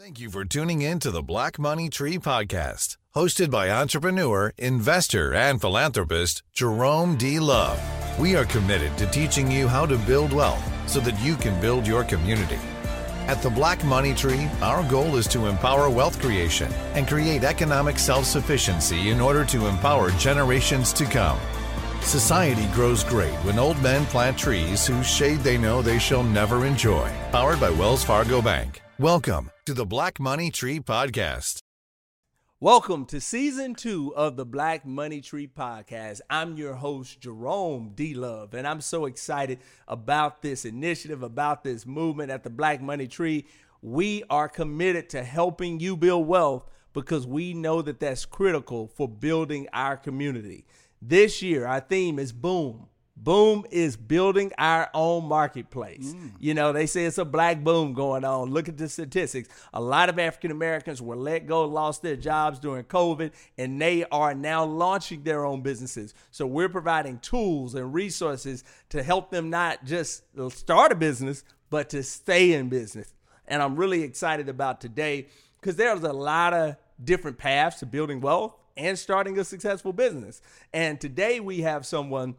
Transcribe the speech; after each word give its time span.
Thank 0.00 0.20
you 0.20 0.30
for 0.30 0.44
tuning 0.44 0.82
in 0.82 1.00
to 1.00 1.10
the 1.10 1.24
Black 1.24 1.58
Money 1.58 1.88
Tree 1.88 2.18
Podcast, 2.18 2.98
hosted 3.16 3.50
by 3.50 3.68
entrepreneur, 3.68 4.52
investor, 4.56 5.34
and 5.34 5.60
philanthropist 5.60 6.44
Jerome 6.52 7.16
D. 7.16 7.40
Love. 7.40 7.82
We 8.16 8.36
are 8.36 8.44
committed 8.44 8.96
to 8.98 9.08
teaching 9.08 9.50
you 9.50 9.66
how 9.66 9.86
to 9.86 9.98
build 9.98 10.32
wealth 10.32 10.62
so 10.88 11.00
that 11.00 11.20
you 11.20 11.34
can 11.34 11.60
build 11.60 11.84
your 11.84 12.04
community. 12.04 12.60
At 13.26 13.42
the 13.42 13.50
Black 13.50 13.84
Money 13.84 14.14
Tree, 14.14 14.48
our 14.62 14.88
goal 14.88 15.16
is 15.16 15.26
to 15.28 15.46
empower 15.46 15.90
wealth 15.90 16.20
creation 16.20 16.72
and 16.94 17.08
create 17.08 17.42
economic 17.42 17.98
self 17.98 18.24
sufficiency 18.24 19.10
in 19.10 19.20
order 19.20 19.44
to 19.46 19.66
empower 19.66 20.12
generations 20.12 20.92
to 20.92 21.06
come. 21.06 21.40
Society 22.02 22.68
grows 22.72 23.02
great 23.02 23.34
when 23.44 23.58
old 23.58 23.82
men 23.82 24.06
plant 24.06 24.38
trees 24.38 24.86
whose 24.86 25.08
shade 25.08 25.40
they 25.40 25.58
know 25.58 25.82
they 25.82 25.98
shall 25.98 26.22
never 26.22 26.66
enjoy. 26.66 27.10
Powered 27.32 27.58
by 27.58 27.70
Wells 27.70 28.04
Fargo 28.04 28.40
Bank. 28.40 28.80
Welcome 29.00 29.50
to 29.68 29.74
the 29.74 29.84
Black 29.84 30.18
Money 30.18 30.50
Tree 30.50 30.80
Podcast. 30.80 31.58
Welcome 32.58 33.04
to 33.04 33.20
season 33.20 33.74
two 33.74 34.14
of 34.16 34.34
the 34.38 34.46
Black 34.46 34.86
Money 34.86 35.20
Tree 35.20 35.46
Podcast. 35.46 36.22
I'm 36.30 36.56
your 36.56 36.72
host, 36.72 37.20
Jerome 37.20 37.92
D. 37.94 38.14
Love, 38.14 38.54
and 38.54 38.66
I'm 38.66 38.80
so 38.80 39.04
excited 39.04 39.58
about 39.86 40.40
this 40.40 40.64
initiative, 40.64 41.22
about 41.22 41.64
this 41.64 41.84
movement 41.84 42.30
at 42.30 42.44
the 42.44 42.48
Black 42.48 42.80
Money 42.80 43.06
Tree. 43.06 43.44
We 43.82 44.24
are 44.30 44.48
committed 44.48 45.10
to 45.10 45.22
helping 45.22 45.80
you 45.80 45.98
build 45.98 46.26
wealth 46.26 46.64
because 46.94 47.26
we 47.26 47.52
know 47.52 47.82
that 47.82 48.00
that's 48.00 48.24
critical 48.24 48.86
for 48.86 49.06
building 49.06 49.68
our 49.74 49.98
community. 49.98 50.64
This 51.02 51.42
year, 51.42 51.66
our 51.66 51.80
theme 51.80 52.18
is 52.18 52.32
Boom 52.32 52.86
Boom 53.20 53.66
is 53.70 53.96
building 53.96 54.52
our 54.58 54.88
own 54.94 55.24
marketplace. 55.24 56.14
Mm. 56.14 56.32
You 56.38 56.54
know, 56.54 56.72
they 56.72 56.86
say 56.86 57.04
it's 57.04 57.18
a 57.18 57.24
black 57.24 57.64
boom 57.64 57.92
going 57.92 58.24
on. 58.24 58.50
Look 58.50 58.68
at 58.68 58.78
the 58.78 58.88
statistics. 58.88 59.48
A 59.74 59.80
lot 59.80 60.08
of 60.08 60.18
African 60.18 60.50
Americans 60.50 61.02
were 61.02 61.16
let 61.16 61.46
go, 61.46 61.64
lost 61.64 62.00
their 62.00 62.16
jobs 62.16 62.58
during 62.58 62.84
COVID, 62.84 63.32
and 63.58 63.80
they 63.80 64.04
are 64.04 64.34
now 64.34 64.64
launching 64.64 65.24
their 65.24 65.44
own 65.44 65.62
businesses. 65.62 66.14
So 66.30 66.46
we're 66.46 66.68
providing 66.68 67.18
tools 67.18 67.74
and 67.74 67.92
resources 67.92 68.64
to 68.90 69.02
help 69.02 69.30
them 69.30 69.50
not 69.50 69.84
just 69.84 70.22
start 70.50 70.92
a 70.92 70.94
business, 70.94 71.44
but 71.70 71.90
to 71.90 72.02
stay 72.02 72.52
in 72.52 72.68
business. 72.68 73.12
And 73.46 73.62
I'm 73.62 73.76
really 73.76 74.02
excited 74.02 74.48
about 74.48 74.80
today 74.80 75.26
because 75.60 75.76
there's 75.76 76.02
a 76.02 76.12
lot 76.12 76.54
of 76.54 76.76
different 77.02 77.36
paths 77.36 77.80
to 77.80 77.86
building 77.86 78.20
wealth 78.20 78.54
and 78.76 78.98
starting 78.98 79.38
a 79.38 79.44
successful 79.44 79.92
business. 79.92 80.40
And 80.72 81.00
today 81.00 81.40
we 81.40 81.62
have 81.62 81.84
someone 81.84 82.36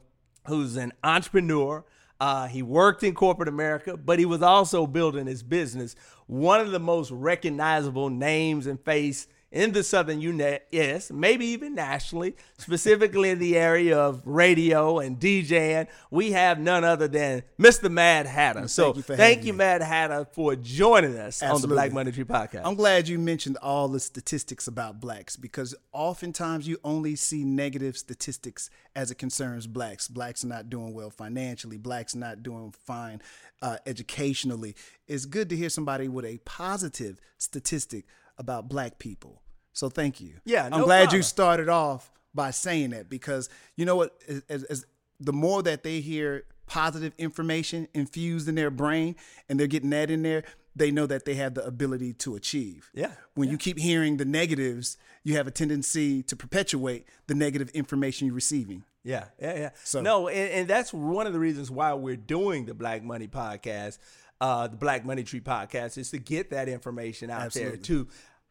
who's 0.48 0.76
an 0.78 0.94
entrepreneur. 1.04 1.84
Uh, 2.20 2.48
he 2.48 2.62
worked 2.62 3.04
in 3.04 3.14
corporate 3.14 3.48
America, 3.48 3.96
but 3.96 4.20
he 4.20 4.26
was 4.26 4.42
also 4.42 4.86
building 4.86 5.26
his 5.26 5.42
business. 5.42 5.96
One 6.28 6.60
of 6.60 6.72
the 6.72 6.80
most 6.80 7.12
recognizable 7.12 8.10
names 8.10 8.68
and 8.68 8.80
face 8.80 9.28
in 9.52 9.72
the 9.72 9.84
Southern 9.84 10.22
U.S., 10.22 11.12
maybe 11.12 11.46
even 11.48 11.74
nationally, 11.74 12.36
specifically 12.58 13.30
in 13.30 13.40
the 13.40 13.58
area 13.58 13.98
of 13.98 14.22
radio 14.26 15.00
and 15.00 15.20
DJing, 15.20 15.88
we 16.12 16.32
have 16.32 16.60
none 16.60 16.84
other 16.84 17.08
than 17.08 17.44
Mr. 17.60 17.90
MaddHatta. 17.90 18.70
so 18.70 18.94
thank 18.94 19.10
you, 19.10 19.16
thank 19.16 19.46
you 19.46 19.54
MaddHatta, 19.54 20.28
for 20.34 20.56
joining 20.56 21.18
us 21.18 21.42
Absolutely. 21.42 21.56
on 21.56 21.62
the 21.62 21.68
Black 21.68 21.94
Money 21.94 22.12
Tree 22.12 22.24
podcast. 22.24 22.62
I'm 22.64 22.76
glad 22.76 23.08
you 23.08 23.18
mentioned 23.18 23.58
all 23.62 23.88
the 23.88 24.00
statistics 24.00 24.68
about 24.68 25.00
blacks 25.00 25.36
because 25.36 25.74
oftentimes 25.92 26.68
you 26.68 26.78
only 26.84 27.16
see 27.16 27.44
negative 27.44 27.98
statistics 27.98 28.70
as 28.96 29.10
it 29.12 29.16
concerns 29.16 29.66
blacks. 29.66 30.08
Blacks 30.08 30.44
are 30.44 30.48
not 30.48 30.70
doing 30.70 30.94
well 30.94 31.10
financially. 31.10 31.78
Blacks 31.78 32.16
are 32.16 32.20
not 32.20 32.44
doing 32.44 32.74
fine 32.86 33.22
uh, 33.62 33.78
educationally. 33.86 34.76
It's 35.08 35.26
good 35.26 35.50
to 35.50 35.56
hear 35.56 35.70
somebody 35.70 36.08
with 36.08 36.26
a 36.26 36.38
positive 36.46 37.20
statistic 37.38 38.06
about 38.40 38.68
black 38.68 38.98
people. 38.98 39.44
So 39.74 39.90
thank 39.90 40.20
you. 40.20 40.36
Yeah, 40.46 40.68
no 40.70 40.78
I'm 40.78 40.84
glad 40.84 41.04
problem. 41.04 41.18
you 41.18 41.24
started 41.24 41.70
off 41.70 42.12
by 42.34 42.52
saying 42.52 42.92
that 42.92 43.10
because 43.10 43.50
you 43.76 43.86
know 43.86 43.96
what? 43.96 44.18
As, 44.50 44.64
as, 44.64 44.86
the 45.20 45.34
more 45.34 45.62
that 45.64 45.84
they 45.84 46.00
hear 46.00 46.46
positive 46.66 47.14
information 47.18 47.88
infused 47.94 48.48
in 48.48 48.56
their 48.56 48.72
brain 48.72 49.16
and 49.48 49.60
they're 49.60 49.68
getting 49.68 49.90
that 49.90 50.10
in 50.10 50.24
there, 50.24 50.44
they 50.76 50.92
know 50.92 51.06
that 51.06 51.26
they 51.26 51.36
have 51.36 51.56
the 51.56 51.66
ability 51.66 52.14
to 52.14 52.36
achieve. 52.36 52.90
Yeah. 52.94 53.12
When 53.34 53.48
yeah. 53.48 53.54
you 53.54 53.58
keep 53.58 53.78
hearing 53.78 54.18
the 54.18 54.26
negatives, 54.26 54.98
you 55.24 55.36
have 55.36 55.46
a 55.46 55.52
tendency 55.52 56.24
to 56.24 56.36
perpetuate 56.36 57.06
the 57.28 57.36
negative 57.36 57.70
information 57.72 58.28
you're 58.28 58.36
receiving. 58.36 58.84
Yeah, 59.04 59.26
yeah, 59.42 59.58
yeah. 59.58 59.70
So 59.84 60.02
no, 60.02 60.28
and, 60.28 60.52
and 60.52 60.68
that's 60.68 60.94
one 60.94 61.26
of 61.26 61.34
the 61.34 61.40
reasons 61.40 61.72
why 61.72 61.94
we're 61.94 62.18
doing 62.18 62.66
the 62.66 62.74
Black 62.74 63.04
Money 63.04 63.28
podcast 63.28 63.98
uh, 64.42 64.68
the 64.68 64.78
Black 64.78 65.06
Money 65.06 65.24
Tree 65.24 65.42
podcast 65.42 65.98
is 65.98 66.12
to 66.12 66.18
get 66.18 66.52
that 66.52 66.70
information 66.70 67.30
out 67.30 67.42
Absolutely. 67.42 67.78
there 67.78 67.84
to 67.84 68.08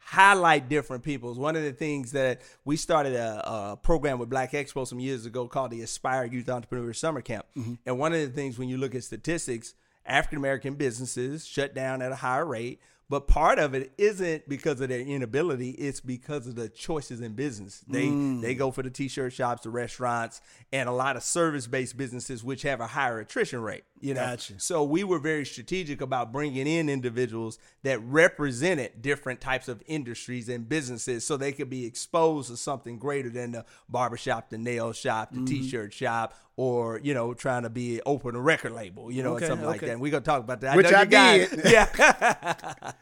highlight 0.08 0.70
different 0.70 1.04
peoples. 1.04 1.38
One 1.38 1.54
of 1.54 1.62
the 1.62 1.72
things 1.72 2.12
that 2.12 2.40
we 2.64 2.76
started 2.76 3.14
a, 3.14 3.72
a, 3.72 3.76
program 3.76 4.18
with 4.18 4.30
Black 4.30 4.52
Expo 4.52 4.86
some 4.86 5.00
years 5.00 5.26
ago 5.26 5.46
called 5.46 5.70
the 5.70 5.82
Aspire 5.82 6.24
Youth 6.24 6.48
Entrepreneur 6.48 6.94
Summer 6.94 7.20
Camp. 7.20 7.44
Mm-hmm. 7.54 7.74
And 7.84 7.98
one 7.98 8.14
of 8.14 8.20
the 8.20 8.28
things 8.28 8.58
when 8.58 8.70
you 8.70 8.78
look 8.78 8.94
at 8.94 9.04
statistics, 9.04 9.74
African 10.06 10.38
American 10.38 10.76
businesses 10.76 11.46
shut 11.46 11.74
down 11.74 12.00
at 12.00 12.10
a 12.10 12.14
higher 12.14 12.46
rate. 12.46 12.80
But 13.10 13.26
part 13.26 13.58
of 13.58 13.74
it 13.74 13.92
isn't 13.96 14.48
because 14.48 14.82
of 14.82 14.90
their 14.90 15.00
inability; 15.00 15.70
it's 15.70 16.00
because 16.00 16.46
of 16.46 16.56
the 16.56 16.68
choices 16.68 17.22
in 17.22 17.32
business. 17.32 17.82
They 17.88 18.06
mm. 18.06 18.42
they 18.42 18.54
go 18.54 18.70
for 18.70 18.82
the 18.82 18.90
t-shirt 18.90 19.32
shops, 19.32 19.62
the 19.62 19.70
restaurants, 19.70 20.42
and 20.72 20.90
a 20.90 20.92
lot 20.92 21.16
of 21.16 21.22
service-based 21.22 21.96
businesses, 21.96 22.44
which 22.44 22.62
have 22.62 22.80
a 22.80 22.86
higher 22.86 23.18
attrition 23.20 23.62
rate. 23.62 23.84
You 24.00 24.12
know, 24.12 24.20
gotcha. 24.20 24.60
so 24.60 24.84
we 24.84 25.04
were 25.04 25.18
very 25.18 25.46
strategic 25.46 26.02
about 26.02 26.32
bringing 26.32 26.66
in 26.66 26.90
individuals 26.90 27.58
that 27.82 27.98
represented 28.00 29.00
different 29.00 29.40
types 29.40 29.68
of 29.68 29.82
industries 29.86 30.50
and 30.50 30.68
businesses, 30.68 31.24
so 31.26 31.38
they 31.38 31.52
could 31.52 31.70
be 31.70 31.86
exposed 31.86 32.50
to 32.50 32.58
something 32.58 32.98
greater 32.98 33.30
than 33.30 33.52
the 33.52 33.64
barbershop, 33.88 34.50
the 34.50 34.58
nail 34.58 34.92
shop, 34.92 35.30
the 35.30 35.38
mm-hmm. 35.38 35.46
t-shirt 35.46 35.94
shop, 35.94 36.34
or 36.58 36.98
you 37.04 37.14
know 37.14 37.32
trying 37.34 37.62
to 37.62 37.70
be 37.70 38.02
open 38.04 38.34
a 38.34 38.40
record 38.40 38.72
label, 38.72 39.12
you 39.12 39.22
know, 39.22 39.36
okay, 39.36 39.46
something 39.46 39.64
okay. 39.64 39.72
like 39.72 39.80
that. 39.80 39.90
And 39.90 40.00
we're 40.00 40.10
gonna 40.10 40.24
talk 40.24 40.40
about 40.40 40.60
that. 40.62 40.76
Which 40.76 40.92
I, 40.92 41.02
I 41.02 41.04
did. 41.04 41.60
Yeah. 41.64 42.92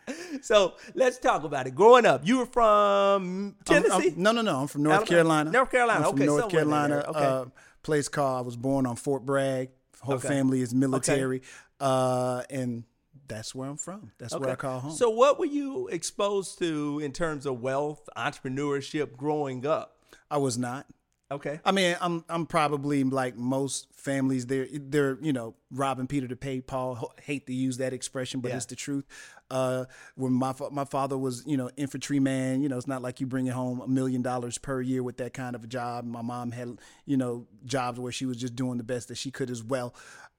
so 0.42 0.74
let's 0.94 1.18
talk 1.18 1.42
about 1.42 1.66
it. 1.66 1.74
Growing 1.74 2.04
up, 2.04 2.20
you 2.26 2.36
were 2.36 2.46
from 2.46 3.56
Tennessee? 3.64 3.90
I'm, 3.90 4.02
I'm, 4.02 4.22
no, 4.22 4.32
no, 4.32 4.42
no. 4.42 4.60
I'm 4.60 4.66
from 4.66 4.82
North 4.82 4.96
Alabama. 4.96 5.08
Carolina. 5.08 5.50
North 5.52 5.70
Carolina. 5.70 6.00
I'm 6.00 6.10
from 6.10 6.20
okay. 6.20 6.26
North 6.26 6.48
Carolina. 6.50 7.04
Okay. 7.08 7.18
Uh, 7.18 7.44
place 7.82 8.08
called. 8.08 8.38
I 8.38 8.42
was 8.42 8.56
born 8.56 8.84
on 8.84 8.94
Fort 8.94 9.24
Bragg. 9.24 9.70
Whole 10.02 10.18
family 10.18 10.60
is 10.60 10.74
military, 10.74 11.40
uh, 11.80 12.42
and 12.50 12.84
that's 13.26 13.54
where 13.54 13.70
I'm 13.70 13.78
from. 13.78 14.12
That's 14.18 14.34
okay. 14.34 14.44
where 14.44 14.52
I 14.52 14.56
call 14.56 14.80
home. 14.80 14.92
So, 14.92 15.08
what 15.08 15.38
were 15.38 15.46
you 15.46 15.88
exposed 15.88 16.58
to 16.58 17.00
in 17.02 17.12
terms 17.12 17.46
of 17.46 17.62
wealth, 17.62 18.06
entrepreneurship 18.18 19.16
growing 19.16 19.64
up? 19.64 19.96
I 20.30 20.36
was 20.36 20.58
not. 20.58 20.86
Okay. 21.28 21.58
I 21.64 21.72
mean, 21.72 21.96
I'm 22.00 22.24
I'm 22.28 22.46
probably 22.46 23.02
like 23.02 23.36
most 23.36 23.88
families. 23.94 24.46
They're 24.46 24.68
they're 24.72 25.18
you 25.20 25.32
know 25.32 25.54
robbing 25.72 26.06
Peter 26.06 26.28
to 26.28 26.36
pay 26.36 26.60
Paul. 26.60 27.12
Hate 27.20 27.48
to 27.48 27.52
use 27.52 27.78
that 27.78 27.92
expression, 27.92 28.40
but 28.40 28.50
yeah. 28.50 28.56
it's 28.56 28.66
the 28.66 28.76
truth. 28.76 29.04
Uh, 29.50 29.86
when 30.14 30.32
my 30.32 30.54
my 30.70 30.84
father 30.84 31.18
was 31.18 31.42
you 31.44 31.56
know 31.56 31.68
infantryman, 31.76 32.62
you 32.62 32.68
know 32.68 32.76
it's 32.76 32.86
not 32.86 33.02
like 33.02 33.20
you 33.20 33.26
bringing 33.26 33.50
home 33.50 33.80
a 33.80 33.88
million 33.88 34.22
dollars 34.22 34.56
per 34.56 34.80
year 34.80 35.02
with 35.02 35.16
that 35.16 35.34
kind 35.34 35.56
of 35.56 35.64
a 35.64 35.66
job. 35.66 36.04
My 36.04 36.22
mom 36.22 36.52
had 36.52 36.78
you 37.06 37.16
know 37.16 37.46
jobs 37.64 37.98
where 37.98 38.12
she 38.12 38.24
was 38.24 38.36
just 38.36 38.54
doing 38.54 38.78
the 38.78 38.84
best 38.84 39.08
that 39.08 39.16
she 39.16 39.32
could 39.32 39.50
as 39.50 39.64
well. 39.64 39.94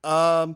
Um, 0.06 0.56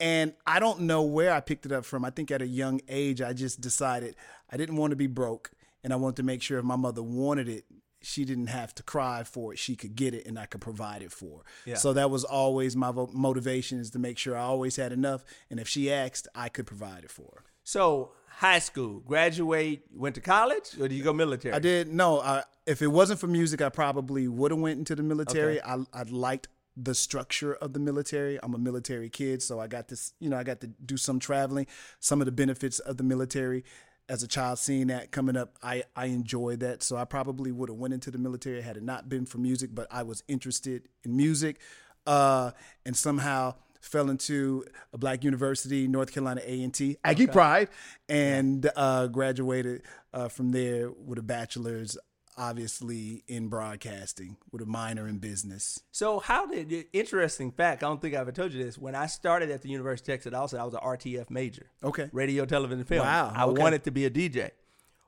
and 0.00 0.32
I 0.44 0.58
don't 0.58 0.80
know 0.80 1.02
where 1.02 1.32
I 1.32 1.38
picked 1.38 1.66
it 1.66 1.72
up 1.72 1.84
from. 1.84 2.04
I 2.04 2.10
think 2.10 2.32
at 2.32 2.42
a 2.42 2.46
young 2.46 2.80
age, 2.88 3.22
I 3.22 3.32
just 3.32 3.60
decided 3.60 4.16
I 4.50 4.56
didn't 4.56 4.76
want 4.76 4.90
to 4.90 4.96
be 4.96 5.06
broke, 5.06 5.52
and 5.84 5.92
I 5.92 5.96
wanted 5.96 6.16
to 6.16 6.22
make 6.24 6.42
sure 6.42 6.58
if 6.58 6.64
my 6.64 6.76
mother 6.76 7.02
wanted 7.02 7.48
it, 7.48 7.64
she 8.00 8.24
didn't 8.24 8.48
have 8.48 8.74
to 8.76 8.82
cry 8.82 9.24
for 9.24 9.52
it. 9.52 9.58
She 9.58 9.76
could 9.76 9.96
get 9.96 10.14
it 10.14 10.26
and 10.26 10.38
I 10.38 10.46
could 10.46 10.60
provide 10.60 11.02
it 11.02 11.12
for 11.12 11.38
her. 11.38 11.44
Yeah. 11.64 11.74
So 11.76 11.92
that 11.94 12.10
was 12.10 12.24
always 12.24 12.76
my 12.76 12.92
motivation 13.12 13.78
is 13.80 13.90
to 13.90 13.98
make 13.98 14.18
sure 14.18 14.36
I 14.36 14.42
always 14.42 14.76
had 14.76 14.92
enough. 14.92 15.24
And 15.50 15.58
if 15.58 15.68
she 15.68 15.92
asked, 15.92 16.28
I 16.34 16.48
could 16.48 16.66
provide 16.66 17.04
it 17.04 17.10
for 17.10 17.30
her. 17.36 17.44
So 17.64 18.12
high 18.28 18.60
school, 18.60 19.00
graduate, 19.00 19.82
went 19.92 20.14
to 20.14 20.20
college 20.20 20.74
or 20.78 20.88
did 20.88 20.92
you 20.92 21.04
go 21.04 21.12
military? 21.12 21.54
I 21.54 21.58
did. 21.58 21.88
No, 21.88 22.20
I, 22.20 22.44
if 22.66 22.82
it 22.82 22.88
wasn't 22.88 23.20
for 23.20 23.26
music, 23.26 23.60
I 23.60 23.68
probably 23.68 24.28
would 24.28 24.50
have 24.52 24.60
went 24.60 24.78
into 24.78 24.94
the 24.94 25.02
military. 25.02 25.60
Okay. 25.60 25.84
I, 25.92 26.00
I 26.00 26.02
liked 26.04 26.48
the 26.80 26.94
structure 26.94 27.54
of 27.54 27.72
the 27.72 27.80
military. 27.80 28.38
I'm 28.42 28.54
a 28.54 28.58
military 28.58 29.10
kid, 29.10 29.42
so 29.42 29.58
I 29.58 29.66
got 29.66 29.88
this, 29.88 30.12
you 30.20 30.30
know, 30.30 30.36
I 30.36 30.44
got 30.44 30.60
to 30.60 30.68
do 30.68 30.96
some 30.96 31.18
traveling, 31.18 31.66
some 31.98 32.20
of 32.20 32.26
the 32.26 32.32
benefits 32.32 32.78
of 32.78 32.96
the 32.96 33.02
military 33.02 33.64
as 34.08 34.22
a 34.22 34.28
child 34.28 34.58
seeing 34.58 34.88
that 34.88 35.10
coming 35.10 35.36
up 35.36 35.56
i 35.62 35.82
i 35.96 36.06
enjoyed 36.06 36.60
that. 36.60 36.82
So 36.82 36.96
i 36.96 37.04
probably 37.04 37.52
would 37.52 37.68
have 37.68 37.78
went 37.78 37.94
into 37.94 38.10
the 38.10 38.18
military 38.18 38.60
had 38.60 38.76
it 38.76 38.82
not 38.82 39.08
been 39.08 39.26
for 39.26 39.38
music 39.38 39.70
but 39.74 39.86
i 39.90 40.02
was 40.02 40.22
interested 40.28 40.88
in 41.04 41.16
music 41.16 41.60
uh, 42.06 42.52
and 42.86 42.96
somehow 42.96 43.54
fell 43.80 44.10
into 44.10 44.64
a 44.92 44.98
black 44.98 45.22
university 45.22 45.86
north 45.86 46.12
carolina 46.12 46.40
a&t 46.44 46.96
aggie 47.04 47.24
okay. 47.24 47.32
pride. 47.32 47.68
And 48.08 48.68
uh, 48.74 49.08
graduated 49.08 49.82
uh, 50.12 50.28
from 50.28 50.52
there 50.52 50.90
with 50.90 51.18
a 51.18 51.22
bachelor's 51.22 51.98
obviously 52.38 53.24
in 53.26 53.48
broadcasting 53.48 54.36
with 54.52 54.62
a 54.62 54.66
minor 54.66 55.08
in 55.08 55.18
business. 55.18 55.82
So 55.90 56.20
how 56.20 56.46
did 56.46 56.86
interesting 56.92 57.50
fact? 57.50 57.82
I 57.82 57.88
don't 57.88 58.00
think 58.00 58.14
I 58.14 58.18
ever 58.18 58.32
told 58.32 58.52
you 58.52 58.64
this. 58.64 58.78
When 58.78 58.94
I 58.94 59.06
started 59.06 59.50
at 59.50 59.62
the 59.62 59.68
University 59.68 60.12
of 60.12 60.18
Texas, 60.18 60.32
also 60.32 60.56
I 60.58 60.64
was 60.64 60.74
an 60.74 60.80
RTF 60.80 61.28
major. 61.30 61.66
Okay. 61.82 62.08
Radio, 62.12 62.46
television, 62.46 62.84
film. 62.84 63.04
Wow, 63.04 63.32
I 63.34 63.44
okay. 63.44 63.60
wanted 63.60 63.84
to 63.84 63.90
be 63.90 64.06
a 64.06 64.10
DJ. 64.10 64.52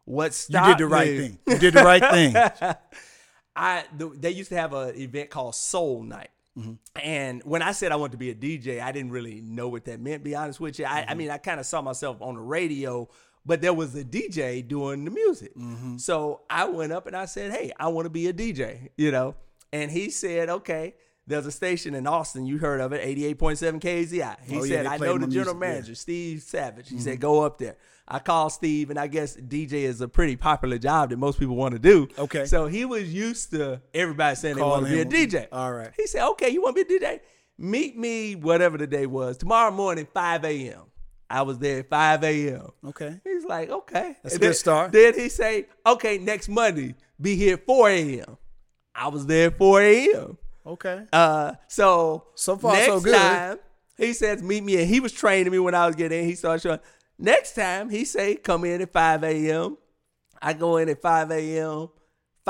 What 0.05 0.47
You 0.51 0.65
did 0.65 0.79
the 0.79 0.87
right 0.87 1.09
me- 1.09 1.19
thing. 1.19 1.39
You 1.47 1.59
did 1.59 1.75
the 1.75 1.85
right 1.85 2.03
thing. 2.03 2.35
I 3.57 3.85
the, 3.97 4.09
they 4.09 4.31
used 4.31 4.51
to 4.51 4.57
have 4.57 4.73
an 4.75 4.97
event 4.97 5.31
called 5.31 5.55
Soul 5.55 6.03
Night. 6.03 6.31
Mm-hmm. 6.59 6.73
And 7.03 7.43
when 7.45 7.63
I 7.63 7.73
said 7.73 7.93
I 7.93 7.97
wanted 7.97 8.13
to 8.13 8.19
be 8.19 8.31
a 8.31 8.35
DJ, 8.35 8.81
I 8.81 8.91
didn't 8.93 9.13
really 9.13 9.41
know 9.41 9.69
what 9.69 9.85
that 9.85 10.01
meant. 10.01 10.25
Be 10.25 10.35
honest 10.35 10.61
with 10.61 10.79
you, 10.79 10.85
I, 10.85 11.03
Mm-hmm. 11.03 11.11
I 11.11 11.15
mean, 11.15 11.31
I 11.31 11.39
kind 11.39 11.61
of 11.61 11.67
saw 11.67 11.81
myself 11.81 12.21
on 12.21 12.35
the 12.35 12.41
radio, 12.41 13.09
but 13.47 13.61
there 13.61 13.75
was 13.75 13.95
a 13.95 14.05
DJ 14.05 14.67
doing 14.67 15.05
the 15.05 15.11
music. 15.11 15.55
Mm-hmm. 15.57 15.97
So 15.99 16.43
I 16.51 16.65
went 16.67 16.93
up 16.93 17.07
and 17.07 17.17
I 17.17 17.25
said, 17.27 17.53
"Hey, 17.53 17.73
I 17.79 17.89
want 17.89 18.07
to 18.07 18.11
be 18.11 18.29
a 18.29 18.33
DJ," 18.33 18.89
you 18.97 19.11
know. 19.11 19.35
And 19.73 19.91
he 19.91 20.11
said, 20.11 20.49
"Okay." 20.49 20.95
There's 21.27 21.47
a 21.47 21.53
station 21.53 21.95
in 21.95 22.09
Austin, 22.09 22.45
you 22.45 22.59
heard 22.59 22.81
of 22.81 22.93
it, 22.93 23.07
88.7 23.39 23.81
KAZI. 23.81 24.37
He 24.49 24.57
Oh, 24.59 24.65
yeah, 24.65 24.77
said, 24.79 24.87
I 24.87 24.97
know 24.97 25.17
the 25.17 25.29
general 25.29 25.29
music, 25.29 25.37
yeah. 25.47 25.53
Mm-hmm. 25.53 25.59
manager, 25.61 25.95
Steve 25.95 26.43
Savage. 26.43 26.89
He 26.89 26.99
said, 26.99 27.21
go 27.21 27.43
up 27.45 27.59
there. 27.59 27.77
I 28.09 28.19
called 28.19 28.51
Steve, 28.51 28.91
and 28.91 28.99
I 28.99 29.07
guess 29.07 29.37
DJ 29.37 29.85
is 29.85 30.01
a 30.01 30.09
pretty 30.09 30.35
popular 30.35 30.77
job 30.77 31.11
that 31.11 31.19
most 31.19 31.39
people 31.39 31.55
want 31.55 31.75
to 31.75 31.79
do. 31.79 32.09
Okay. 32.19 32.47
So 32.47 32.67
he 32.67 32.85
was 32.85 33.15
used 33.15 33.53
to 33.53 33.81
everybody 33.95 34.35
saying 34.35 34.57
they 34.57 34.63
want 34.63 34.87
to 34.87 34.91
be 34.93 35.01
a. 35.03 35.05
DJ. 35.05 35.47
All 35.53 35.73
right. 35.73 35.93
He 35.97 36.09
said, 36.09 36.27
okay, 36.31 36.49
you 36.51 36.63
want 36.63 36.77
to 36.77 36.85
be 36.85 36.97
a 36.97 36.99
DJ? 36.99 37.21
Meet 37.59 37.97
me, 37.97 38.35
whatever 38.35 38.77
the 38.77 38.89
day 38.89 39.07
was, 39.07 39.37
tomorrow 39.37 39.71
morning, 39.71 40.09
5 40.13 40.45
a.m. 40.45 40.83
I 41.31 41.43
was 41.43 41.59
there 41.59 41.79
at 41.81 41.89
5 41.89 42.25
a.m. 42.25 42.71
Okay. 42.89 43.21
He's 43.23 43.45
like, 43.45 43.71
okay. 43.71 44.17
That's 44.23 44.35
a 44.35 44.37
And 44.37 44.41
good 44.41 44.49
then- 44.49 44.55
start. 44.55 44.93
Then 44.93 45.15
he 45.15 45.29
say, 45.29 45.67
okay, 45.87 46.19
next 46.19 46.49
Monday, 46.49 46.97
be 47.21 47.37
here 47.37 47.55
at 47.55 47.65
4 47.67 47.89
a.m. 47.91 48.37
I 48.95 49.09
was 49.09 49.27
there 49.27 49.47
at 49.47 49.57
4 49.59 49.81
a.m. 49.83 50.39
Okay. 50.67 51.05
Uh, 51.13 51.53
so 51.69 52.27
So 52.35 52.57
far, 52.57 52.73
next 52.75 52.87
so 52.87 53.01
good. 53.01 53.15
Time, 53.15 53.59
he 53.97 54.13
says 54.13 54.43
meet 54.43 54.63
me, 54.65 54.81
and 54.81 54.89
he 54.89 54.99
was 55.01 55.13
training 55.13 55.53
me 55.53 55.59
when 55.61 55.75
I 55.75 55.87
was 55.87 55.95
getting 55.97 56.21
in. 56.21 56.25
He 56.27 56.35
started 56.35 56.63
showing. 56.63 56.81
Next 57.19 57.55
time, 57.55 57.89
he 57.91 58.05
say 58.05 58.35
come 58.35 58.65
in 58.65 58.81
at 58.83 58.93
five 58.93 59.23
a.m. 59.25 59.77
I 60.43 60.53
go 60.55 60.77
in 60.79 60.89
at 60.89 61.01
five 61.01 61.31
a.m. 61.31 61.89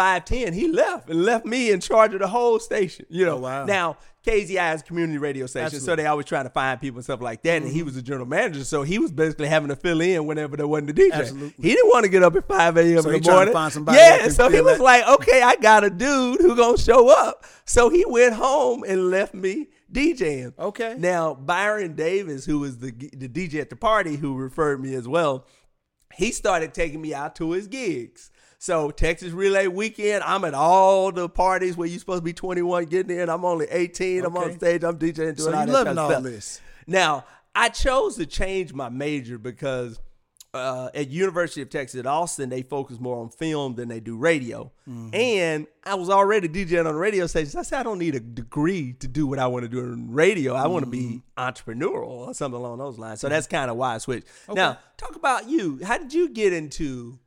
Five 0.00 0.25
ten, 0.25 0.55
he 0.55 0.67
left 0.67 1.11
and 1.11 1.26
left 1.26 1.44
me 1.44 1.70
in 1.70 1.79
charge 1.79 2.14
of 2.14 2.20
the 2.20 2.26
whole 2.26 2.58
station. 2.58 3.05
You 3.11 3.26
know, 3.26 3.37
Oh, 3.37 3.41
wow. 3.41 3.64
now 3.67 3.99
KAZI 4.25 4.75
is 4.75 4.81
a 4.81 4.85
community 4.85 5.19
radio 5.19 5.44
station, 5.44 5.79
so 5.79 5.94
they 5.94 6.06
always 6.06 6.25
trying 6.25 6.44
to 6.44 6.50
find 6.50 6.81
people 6.81 6.97
and 6.97 7.05
stuff 7.05 7.20
like 7.20 7.43
that. 7.43 7.61
And 7.61 7.67
he 7.70 7.81
mm-hmm. 7.81 7.85
was 7.85 7.99
a 7.99 8.02
general 8.02 8.25
manager, 8.25 8.64
so 8.64 8.82
he 8.82 8.99
was 8.99 9.12
basically 9.12 9.49
having 9.49 9.69
to 9.69 9.76
fill 9.76 10.00
in 10.00 10.25
whenever 10.25 10.56
there 10.56 10.67
wasn't 10.67 10.88
a 10.88 10.94
DJ. 10.94 11.12
Absolutely. 11.12 11.69
He 11.69 11.75
didn't 11.75 11.91
want 11.91 12.05
to 12.05 12.11
get 12.11 12.23
up 12.23 12.35
at 12.35 12.49
five 12.49 12.79
a.m. 12.79 13.02
So 13.02 13.11
in 13.11 13.17
he 13.17 13.20
the 13.20 13.31
morning. 13.31 13.52
find 13.52 13.73
somebody 13.75 13.99
yeah, 13.99 14.29
so 14.29 14.49
he 14.49 14.62
was 14.62 14.79
that- 14.79 14.85
like, 14.85 15.06
okay, 15.06 15.43
I 15.43 15.56
got 15.56 15.85
a 15.85 15.91
dude 15.91 16.41
who 16.41 16.56
gonna 16.56 16.79
show 16.79 17.11
up. 17.11 17.44
So 17.67 17.91
he 17.91 18.06
went 18.06 18.37
home 18.37 18.82
and 18.88 19.11
left 19.11 19.35
me 19.35 19.69
DJing. 19.93 20.55
Okay. 20.58 20.97
Now 20.99 21.35
Byron 21.35 21.94
Davis, 21.94 22.47
who 22.47 22.61
was 22.61 22.79
the 22.79 22.91
the 22.91 23.29
DJ 23.29 23.61
at 23.61 23.69
the 23.69 23.76
party, 23.76 24.17
who 24.17 24.35
referred 24.35 24.82
me 24.82 24.94
as 24.94 25.06
well, 25.06 25.44
he 26.14 26.32
started 26.32 26.73
taking 26.73 27.02
me 27.02 27.12
out 27.12 27.37
to 27.37 27.50
his 27.52 27.67
gigs. 27.67 28.30
So 28.62 28.91
Texas 28.91 29.33
Relay 29.33 29.69
Weekend, 29.69 30.23
I'm 30.23 30.45
at 30.45 30.53
all 30.53 31.11
the 31.12 31.31
parties 31.31 31.79
where 31.79 31.89
you're 31.89 31.99
supposed 31.99 32.19
to 32.21 32.25
be 32.25 32.35
21 32.35 32.85
getting 32.85 33.19
in. 33.19 33.31
I'm 33.31 33.43
only 33.43 33.67
18. 33.71 34.23
I'm 34.23 34.37
on 34.37 34.53
stage. 34.59 34.85
I'm 34.85 34.99
DJing. 34.99 35.15
Doing 35.15 35.37
So 35.39 35.47
all 35.47 35.53
that 35.53 35.69
loving 35.71 35.97
all 35.97 36.11
stuff. 36.11 36.23
this. 36.23 36.61
Now, 36.87 37.25
I 37.55 37.71
chose 37.71 38.17
to 38.17 38.27
change 38.27 38.75
my 38.75 38.91
major 38.91 39.39
because 39.39 39.99
uh, 40.53 40.91
at 40.95 41.09
University 41.09 41.62
of 41.62 41.71
Texas 41.71 42.01
at 42.01 42.05
Austin, 42.07 42.51
they 42.51 42.61
focus 42.61 43.01
more 43.01 43.17
on 43.23 43.31
film 43.31 43.77
than 43.77 43.89
they 43.89 43.99
do 43.99 44.15
radio. 44.19 44.71
Mm-hmm. 44.87 45.15
And 45.15 45.67
I 45.85 45.95
was 45.95 46.11
already 46.11 46.47
DJing 46.47 46.81
on 46.81 46.93
the 46.93 47.01
radio 47.01 47.27
stations. 47.29 47.57
I 47.57 47.62
said, 47.62 47.81
I 47.81 47.83
don't 47.83 47.99
need 47.99 48.15
a 48.15 48.21
degree 48.21 48.93
to 48.95 49.09
do 49.09 49.27
what 49.27 49.39
I 49.39 49.47
want 49.47 49.62
to 49.62 49.71
do 49.71 49.79
in 49.79 50.12
radio. 50.12 50.53
I 50.55 50.67
want 50.67 50.85
to 50.85 50.91
be 50.91 51.23
Mm-hmm. 51.39 51.41
entrepreneurial 51.41 52.07
or 52.09 52.35
something 52.35 52.61
along 52.61 52.77
those 52.77 52.99
lines. 52.99 53.21
So 53.21 53.31
that's 53.31 53.47
kind 53.47 53.71
of 53.71 53.79
why 53.79 53.95
I 53.95 53.99
switched. 53.99 54.27
Now, 54.53 54.77
talk 54.99 55.17
about 55.17 55.49
you. 55.49 55.81
How 55.83 55.97
did 55.97 56.12
you 56.12 56.29
get 56.29 56.53
into 56.53 57.19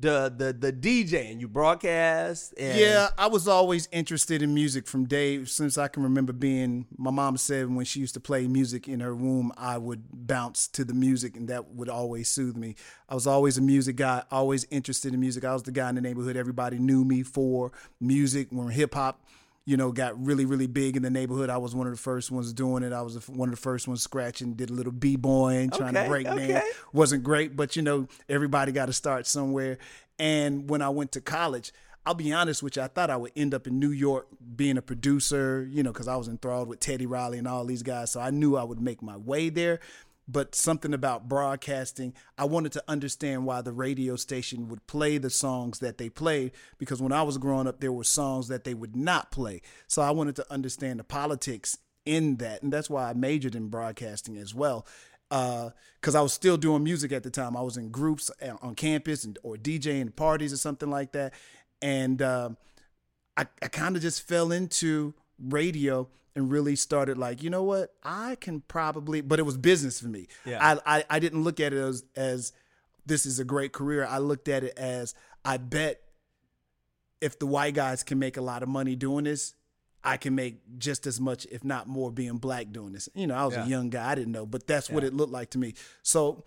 the 0.00 0.32
the 0.34 0.52
the 0.52 0.72
DJing? 0.72 1.40
You 1.40 1.48
broadcast 1.48 2.54
and 2.58 2.78
Yeah, 2.78 3.08
I 3.16 3.26
was 3.26 3.48
always 3.48 3.88
interested 3.92 4.42
in 4.42 4.54
music 4.54 4.86
from 4.86 5.06
day 5.06 5.44
since 5.44 5.76
I 5.78 5.88
can 5.88 6.02
remember 6.02 6.32
being. 6.32 6.86
My 6.96 7.10
mom 7.10 7.36
said 7.36 7.74
when 7.74 7.84
she 7.84 8.00
used 8.00 8.14
to 8.14 8.20
play 8.20 8.46
music 8.46 8.88
in 8.88 9.00
her 9.00 9.14
room, 9.14 9.52
I 9.56 9.78
would 9.78 10.04
bounce 10.12 10.68
to 10.68 10.84
the 10.84 10.94
music, 10.94 11.36
and 11.36 11.48
that 11.48 11.70
would 11.72 11.88
always 11.88 12.28
soothe 12.28 12.56
me. 12.56 12.74
I 13.08 13.14
was 13.14 13.26
always 13.26 13.58
a 13.58 13.62
music 13.62 13.96
guy, 13.96 14.22
always 14.30 14.66
interested 14.70 15.14
in 15.14 15.20
music. 15.20 15.44
I 15.44 15.52
was 15.52 15.62
the 15.62 15.72
guy 15.72 15.88
in 15.88 15.94
the 15.94 16.00
neighborhood 16.00 16.36
everybody 16.36 16.78
knew 16.78 17.04
me 17.04 17.22
for 17.22 17.72
music. 18.00 18.48
When 18.50 18.68
hip 18.68 18.94
hop, 18.94 19.22
you 19.68 19.76
know, 19.76 19.92
got 19.92 20.18
really 20.24 20.46
really 20.46 20.66
big 20.66 20.96
in 20.96 21.02
the 21.02 21.10
neighborhood, 21.10 21.50
I 21.50 21.58
was 21.58 21.74
one 21.74 21.86
of 21.86 21.92
the 21.92 21.98
first 21.98 22.30
ones 22.30 22.54
doing 22.54 22.82
it. 22.82 22.94
I 22.94 23.02
was 23.02 23.28
one 23.28 23.50
of 23.50 23.54
the 23.54 23.60
first 23.60 23.86
ones 23.86 24.02
scratching, 24.02 24.54
did 24.54 24.70
a 24.70 24.72
little 24.72 24.92
b 24.92 25.16
boying, 25.16 25.68
trying 25.68 25.92
to 25.92 26.06
break 26.08 26.26
okay. 26.26 26.46
dance 26.48 26.64
wasn't 26.94 27.22
great, 27.22 27.54
but 27.54 27.76
you 27.76 27.82
know, 27.82 28.08
everybody 28.30 28.72
got 28.72 28.86
to 28.86 28.94
start 28.94 29.26
somewhere. 29.26 29.76
And 30.18 30.70
when 30.70 30.80
I 30.80 30.88
went 30.88 31.12
to 31.12 31.20
college, 31.20 31.70
I'll 32.06 32.14
be 32.14 32.32
honest 32.32 32.62
with 32.62 32.76
you, 32.76 32.82
I 32.82 32.86
thought 32.86 33.10
I 33.10 33.18
would 33.18 33.32
end 33.36 33.52
up 33.52 33.66
in 33.66 33.78
New 33.78 33.90
York 33.90 34.28
being 34.56 34.78
a 34.78 34.82
producer, 34.82 35.68
you 35.70 35.82
know, 35.82 35.92
because 35.92 36.08
I 36.08 36.16
was 36.16 36.28
enthralled 36.28 36.66
with 36.68 36.80
Teddy 36.80 37.04
Riley 37.04 37.36
and 37.36 37.46
all 37.46 37.66
these 37.66 37.82
guys. 37.82 38.10
So 38.10 38.20
I 38.20 38.30
knew 38.30 38.56
I 38.56 38.62
would 38.62 38.80
make 38.80 39.02
my 39.02 39.18
way 39.18 39.50
there. 39.50 39.80
But 40.30 40.54
something 40.54 40.92
about 40.92 41.28
broadcasting, 41.28 42.12
I 42.36 42.44
wanted 42.44 42.72
to 42.72 42.84
understand 42.86 43.46
why 43.46 43.62
the 43.62 43.72
radio 43.72 44.16
station 44.16 44.68
would 44.68 44.86
play 44.86 45.16
the 45.16 45.30
songs 45.30 45.78
that 45.78 45.96
they 45.96 46.10
played. 46.10 46.52
Because 46.76 47.00
when 47.00 47.12
I 47.12 47.22
was 47.22 47.38
growing 47.38 47.66
up, 47.66 47.80
there 47.80 47.92
were 47.92 48.04
songs 48.04 48.48
that 48.48 48.64
they 48.64 48.74
would 48.74 48.94
not 48.94 49.30
play. 49.30 49.62
So 49.86 50.02
I 50.02 50.10
wanted 50.10 50.36
to 50.36 50.52
understand 50.52 51.00
the 51.00 51.04
politics 51.04 51.78
in 52.04 52.36
that. 52.36 52.62
And 52.62 52.70
that's 52.72 52.90
why 52.90 53.08
I 53.08 53.14
majored 53.14 53.54
in 53.54 53.68
broadcasting 53.68 54.36
as 54.36 54.54
well 54.54 54.86
because 55.28 56.14
I 56.14 56.20
was 56.20 56.32
still 56.32 56.56
doing 56.56 56.82
music 56.82 57.12
at 57.12 57.22
the 57.22 57.30
time. 57.30 57.56
I 57.56 57.60
was 57.60 57.76
in 57.76 57.90
groups 57.90 58.30
uh, 58.42 58.54
on 58.62 58.74
campus 58.74 59.24
and 59.24 59.38
or 59.42 59.56
DJing 59.56 60.14
parties 60.14 60.52
or 60.52 60.56
something 60.56 60.90
like 60.90 61.12
that, 61.12 61.34
and 61.82 62.22
um, 62.22 62.56
I, 63.36 63.46
I 63.62 63.68
kind 63.68 63.96
of 63.96 64.02
just 64.02 64.26
fell 64.26 64.52
into 64.52 65.14
radio 65.38 66.08
and 66.38 66.50
really 66.50 66.76
started 66.76 67.18
like, 67.18 67.42
you 67.42 67.50
know 67.50 67.64
what, 67.64 67.92
I 68.04 68.36
can 68.36 68.60
probably, 68.60 69.20
but 69.20 69.38
it 69.40 69.42
was 69.42 69.58
business 69.58 70.00
for 70.00 70.06
me. 70.06 70.28
Yeah. 70.46 70.78
I, 70.86 70.98
I 70.98 71.04
I 71.10 71.18
didn't 71.18 71.42
look 71.42 71.58
at 71.60 71.72
it 71.72 71.78
as 71.78 72.04
as 72.16 72.52
this 73.04 73.26
is 73.26 73.38
a 73.40 73.44
great 73.44 73.72
career. 73.72 74.06
I 74.06 74.18
looked 74.18 74.48
at 74.48 74.62
it 74.64 74.78
as 74.78 75.14
I 75.44 75.56
bet 75.56 76.00
if 77.20 77.38
the 77.38 77.46
white 77.46 77.74
guys 77.74 78.04
can 78.04 78.18
make 78.20 78.36
a 78.36 78.40
lot 78.40 78.62
of 78.62 78.68
money 78.68 78.94
doing 78.94 79.24
this, 79.24 79.54
I 80.04 80.16
can 80.16 80.36
make 80.36 80.60
just 80.78 81.06
as 81.08 81.20
much, 81.20 81.44
if 81.50 81.64
not 81.64 81.88
more, 81.88 82.12
being 82.12 82.36
black 82.36 82.70
doing 82.70 82.92
this. 82.92 83.08
You 83.14 83.26
know, 83.26 83.34
I 83.34 83.44
was 83.44 83.54
Yeah. 83.56 83.64
a 83.64 83.68
young 83.68 83.90
guy, 83.90 84.08
I 84.08 84.14
didn't 84.14 84.32
know, 84.32 84.46
but 84.46 84.68
that's 84.68 84.88
what 84.88 85.02
it 85.02 85.12
looked 85.12 85.32
like 85.32 85.50
to 85.50 85.58
me. 85.58 85.74
So, 86.02 86.44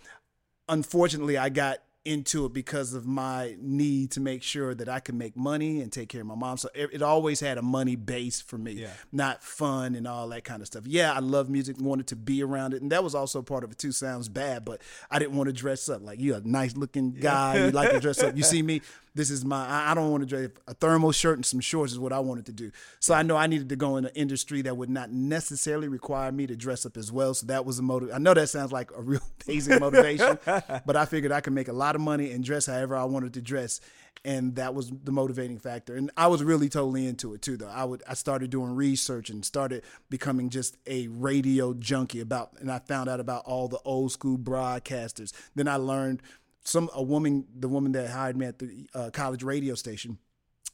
unfortunately, 0.70 1.38
I 1.38 1.50
got 1.50 1.80
into 2.04 2.46
it 2.46 2.54
because 2.54 2.94
of 2.96 3.06
my 3.06 3.56
need 3.60 4.10
to 4.12 4.20
make 4.20 4.42
sure 4.42 4.74
that 4.74 4.90
I 4.90 5.00
could 5.00 5.14
make 5.14 5.36
money 5.38 5.82
and 5.82 5.92
take 5.92 6.10
care 6.10 6.22
of 6.22 6.28
my 6.28 6.34
mom. 6.36 6.58
So 6.58 6.68
it, 6.74 6.90
it 6.94 7.02
always 7.04 7.40
had 7.40 7.60
a 7.60 7.62
money 7.62 7.96
base 7.96 8.42
for 8.42 8.58
me, 8.58 8.72
Yeah. 8.74 8.88
not 9.12 9.44
fun 9.44 9.94
and 9.94 10.08
all 10.08 10.28
that 10.30 10.44
kind 10.44 10.62
of 10.62 10.68
stuff. 10.68 10.88
Yeah, 10.88 11.14
I 11.14 11.20
love 11.20 11.48
music, 11.50 11.76
wanted 11.80 12.08
to 12.08 12.16
be 12.16 12.42
around 12.42 12.74
it, 12.74 12.82
and 12.82 12.92
that 12.92 13.04
was 13.04 13.14
also 13.14 13.44
part 13.44 13.64
of 13.64 13.72
it 13.72 13.78
too. 13.78 13.92
Sounds 13.92 14.30
bad, 14.30 14.66
but 14.66 14.82
I 15.12 15.20
didn't 15.20 15.36
want 15.38 15.48
to 15.48 15.54
dress 15.54 15.90
up 15.90 16.02
like 16.04 16.20
you're 16.20 16.38
a 16.38 16.42
nice 16.42 16.76
looking 16.76 17.12
guy. 17.12 17.66
You 17.66 17.72
like 17.72 17.92
to 17.92 18.00
dress 18.00 18.24
up. 18.24 18.36
You 18.36 18.44
see 18.52 18.64
me. 18.64 18.82
This 19.14 19.30
is 19.30 19.44
my. 19.44 19.68
I 19.68 19.92
I 19.92 19.94
don't 19.94 20.10
want 20.10 20.22
to 20.22 20.28
dress 20.28 20.50
a 20.68 20.74
thermal 20.74 21.12
shirt 21.12 21.38
and 21.38 21.46
some 21.46 21.60
shorts 21.60 21.92
is 21.92 22.00
what 22.00 22.14
I 22.14 22.20
wanted 22.20 22.46
to 22.46 22.54
do. 22.54 22.72
So 23.00 23.14
I 23.14 23.24
know 23.24 23.36
I 23.36 23.48
needed 23.48 23.68
to 23.70 23.76
go 23.76 23.98
in 23.98 24.06
an 24.06 24.12
industry 24.16 24.62
that 24.62 24.78
would 24.78 24.90
not 24.90 25.12
necessarily 25.12 25.90
require 25.90 26.32
me 26.32 26.48
to 26.48 26.56
dress 26.56 26.86
up 26.86 26.96
as 26.96 27.12
well. 27.12 27.34
So 27.34 27.46
that 27.48 27.66
was 27.66 27.80
a 27.80 27.82
motive. 27.82 28.12
I 28.14 28.20
know 28.20 28.34
that 28.34 28.48
sounds 28.48 28.72
like 28.72 28.90
a 28.96 29.02
real 29.12 29.22
basic 29.46 29.80
motivation, 29.82 30.40
but 30.46 30.96
I 30.96 31.06
figured 31.06 31.32
I 31.32 31.42
could 31.42 31.54
make 31.54 31.68
a 31.68 31.74
lot 31.74 31.96
of 31.96 32.02
money 32.02 32.32
and 32.32 32.44
dress 32.44 32.68
however 32.68 32.96
I 32.96 33.04
wanted 33.04 33.34
to 33.34 33.42
dress, 33.42 33.82
and 34.24 34.56
that 34.56 34.74
was 34.74 34.92
the 35.04 35.12
motivating 35.12 35.60
factor. 35.60 35.96
And 35.96 36.10
I 36.16 36.28
was 36.28 36.44
really 36.44 36.70
totally 36.70 37.06
into 37.06 37.34
it 37.34 37.42
too. 37.42 37.58
Though 37.58 37.68
I 37.68 37.84
would, 37.84 38.04
I 38.08 38.14
started 38.14 38.50
doing 38.50 38.76
research 38.76 39.30
and 39.30 39.44
started 39.44 39.84
becoming 40.10 40.50
just 40.50 40.78
a 40.88 41.08
radio 41.08 41.74
junkie 41.74 42.22
about, 42.22 42.52
and 42.60 42.72
I 42.72 42.80
found 42.80 43.10
out 43.10 43.20
about 43.20 43.44
all 43.46 43.68
the 43.68 43.80
old 43.84 44.12
school 44.12 44.38
broadcasters. 44.38 45.34
Then 45.56 45.68
I 45.68 45.76
learned 45.76 46.22
some 46.64 46.90
a 46.94 47.02
woman, 47.02 47.46
the 47.58 47.68
woman 47.68 47.92
that 47.94 48.10
hired 48.10 48.38
me 48.38 48.46
at 48.46 48.60
the 48.60 48.88
uh, 48.94 49.10
college 49.12 49.44
radio 49.44 49.76
station 49.76 50.18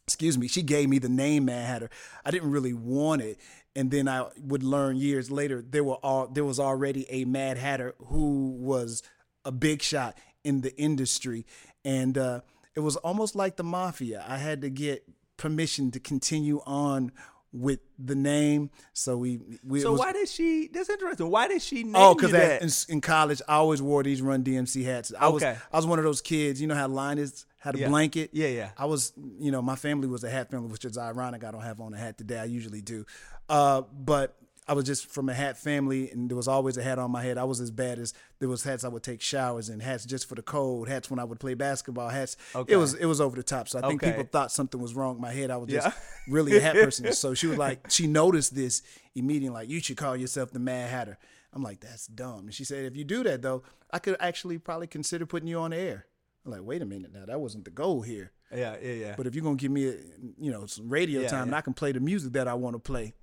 excuse 0.08 0.38
me, 0.38 0.48
she 0.48 0.62
gave 0.62 0.88
me 0.88 1.00
the 1.00 1.10
name 1.10 1.46
Mad 1.46 1.67
Hatter. 1.67 1.89
I 2.24 2.32
didn't 2.32 2.50
really 2.50 2.74
want 2.74 3.22
it. 3.22 3.39
And 3.75 3.91
then 3.91 4.08
I 4.08 4.27
would 4.39 4.63
learn 4.63 4.96
years 4.96 5.29
later 5.29 5.62
there 5.62 5.84
were 5.84 5.96
all 5.96 6.27
there 6.27 6.46
was 6.46 6.60
already 6.60 7.06
a 7.10 7.25
Mad 7.25 7.58
Hatter 7.58 7.94
who 8.06 8.56
was 8.58 9.03
a 9.46 9.51
big 9.51 9.82
shot 9.82 10.17
in 10.44 10.62
the 10.62 10.75
industry. 10.77 11.46
And 11.84 12.17
uh, 12.17 12.41
it 12.74 12.79
was 12.79 12.96
almost 12.98 13.36
like 13.36 13.58
the 13.58 13.63
mafia. 13.63 14.25
I 14.27 14.38
had 14.38 14.62
to 14.62 14.70
get 14.70 15.03
permission 15.36 15.91
to 15.91 16.00
continue 16.00 16.62
on 16.65 17.12
with 17.54 17.80
the 17.98 18.16
name. 18.16 18.70
So 18.94 19.18
we 19.18 19.39
we 19.63 19.80
So 19.80 19.92
was, 19.92 20.00
why 20.00 20.13
did 20.13 20.27
she? 20.30 20.70
That's 20.72 20.89
interesting. 20.89 21.30
Why 21.30 21.48
did 21.48 21.62
she 21.62 21.84
name 21.84 21.96
Oh, 21.96 22.13
because 22.16 22.88
in, 22.89 22.96
in 22.96 23.01
college 23.01 23.42
I 23.48 23.56
always 23.56 23.82
wore 23.82 24.04
these 24.04 24.22
Run 24.22 24.44
DMC 24.44 24.84
hats. 24.86 25.13
I 25.20 25.27
was 25.30 25.44
I 25.44 25.58
was 25.72 25.86
one 25.86 26.00
of 26.00 26.06
those 26.06 26.22
kids. 26.22 26.60
You 26.62 26.68
know 26.68 26.75
how 26.75 26.88
Linus 26.88 27.46
had 27.60 27.75
a 27.75 27.80
Yeah. 27.80 27.88
blanket. 27.89 28.30
Yeah, 28.34 28.48
yeah. 28.50 28.70
I 28.77 28.86
was, 28.86 29.13
you 29.39 29.51
know, 29.51 29.62
my 29.62 29.75
family 29.75 30.08
was 30.08 30.24
a 30.24 30.30
hat 30.30 30.51
family, 30.51 30.68
which 30.70 30.86
is 30.86 30.98
ironic. 30.98 31.44
I 31.44 31.51
don't 31.51 31.62
have 31.63 31.82
on 31.82 31.94
a 31.94 31.98
hat 31.98 32.18
today. 32.18 32.39
I 32.39 32.46
usually 32.46 32.82
do. 32.82 33.06
Uh, 33.50 33.82
but 33.94 34.38
I 34.70 34.74
was 34.74 34.84
just 34.86 35.08
from 35.10 35.30
a 35.30 35.34
hat 35.34 35.58
family, 35.58 36.12
and 36.12 36.30
there 36.30 36.36
was 36.36 36.48
always 36.48 36.76
a 36.78 36.84
hat 36.84 37.00
on 37.00 37.10
my 37.10 37.24
head. 37.24 37.38
I 37.38 37.46
was 37.46 37.62
as 37.62 37.72
bad 37.72 38.00
as 38.00 38.14
there 38.40 38.50
was 38.50 38.64
hats 38.64 38.84
I 38.84 38.90
would 38.90 39.04
take 39.04 39.22
showers 39.22 39.70
in, 39.70 39.80
hats 39.80 40.06
just 40.06 40.28
for 40.28 40.36
the 40.36 40.42
cold, 40.42 40.90
hats 40.90 41.10
when 41.10 41.20
I 41.20 41.24
would 41.24 41.40
play 41.40 41.54
basketball, 41.54 42.10
hats. 42.10 42.36
Okay. 42.54 42.74
It 42.74 42.76
was 42.78 42.94
it 42.94 43.06
was 43.06 43.22
over 43.22 43.36
the 43.38 43.44
top. 43.44 43.70
So 43.70 43.80
I 43.80 43.88
think 43.88 44.04
Okay. 44.04 44.12
people 44.12 44.28
thought 44.30 44.52
something 44.52 44.82
was 44.82 44.94
wrong 44.94 45.14
with 45.14 45.22
my 45.22 45.32
head. 45.32 45.52
I 45.52 45.58
was 45.58 45.70
just 45.70 45.88
Yeah. 45.88 45.94
really 46.28 46.58
a 46.58 46.60
hat 46.62 46.76
person. 46.84 47.14
So 47.14 47.34
she 47.34 47.48
was 47.48 47.58
like, 47.58 47.90
she 47.90 48.08
noticed 48.08 48.56
this 48.56 48.82
immediately, 49.16 49.50
like, 49.54 49.70
you 49.70 49.80
should 49.80 49.98
call 49.98 50.18
yourself 50.18 50.52
the 50.52 50.60
Mad 50.60 50.90
Hatter. 50.90 51.18
I'm 51.54 51.64
like, 51.64 51.80
that's 51.80 52.08
dumb. 52.08 52.40
And 52.42 52.54
she 52.54 52.66
said, 52.66 52.84
if 52.86 52.96
you 52.98 53.04
do 53.06 53.24
that 53.24 53.42
though, 53.42 53.64
I 53.90 54.00
could 54.00 54.18
actually 54.20 54.58
probably 54.58 54.88
consider 54.88 55.26
putting 55.26 55.48
you 55.48 55.60
on 55.60 55.72
air. 55.72 56.06
I'm 56.46 56.52
like, 56.52 56.62
wait 56.64 56.82
a 56.82 56.86
minute 56.86 57.14
now, 57.14 57.26
that 57.26 57.40
wasn't 57.40 57.64
the 57.66 57.72
goal 57.72 58.02
here. 58.02 58.32
Yeah, 58.54 58.76
yeah, 58.82 58.94
yeah. 58.94 59.14
But 59.18 59.28
if 59.28 59.36
you're 59.36 59.44
gonna 59.44 59.56
give 59.56 59.72
me, 59.72 59.88
a, 59.88 59.96
you 60.38 60.52
know, 60.52 60.66
some 60.66 60.90
radio 60.90 61.22
Yeah, 61.22 61.28
time 61.30 61.44
and. 61.44 61.56
I 61.56 61.62
can 61.62 61.74
play 61.74 61.92
the 61.94 62.00
music 62.02 62.34
that 62.34 62.48
I 62.48 62.54
want 62.54 62.76
to 62.76 62.80
play, 62.80 63.14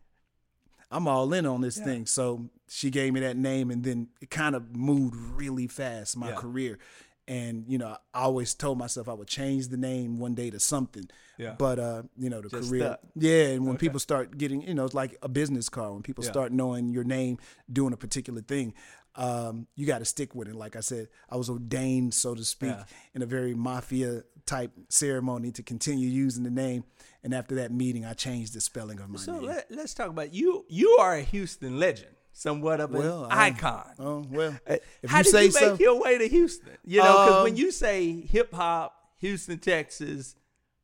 I'm 0.94 1.08
all 1.08 1.32
in 1.32 1.44
on 1.46 1.60
this 1.60 1.76
thing. 1.78 2.06
So 2.06 2.48
she 2.68 2.88
gave 2.90 3.12
me 3.12 3.20
that 3.20 3.36
name, 3.36 3.70
and 3.70 3.82
then 3.84 4.08
it 4.20 4.30
kind 4.30 4.54
of 4.54 4.74
moved 4.76 5.14
really 5.16 5.66
fast 5.66 6.16
my 6.16 6.28
Yeah. 6.30 6.36
career. 6.36 6.78
And 7.26 7.64
you 7.68 7.78
know, 7.78 7.96
I 8.12 8.20
always 8.22 8.54
told 8.54 8.76
myself 8.78 9.08
I 9.08 9.14
would 9.14 9.28
change 9.28 9.68
the 9.68 9.78
name 9.78 10.18
one 10.18 10.34
day 10.34 10.50
to 10.50 10.60
something. 10.60 11.08
Yeah. 11.38 11.54
But 11.58 11.78
uh, 11.78 12.02
you 12.18 12.28
know, 12.30 12.40
the 12.40 12.48
Just 12.50 12.68
career. 12.68 12.82
stuck. 12.82 13.00
Yeah, 13.16 13.46
and 13.54 13.66
when 13.66 13.76
people 13.78 13.98
start 13.98 14.36
getting, 14.38 14.60
you 14.62 14.74
know, 14.74 14.84
it's 14.84 14.94
like 14.94 15.16
a 15.22 15.28
business 15.28 15.68
card. 15.68 15.92
When 15.94 16.02
people 16.02 16.22
Yeah. 16.24 16.30
start 16.30 16.52
knowing 16.52 16.90
your 16.90 17.04
name, 17.04 17.38
doing 17.72 17.92
a 17.92 17.96
particular 17.96 18.42
thing, 18.42 18.74
um, 19.16 19.66
you 19.74 19.86
got 19.86 19.98
to 20.00 20.04
stick 20.04 20.34
with 20.34 20.48
it. 20.48 20.54
Like 20.54 20.76
I 20.76 20.80
said, 20.80 21.08
I 21.30 21.36
was 21.36 21.48
ordained, 21.48 22.12
so 22.14 22.34
to 22.34 22.44
speak, 22.44 22.70
Yeah. 22.76 22.84
in 23.14 23.22
a 23.22 23.26
very 23.26 23.54
mafia 23.54 24.24
type 24.46 24.72
ceremony 24.88 25.50
to 25.52 25.62
continue 25.62 26.08
using 26.08 26.42
the 26.44 26.50
name. 26.50 26.84
And 27.22 27.32
after 27.34 27.54
that 27.56 27.72
meeting, 27.72 28.04
I 28.04 28.12
changed 28.12 28.52
the 28.54 28.60
spelling 28.60 29.00
of 29.00 29.08
my 29.08 29.18
So 29.18 29.32
name. 29.32 29.42
let, 29.44 29.66
let's 29.70 29.94
talk 29.94 30.08
about 30.08 30.34
you. 30.34 30.64
You 30.68 30.90
are 31.00 31.14
a 31.14 31.22
Houston 31.22 31.78
legend, 31.78 32.14
somewhat 32.32 32.80
of 32.80 32.92
an 32.94 33.00
Well, 33.00 33.26
I- 33.30 33.46
icon. 33.46 33.92
oh 33.98 34.24
well, 34.30 34.56
Uh, 34.68 34.76
if 35.02 35.08
How 35.10 35.18
you 35.18 35.24
did 35.24 35.32
you 35.32 35.38
make 35.40 35.52
so. 35.52 35.76
your 35.80 36.00
way 36.00 36.18
to 36.18 36.28
Houston? 36.28 36.70
You 36.84 36.98
know, 37.00 37.24
because 37.24 37.42
when 37.44 37.52
Um, 37.52 37.58
you 37.58 37.70
say 37.70 38.20
hip 38.20 38.52
hop, 38.52 38.94
Houston, 39.18 39.58
Texas, 39.58 40.34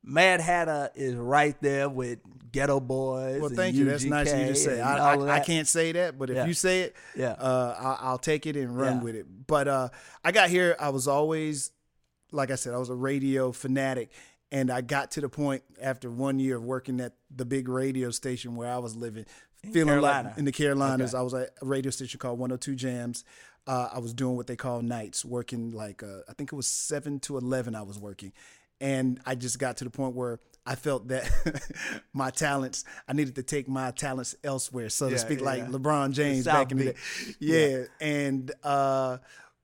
MaddHatta 0.06 0.90
is 0.94 1.14
right 1.14 1.54
there 1.60 1.88
with 1.88 2.20
Geto 2.50 2.80
Boys. 2.84 3.40
Well, 3.40 3.50
thank 3.50 3.76
you. 3.76 3.84
That's 3.84 4.04
nice 4.04 4.32
of 4.32 4.38
you 4.40 4.46
to 4.46 4.54
say. 4.54 4.80
I, 4.80 5.14
I, 5.14 5.36
I 5.36 5.40
can't 5.40 5.68
say 5.68 5.92
that, 5.92 6.18
but 6.18 6.30
if 6.30 6.36
Yeah. 6.36 6.46
you 6.46 6.54
say 6.54 6.80
it, 6.82 6.96
Yeah. 7.14 7.32
uh, 7.32 7.76
I, 8.00 8.06
I'll 8.06 8.18
take 8.18 8.46
it 8.46 8.56
and 8.56 8.74
run 8.76 8.96
Yeah. 8.96 9.02
with 9.02 9.14
it. 9.14 9.26
But 9.46 9.68
uh, 9.68 9.88
I 10.24 10.32
got 10.32 10.48
here. 10.48 10.74
I 10.80 10.88
was 10.88 11.06
always, 11.06 11.70
like 12.32 12.50
I 12.50 12.54
said, 12.54 12.74
I 12.74 12.78
was 12.78 12.90
a 12.90 12.94
radio 12.94 13.52
fanatic, 13.52 14.10
and 14.52 14.70
I 14.70 14.80
got 14.80 15.12
to 15.12 15.20
the 15.20 15.28
point 15.28 15.62
after 15.80 16.10
one 16.10 16.38
year 16.38 16.56
of 16.56 16.64
working 16.64 17.00
at 17.00 17.14
the 17.34 17.44
big 17.44 17.68
radio 17.68 18.10
station 18.10 18.56
where 18.56 18.72
I 18.72 18.78
was 18.78 18.96
living, 18.96 19.26
feeling 19.72 19.88
Carolina. 19.88 20.28
like 20.30 20.38
in 20.38 20.44
the 20.44 20.52
Carolinas. 20.52 21.14
Okay. 21.14 21.20
I 21.20 21.22
was 21.22 21.34
at 21.34 21.50
a 21.62 21.66
radio 21.66 21.90
station 21.90 22.18
called 22.18 22.38
102 22.38 22.74
Jams. 22.74 23.24
Uh, 23.66 23.88
I 23.92 23.98
was 23.98 24.14
doing 24.14 24.36
what 24.36 24.46
they 24.46 24.56
call 24.56 24.82
nights, 24.82 25.24
working 25.24 25.70
like 25.70 26.02
uh, 26.02 26.20
I 26.28 26.32
think 26.32 26.52
it 26.52 26.56
was 26.56 26.66
seven 26.66 27.20
to 27.20 27.36
eleven. 27.36 27.74
I 27.74 27.82
was 27.82 27.98
working, 27.98 28.32
and 28.80 29.20
I 29.26 29.34
just 29.34 29.58
got 29.58 29.76
to 29.78 29.84
the 29.84 29.90
point 29.90 30.14
where 30.14 30.40
I 30.66 30.74
felt 30.74 31.08
that 31.08 31.30
my 32.12 32.30
talents, 32.30 32.84
I 33.06 33.12
needed 33.12 33.34
to 33.36 33.42
take 33.42 33.68
my 33.68 33.90
talents 33.90 34.34
elsewhere, 34.42 34.88
so 34.88 35.10
to 35.10 35.18
speak, 35.18 35.40
yeah, 35.40 35.44
like 35.44 35.58
yeah. 35.60 35.68
LeBron 35.68 36.12
James 36.12 36.46
back 36.46 36.72
in 36.72 36.78
the 36.78 36.84
day. 36.84 36.92
Beach. 36.92 37.36
Yeah, 37.38 37.84
and 38.00 38.50
uh, 38.62 39.18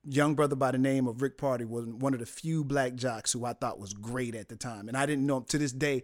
young 0.09 0.35
brother 0.35 0.57
by 0.57 0.71
the 0.71 0.79
name 0.79 1.07
of 1.07 1.21
Rick 1.23 1.37
Party 1.39 1.65
was 1.65 1.87
one 1.87 2.15
of 2.15 2.21
the 2.21 2.27
few 2.27 2.65
black 2.65 2.95
jocks 2.95 3.33
who 3.33 3.45
I 3.45 3.53
thought 3.53 3.79
was 3.79 3.93
great 3.93 4.35
at 4.35 4.49
the 4.49 4.57
time, 4.57 4.89
and 4.89 4.97
I 4.97 5.07
didn't 5.07 5.27
know 5.27 5.39
him 5.39 5.45
to 5.45 5.59
this 5.59 5.73
day. 5.73 6.03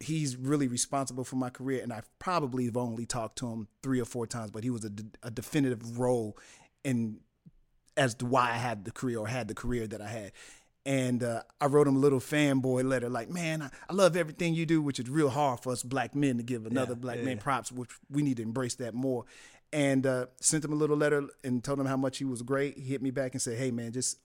He's 0.00 0.36
really 0.36 0.66
responsible 0.66 1.24
for 1.24 1.36
my 1.36 1.50
career, 1.50 1.82
and 1.82 1.92
I 1.92 2.02
probably 2.18 2.64
have 2.66 2.76
only 2.76 3.06
talked 3.06 3.38
to 3.38 3.48
him 3.48 3.68
three 3.82 4.00
or 4.00 4.04
four 4.04 4.26
times, 4.26 4.50
but 4.50 4.64
he 4.64 4.70
was 4.70 4.84
a, 4.84 4.90
de- 4.90 5.04
a 5.22 5.30
definitive 5.30 5.98
role 5.98 6.36
in 6.82 7.20
as 7.96 8.14
to 8.16 8.26
why 8.26 8.50
I 8.50 8.56
had 8.56 8.84
the 8.84 8.90
career 8.90 9.18
or 9.18 9.28
had 9.28 9.46
the 9.46 9.54
career 9.54 9.86
that 9.86 10.00
I 10.00 10.08
had. 10.08 10.32
And 10.86 11.22
uh, 11.22 11.42
I 11.60 11.66
wrote 11.66 11.86
him 11.86 11.96
a 11.96 11.98
little 11.98 12.18
fanboy 12.20 12.84
letter, 12.84 13.08
like, 13.08 13.30
"Man, 13.30 13.62
I, 13.62 13.70
I 13.88 13.94
love 13.94 14.16
everything 14.16 14.52
you 14.54 14.66
do," 14.66 14.82
which 14.82 14.98
is 15.00 15.08
real 15.08 15.30
hard 15.30 15.60
for 15.60 15.72
us 15.72 15.82
black 15.82 16.14
men 16.14 16.36
to 16.36 16.42
give 16.42 16.66
another 16.66 16.92
Yeah, 16.92 16.98
black 16.98 17.18
yeah, 17.18 17.24
man 17.24 17.36
yeah. 17.36 17.42
props, 17.42 17.72
which 17.72 17.88
we 18.10 18.22
need 18.22 18.36
to 18.36 18.42
embrace 18.42 18.74
that 18.76 18.92
more. 18.92 19.24
And 19.74 20.06
uh, 20.06 20.26
sent 20.40 20.64
him 20.64 20.72
a 20.72 20.76
little 20.76 20.96
letter 20.96 21.24
and 21.42 21.62
told 21.64 21.80
him 21.80 21.86
how 21.86 21.96
much 21.96 22.18
he 22.18 22.24
was 22.24 22.42
great. 22.42 22.78
He 22.78 22.84
hit 22.84 23.02
me 23.02 23.10
back 23.10 23.32
and 23.32 23.42
said, 23.42 23.58
"Hey, 23.58 23.72
man, 23.72 23.90
just 23.90 24.18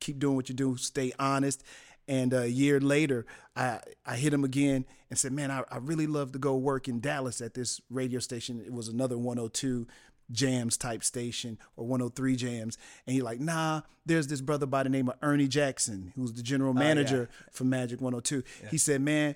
keep 0.00 0.18
doing 0.18 0.34
what 0.34 0.48
you 0.48 0.54
do. 0.54 0.78
Stay 0.78 1.12
honest." 1.18 1.62
And 2.08 2.32
uh, 2.32 2.38
a 2.38 2.46
year 2.46 2.80
later, 2.80 3.26
I 3.54 3.80
I 4.06 4.16
hit 4.16 4.32
him 4.32 4.44
again 4.44 4.86
and 5.10 5.18
said, 5.18 5.32
"Man, 5.32 5.50
I, 5.50 5.62
I 5.70 5.76
really 5.76 6.06
love 6.06 6.32
to 6.32 6.38
go 6.38 6.56
work 6.56 6.88
in 6.88 7.00
Dallas 7.00 7.42
at 7.42 7.52
this 7.52 7.82
radio 7.90 8.18
station. 8.18 8.62
It 8.64 8.72
was 8.72 8.88
another 8.88 9.18
102 9.18 9.86
jams 10.30 10.78
type 10.78 11.04
station 11.04 11.58
or 11.76 11.86
103 11.86 12.34
jams." 12.36 12.78
And 13.06 13.14
he 13.14 13.20
like, 13.20 13.40
"Nah, 13.40 13.82
there's 14.06 14.28
this 14.28 14.40
brother 14.40 14.64
by 14.64 14.84
the 14.84 14.88
name 14.88 15.10
of 15.10 15.16
Ernie 15.20 15.48
Jackson, 15.48 16.14
who's 16.16 16.32
the 16.32 16.42
general 16.42 16.72
manager 16.72 17.28
for 17.52 17.64
Magic 17.64 18.00
102." 18.00 18.42
He 18.70 18.78
said, 18.78 19.02
"Man." 19.02 19.34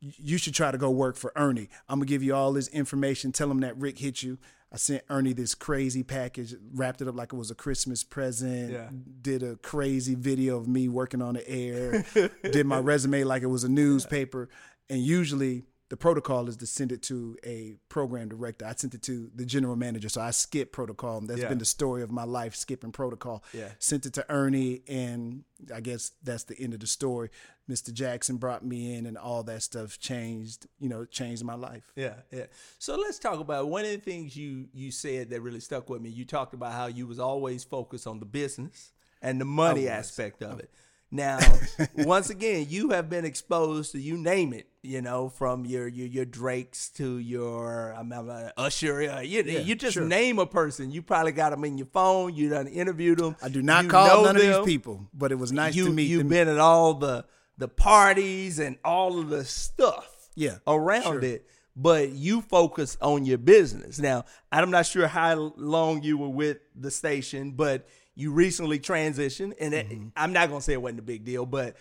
you 0.00 0.38
should 0.38 0.54
try 0.54 0.70
to 0.70 0.78
go 0.78 0.90
work 0.90 1.14
for 1.16 1.30
Ernie. 1.36 1.68
I'm 1.88 1.98
gonna 1.98 2.06
give 2.06 2.22
you 2.22 2.34
all 2.34 2.54
his 2.54 2.68
information. 2.68 3.32
Tell 3.32 3.50
him 3.50 3.60
that 3.60 3.76
Rick 3.76 3.98
hit 3.98 4.22
you. 4.22 4.38
I 4.74 4.76
sent 4.76 5.04
Ernie 5.08 5.34
this 5.34 5.54
crazy 5.54 6.02
package, 6.02 6.52
wrapped 6.72 7.00
it 7.00 7.06
up 7.06 7.14
like 7.14 7.32
it 7.32 7.36
was 7.36 7.52
a 7.52 7.54
Christmas 7.54 8.02
present. 8.02 8.72
Yeah. 8.72 8.88
Did 9.22 9.44
a 9.44 9.54
crazy 9.54 10.16
video 10.16 10.56
of 10.56 10.66
me 10.66 10.88
working 10.88 11.22
on 11.22 11.34
the 11.34 11.48
air. 11.48 12.04
did 12.42 12.66
my 12.66 12.80
resume 12.80 13.22
like 13.22 13.44
it 13.44 13.46
was 13.46 13.62
a 13.62 13.68
newspaper. 13.68 14.48
And 14.90 15.00
usually 15.00 15.62
the 15.90 15.96
protocol 15.96 16.48
is 16.48 16.56
to 16.56 16.66
send 16.66 16.92
it 16.92 17.02
to 17.02 17.36
a 17.44 17.76
program 17.88 18.28
director. 18.28 18.64
I 18.64 18.74
sent 18.74 18.94
it 18.94 19.02
to 19.02 19.30
the 19.34 19.44
general 19.44 19.76
manager, 19.76 20.08
so 20.08 20.20
I 20.20 20.30
skipped 20.30 20.72
protocol. 20.72 21.20
That's 21.20 21.40
Yeah. 21.40 21.48
been 21.48 21.58
the 21.58 21.66
story 21.66 22.02
of 22.02 22.10
my 22.10 22.24
life, 22.24 22.54
skipping 22.54 22.90
protocol. 22.90 23.44
Yeah. 23.52 23.70
Sent 23.78 24.06
it 24.06 24.14
to 24.14 24.30
Ernie, 24.30 24.82
and 24.88 25.44
I 25.72 25.80
guess 25.80 26.12
that's 26.22 26.44
the 26.44 26.58
end 26.58 26.72
of 26.72 26.80
the 26.80 26.86
story. 26.86 27.30
Mr. 27.68 27.92
Jackson 27.92 28.38
brought 28.38 28.64
me 28.64 28.94
in, 28.94 29.04
and 29.04 29.18
all 29.18 29.42
that 29.44 29.62
stuff 29.62 29.98
changed. 29.98 30.66
You 30.78 30.88
know, 30.88 31.04
changed 31.04 31.44
my 31.44 31.54
life. 31.54 31.92
Yeah, 31.96 32.14
yeah. 32.30 32.46
So 32.78 32.96
let's 32.96 33.18
talk 33.18 33.38
about 33.38 33.68
one 33.68 33.84
of 33.84 33.90
the 33.90 33.98
things 33.98 34.36
you 34.36 34.68
you 34.72 34.90
said 34.90 35.30
that 35.30 35.42
really 35.42 35.60
stuck 35.60 35.90
with 35.90 36.00
me. 36.00 36.08
You 36.08 36.24
talked 36.24 36.54
about 36.54 36.72
how 36.72 36.86
you 36.86 37.06
was 37.06 37.18
always 37.18 37.62
focused 37.62 38.06
on 38.06 38.20
the 38.20 38.26
business 38.26 38.92
and 39.20 39.40
the 39.40 39.44
money 39.44 39.88
aspect 39.88 40.42
of 40.42 40.54
oh. 40.54 40.58
it. 40.58 40.70
Now, 41.14 41.38
once 41.94 42.28
again, 42.28 42.66
you 42.68 42.90
have 42.90 43.08
been 43.08 43.24
exposed 43.24 43.92
to 43.92 44.00
you 44.00 44.16
name 44.18 44.52
it. 44.52 44.66
You 44.82 45.00
know, 45.00 45.28
from 45.28 45.64
your 45.64 45.86
your, 45.86 46.08
your 46.08 46.24
Drakes 46.24 46.88
to 46.96 47.18
your 47.18 47.94
I'm, 47.96 48.12
I'm, 48.12 48.28
uh, 48.28 48.50
Usher. 48.56 49.08
Uh, 49.10 49.20
you, 49.20 49.42
you 49.42 49.76
just 49.76 49.94
sure. 49.94 50.04
name 50.04 50.40
a 50.40 50.44
person. 50.44 50.90
You 50.90 51.02
probably 51.02 51.30
got 51.32 51.50
them 51.50 51.64
in 51.64 51.78
your 51.78 51.86
phone. 51.86 52.34
You 52.34 52.50
done 52.50 52.66
interviewed 52.66 53.20
them. 53.20 53.36
I 53.40 53.48
do 53.48 53.62
not 53.62 53.84
You 53.84 53.90
call 53.90 54.24
none 54.24 54.34
of 54.36 54.42
these 54.42 54.58
people, 54.64 55.08
but 55.14 55.30
it 55.30 55.36
was 55.36 55.52
nice 55.52 55.76
you 55.76 55.84
to 55.84 55.90
meet 55.92 56.08
you've 56.08 56.18
them. 56.18 56.28
been 56.28 56.48
at 56.48 56.58
all 56.58 56.94
the 56.94 57.24
the 57.56 57.68
parties 57.68 58.58
and 58.58 58.76
all 58.84 59.20
of 59.20 59.28
the 59.30 59.44
stuff 59.44 60.28
Yeah, 60.34 60.56
around 60.66 61.02
sure. 61.04 61.24
it 61.24 61.46
but 61.76 62.10
you 62.10 62.40
focus 62.40 62.96
on 63.00 63.24
your 63.24 63.38
business 63.38 63.98
now 63.98 64.24
i'm 64.52 64.70
not 64.70 64.86
sure 64.86 65.08
how 65.08 65.52
long 65.56 66.02
you 66.02 66.16
were 66.16 66.28
with 66.28 66.58
the 66.76 66.90
station 66.90 67.50
but 67.52 67.86
you 68.14 68.32
recently 68.32 68.78
transitioned 68.78 69.54
and 69.60 69.74
it- 69.74 69.88
Mm-hmm. 69.90 70.08
i'm 70.16 70.32
not 70.32 70.48
gonna 70.48 70.60
say 70.60 70.72
it 70.72 70.82
wasn't 70.82 71.00
a 71.00 71.02
big 71.02 71.24
deal 71.24 71.46
but 71.46 71.76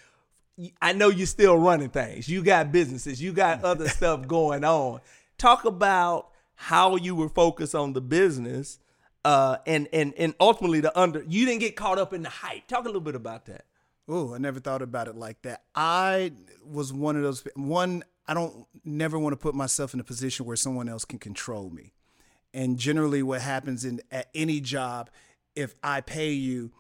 I 0.80 0.94
know 0.94 1.10
you're 1.10 1.26
still 1.26 1.58
running 1.58 1.90
things. 1.90 2.30
You 2.30 2.44
got 2.44 2.72
businesses. 2.72 3.20
You 3.20 3.34
got 3.34 3.64
other 3.72 3.88
stuff 3.90 4.28
going 4.28 4.64
on. 4.64 5.02
Talk 5.40 5.66
about 5.66 6.30
how 6.54 6.96
you 6.96 7.16
were 7.16 7.28
focused 7.28 7.74
on 7.74 7.94
the 7.94 8.02
business, 8.02 8.78
uh, 9.26 9.58
and 9.66 9.88
and 9.92 10.14
and 10.16 10.36
ultimately 10.40 10.80
the 10.80 10.96
under. 10.98 11.24
You 11.28 11.48
didn't 11.48 11.62
get 11.62 11.76
caught 11.76 11.98
up 11.98 12.14
in 12.14 12.22
the 12.22 12.30
hype. 12.30 12.68
Talk 12.68 12.82
a 12.84 12.86
little 12.86 13.02
bit 13.02 13.16
about 13.16 13.48
that. 13.48 13.66
Oh, 14.08 14.36
I 14.36 14.38
never 14.38 14.60
thought 14.60 14.84
about 14.84 15.08
it 15.08 15.16
like 15.16 15.42
that. 15.42 15.64
I 15.74 16.34
was 16.64 16.94
one 16.94 17.16
of 17.16 17.24
those 17.24 17.44
one 17.56 18.04
I 18.28 18.36
don't 18.36 18.68
never 18.86 19.18
want 19.18 19.34
to 19.34 19.38
put 19.38 19.56
myself 19.56 19.96
in 19.96 20.00
a 20.00 20.04
position 20.04 20.46
where 20.46 20.56
someone 20.56 20.88
else 20.88 21.04
can 21.04 21.18
control 21.18 21.72
me. 21.72 21.94
And 22.54 22.78
generally 22.78 23.24
what 23.24 23.42
happens 23.42 23.86
in 23.86 24.02
at 24.12 24.30
any 24.36 24.62
job 24.62 25.10
if 25.56 25.76
I 25.84 26.02
pay 26.02 26.32
you 26.32 26.72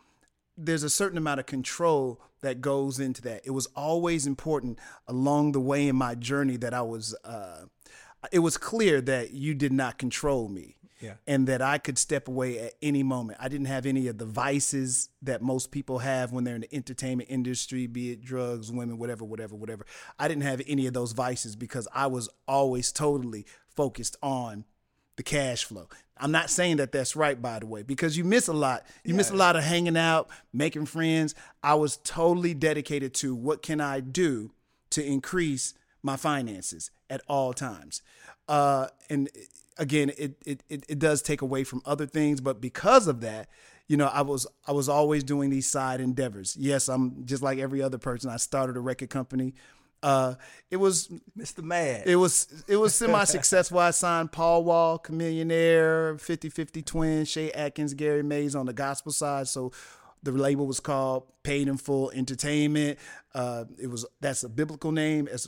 there's 0.57 0.83
a 0.83 0.89
certain 0.89 1.17
amount 1.17 1.39
of 1.39 1.45
control 1.45 2.21
that 2.41 2.61
goes 2.61 2.99
into 2.99 3.21
that. 3.23 3.41
It 3.45 3.51
was 3.51 3.67
always 3.75 4.27
important 4.27 4.77
along 5.07 5.53
the 5.53 5.59
way 5.59 5.87
in 5.87 5.95
my 5.95 6.15
journey 6.15 6.57
that 6.57 6.73
I 6.73 6.81
was 6.81 7.15
uh 7.23 7.65
it 8.31 8.39
was 8.39 8.57
clear 8.57 9.01
that 9.01 9.31
you 9.31 9.53
did 9.53 9.73
not 9.73 9.97
control 9.97 10.47
me. 10.47 10.77
Yeah. 11.01 11.15
And 11.27 11.47
that 11.47 11.61
I 11.61 11.79
could 11.79 11.97
step 11.97 12.29
away 12.29 12.59
at 12.59 12.75
any 12.81 13.03
moment. 13.03 13.37
I 13.41 13.49
didn't 13.49 13.65
have 13.65 13.85
any 13.85 14.07
of 14.07 14.19
the 14.19 14.25
vices 14.25 15.09
that 15.21 15.41
most 15.41 15.69
people 15.69 15.99
have 15.99 16.31
when 16.31 16.45
they're 16.45 16.55
in 16.55 16.61
the 16.61 16.73
entertainment 16.73 17.29
industry, 17.29 17.87
be 17.87 18.11
it 18.11 18.21
drugs, 18.21 18.71
women, 18.71 18.97
whatever, 18.97 19.25
whatever, 19.25 19.53
whatever. 19.53 19.85
I 20.17 20.29
didn't 20.29 20.43
have 20.43 20.61
any 20.65 20.87
of 20.87 20.93
those 20.93 21.11
vices 21.11 21.57
because 21.57 21.89
I 21.93 22.07
was 22.07 22.29
always 22.47 22.93
totally 22.93 23.45
focused 23.67 24.15
on 24.23 24.63
the 25.17 25.23
cash 25.23 25.65
flow. 25.65 25.89
I'm 26.17 26.31
not 26.31 26.49
saying 26.49 26.77
that 26.77 26.91
that's 26.91 27.15
right, 27.15 27.41
by 27.41 27.59
the 27.59 27.65
way, 27.65 27.83
because 27.83 28.17
you 28.17 28.23
miss 28.23 28.47
a 28.47 28.53
lot. 28.53 28.85
You 29.03 29.13
yeah. 29.13 29.17
miss 29.17 29.31
a 29.31 29.35
lot 29.35 29.55
of 29.55 29.63
hanging 29.63 29.97
out, 29.97 30.29
making 30.53 30.85
friends. 30.85 31.33
I 31.63 31.73
was 31.75 31.97
totally 31.97 32.53
dedicated 32.53 33.13
to 33.15 33.35
what 33.35 33.61
can 33.61 33.81
I 33.81 33.99
do 33.99 34.51
to 34.91 35.03
increase 35.03 35.73
my 36.03 36.15
finances 36.15 36.91
at 37.09 37.21
all 37.27 37.53
times. 37.53 38.01
Uh, 38.47 38.87
and 39.09 39.29
again, 39.77 40.11
it, 40.17 40.35
it 40.45 40.63
it 40.69 40.85
it 40.87 40.99
does 40.99 41.21
take 41.21 41.41
away 41.41 41.63
from 41.63 41.81
other 41.85 42.05
things, 42.05 42.41
but 42.41 42.61
because 42.61 43.07
of 43.07 43.21
that, 43.21 43.47
you 43.87 43.97
know, 43.97 44.07
I 44.07 44.21
was 44.21 44.45
I 44.67 44.71
was 44.71 44.87
always 44.87 45.23
doing 45.23 45.49
these 45.49 45.67
side 45.67 45.99
endeavors. 45.99 46.55
Yes, 46.57 46.89
I'm 46.89 47.25
just 47.25 47.41
like 47.41 47.59
every 47.59 47.81
other 47.81 47.97
person. 47.97 48.29
I 48.29 48.37
started 48.37 48.77
a 48.77 48.81
record 48.81 49.09
company. 49.09 49.53
Uh, 50.03 50.35
it 50.69 50.75
was 50.75 51.09
Mr. 51.37 51.63
Mad. 51.63 52.03
It 52.05 52.17
was 52.17 52.63
it 52.67 52.75
was 52.75 52.93
semi 52.93 53.23
successful. 53.23 53.79
I 53.79 53.91
signed 53.91 54.31
Paul 54.31 54.65
Wall, 54.65 54.99
Chamillionaire, 54.99 56.15
50-50 56.15 56.85
Twins, 56.85 57.29
Shay 57.29 57.51
Atkins, 57.51 57.93
Gary 57.93 58.21
Mays 58.21 58.53
on 58.53 58.65
the 58.65 58.73
gospel 58.73 59.13
side. 59.13 59.47
So 59.47 59.71
the 60.21 60.31
label 60.31 60.67
was 60.67 60.79
called 60.79 61.23
Paid 61.43 61.67
in 61.67 61.77
Full 61.77 62.11
Entertainment. 62.11 62.99
Uh, 63.33 63.65
it 63.81 63.87
was 63.87 64.05
that's 64.19 64.43
a 64.43 64.49
biblical 64.49 64.91
name. 64.91 65.29
It's 65.31 65.47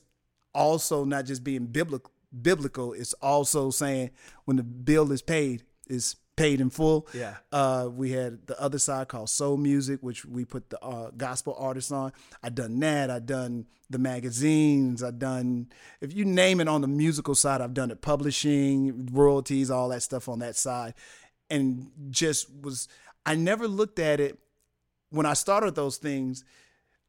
also 0.54 1.04
not 1.04 1.26
just 1.26 1.44
being 1.44 1.68
biblical. 1.68 2.12
Biblical. 2.42 2.94
It's 2.94 3.14
also 3.14 3.70
saying 3.72 4.12
when 4.46 4.58
the 4.58 4.64
bill 4.64 5.12
is 5.12 5.22
paid, 5.22 5.64
is 5.88 6.16
paid 6.36 6.62
in 6.62 6.70
full. 6.70 7.08
Yeah. 7.14 7.36
Uh, 7.52 7.90
we 7.92 8.12
had 8.12 8.46
the 8.48 8.60
other 8.62 8.80
side 8.80 9.08
called 9.08 9.30
Soul 9.30 9.58
Music, 9.58 10.00
which 10.02 10.26
we 10.26 10.46
put 10.46 10.70
the 10.70 10.82
uh, 10.84 11.12
gospel 11.16 11.56
artists 11.58 11.92
on. 11.92 12.12
I 12.44 12.50
done 12.50 12.80
that. 12.80 13.10
I 13.10 13.20
done 13.20 13.66
the 13.90 14.00
magazines. 14.00 15.04
I 15.04 15.12
done 15.12 15.68
if 16.02 16.14
you 16.14 16.26
name 16.26 16.60
it 16.60 16.68
on 16.68 16.82
the 16.82 16.88
musical 16.88 17.36
side, 17.36 17.62
I've 17.62 17.74
done 17.74 17.92
it. 17.92 18.02
Publishing, 18.02 19.10
royalties, 19.12 19.70
all 19.72 19.90
that 19.90 20.02
stuff 20.02 20.28
on 20.28 20.40
that 20.40 20.56
side, 20.56 20.94
and 21.50 21.92
just 22.10 22.48
was. 22.62 22.88
I 23.28 23.36
never 23.36 23.68
looked 23.68 23.98
at 23.98 24.20
it 24.20 24.38
when 25.10 25.26
I 25.26 25.34
started 25.34 25.76
those 25.76 25.98
things. 25.98 26.44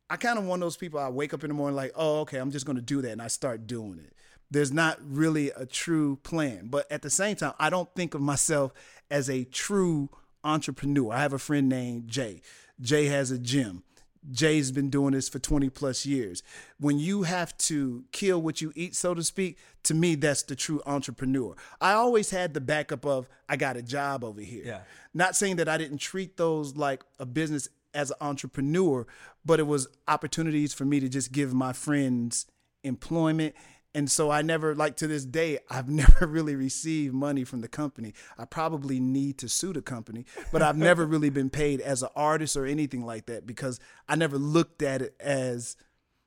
I 0.09 0.17
kind 0.17 0.39
of 0.39 0.45
one 0.45 0.63
of 0.63 0.67
those 0.67 0.77
people. 0.77 1.01
I 1.01 1.09
wake 1.09 1.35
up 1.35 1.45
in 1.45 1.49
the 1.49 1.55
morning 1.55 1.77
like, 1.77 1.93
oh, 1.97 2.21
okay, 2.21 2.39
I'm 2.39 2.51
just 2.51 2.65
going 2.65 2.77
to 2.77 2.83
do 2.83 3.03
that, 3.03 3.13
and 3.13 3.23
I 3.23 3.29
start 3.29 3.67
doing 3.67 3.99
it 3.99 4.13
there's 4.51 4.73
not 4.73 4.99
really 5.03 5.51
a 5.51 5.67
true 5.67 6.17
plan. 6.23 6.69
But 6.69 6.91
at 6.91 7.03
the 7.03 7.11
same 7.11 7.37
time, 7.37 7.55
I 7.59 7.71
don't 7.71 7.93
think 7.95 8.15
of 8.15 8.21
myself 8.21 8.73
as 9.11 9.29
a 9.29 9.45
true 9.45 10.09
entrepreneur. 10.45 11.13
I 11.13 11.21
have 11.21 11.33
a 11.33 11.39
friend 11.39 11.69
named 11.69 12.09
Jay. 12.09 12.43
Jay 12.81 13.07
has 13.07 13.31
a 13.31 13.39
gym. 13.39 13.83
Jay's 14.31 14.73
been 14.73 14.91
doing 14.91 15.13
this 15.13 15.29
for 15.29 15.39
20 15.39 15.71
plus 15.71 16.05
years. 16.05 16.43
When 16.81 16.99
you 16.99 17.23
have 17.23 17.57
to 17.59 18.05
kill 18.11 18.43
what 18.43 18.61
you 18.61 18.73
eat, 18.75 18.97
so 18.97 19.15
to 19.15 19.23
speak, 19.23 19.57
to 19.85 19.95
me, 19.95 20.17
that's 20.17 20.43
the 20.43 20.57
true 20.57 20.83
entrepreneur. 20.85 21.55
I 21.81 21.93
always 21.93 22.31
had 22.31 22.53
the 22.53 22.61
backup 22.61 23.07
of, 23.07 23.29
I 23.49 23.57
got 23.57 23.77
a 23.77 23.83
job 23.83 24.25
over 24.25 24.41
here. 24.41 24.65
Yeah. 24.65 24.81
Not 25.15 25.37
saying 25.37 25.57
that 25.57 25.69
I 25.69 25.79
didn't 25.79 25.99
treat 25.99 26.37
those 26.37 26.77
like 26.77 27.05
a 27.21 27.27
business 27.27 27.69
as 27.95 28.11
an 28.11 28.17
entrepreneur, 28.21 29.07
but 29.45 29.61
it 29.61 29.67
was 29.67 29.87
opportunities 30.09 30.75
for 30.75 30.85
me 30.85 30.99
to 31.01 31.09
just 31.09 31.31
give 31.31 31.55
my 31.55 31.73
friends 31.73 32.47
employment 32.83 33.55
and 33.97 34.11
so 34.11 34.31
I 34.31 34.43
never, 34.43 34.75
like 34.75 34.97
to 34.97 35.07
this 35.07 35.25
day, 35.25 35.59
I've 35.71 35.89
never 36.05 36.27
really 36.27 36.55
received 36.55 37.15
money 37.15 37.45
from 37.45 37.63
the 37.63 37.69
company. 37.69 38.13
I 38.37 38.45
probably 38.45 39.01
need 39.01 39.39
to 39.39 39.49
sue 39.49 39.73
the 39.73 39.81
company, 39.81 40.27
but 40.53 40.61
I've 40.61 40.77
never 40.77 41.07
really 41.07 41.31
been 41.31 41.49
paid 41.49 41.81
as 41.81 42.03
an 42.03 42.11
artist 42.15 42.59
or 42.59 42.67
anything 42.67 43.07
like 43.07 43.25
that 43.25 43.47
because 43.47 43.81
I 44.07 44.15
never 44.17 44.37
looked 44.37 44.83
at 44.83 45.01
it 45.01 45.17
as 45.19 45.77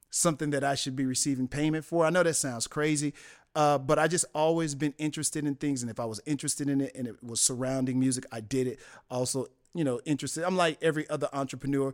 something 0.09 0.49
that 0.49 0.63
I 0.63 0.73
should 0.73 0.95
be 0.95 1.05
receiving 1.05 1.47
payment 1.47 1.85
for. 1.85 2.07
I 2.07 2.09
know 2.09 2.23
that 2.23 2.33
sounds 2.33 2.65
crazy, 2.65 3.13
uh, 3.53 3.77
but 3.77 3.99
I 3.99 4.07
just 4.07 4.25
always 4.33 4.73
been 4.73 4.95
interested 4.97 5.45
in 5.45 5.53
things, 5.53 5.83
and 5.83 5.91
if 5.91 5.99
I 5.99 6.05
was 6.05 6.19
interested 6.25 6.69
in 6.69 6.81
it 6.81 6.95
and 6.95 7.05
it 7.05 7.23
was 7.23 7.39
surrounding 7.39 7.99
music, 7.99 8.25
I 8.31 8.41
did 8.41 8.65
it. 8.65 8.79
Also, 9.11 9.45
you 9.75 9.83
know, 9.83 10.01
interested. 10.05 10.43
I'm 10.43 10.57
like 10.57 10.79
every 10.81 11.07
other 11.07 11.29
entrepreneur. 11.33 11.93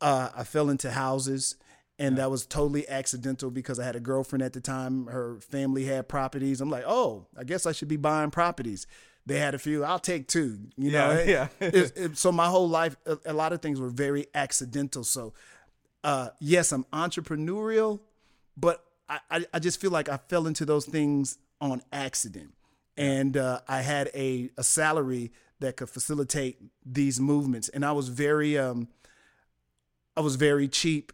Uh, 0.00 0.30
I 0.34 0.44
fell 0.44 0.70
into 0.70 0.90
houses 0.90 1.56
and 1.98 2.16
yeah. 2.16 2.22
that 2.22 2.30
was 2.30 2.46
totally 2.46 2.88
accidental 2.88 3.50
because 3.50 3.78
I 3.78 3.84
had 3.84 3.96
a 3.96 4.00
girlfriend 4.00 4.42
at 4.42 4.52
the 4.52 4.60
time. 4.60 5.06
Her 5.06 5.38
family 5.40 5.84
had 5.84 6.08
properties. 6.08 6.60
I'm 6.60 6.70
like, 6.70 6.84
oh, 6.86 7.26
I 7.36 7.44
guess 7.44 7.66
I 7.66 7.72
should 7.72 7.88
be 7.88 7.96
buying 7.96 8.30
properties. 8.30 8.86
They 9.24 9.38
had 9.38 9.54
a 9.54 9.58
few. 9.58 9.84
I'll 9.84 9.98
take 9.98 10.26
two. 10.26 10.58
You 10.76 10.90
yeah, 10.90 11.14
know, 11.14 11.22
yeah. 11.26 11.48
it, 11.60 11.92
it, 11.96 12.18
so 12.18 12.32
my 12.32 12.46
whole 12.46 12.68
life, 12.68 12.96
a, 13.06 13.18
a, 13.26 13.32
lot 13.32 13.52
of 13.52 13.62
things 13.62 13.80
were 13.80 13.90
very 13.90 14.26
accidental. 14.34 15.04
So, 15.04 15.32
uh, 16.02 16.30
yes, 16.40 16.72
I'm 16.72 16.84
entrepreneurial, 16.92 18.00
but 18.56 18.84
I, 19.08 19.20
I, 19.30 19.44
I, 19.54 19.58
just 19.60 19.80
feel 19.80 19.92
like 19.92 20.08
I 20.08 20.16
fell 20.16 20.48
into 20.48 20.64
those 20.64 20.86
things 20.86 21.38
on 21.60 21.82
accident, 21.92 22.52
and 22.96 23.36
uh, 23.36 23.60
I 23.68 23.82
had 23.82 24.10
a 24.12 24.50
a 24.56 24.64
salary 24.64 25.30
that 25.60 25.76
could 25.76 25.88
facilitate 25.88 26.58
these 26.84 27.20
movements, 27.20 27.68
and 27.68 27.84
I 27.84 27.92
was 27.92 28.08
very 28.08 28.58
um, 28.58 28.88
I 30.16 30.20
was 30.20 30.34
very 30.34 30.66
cheap 30.66 31.12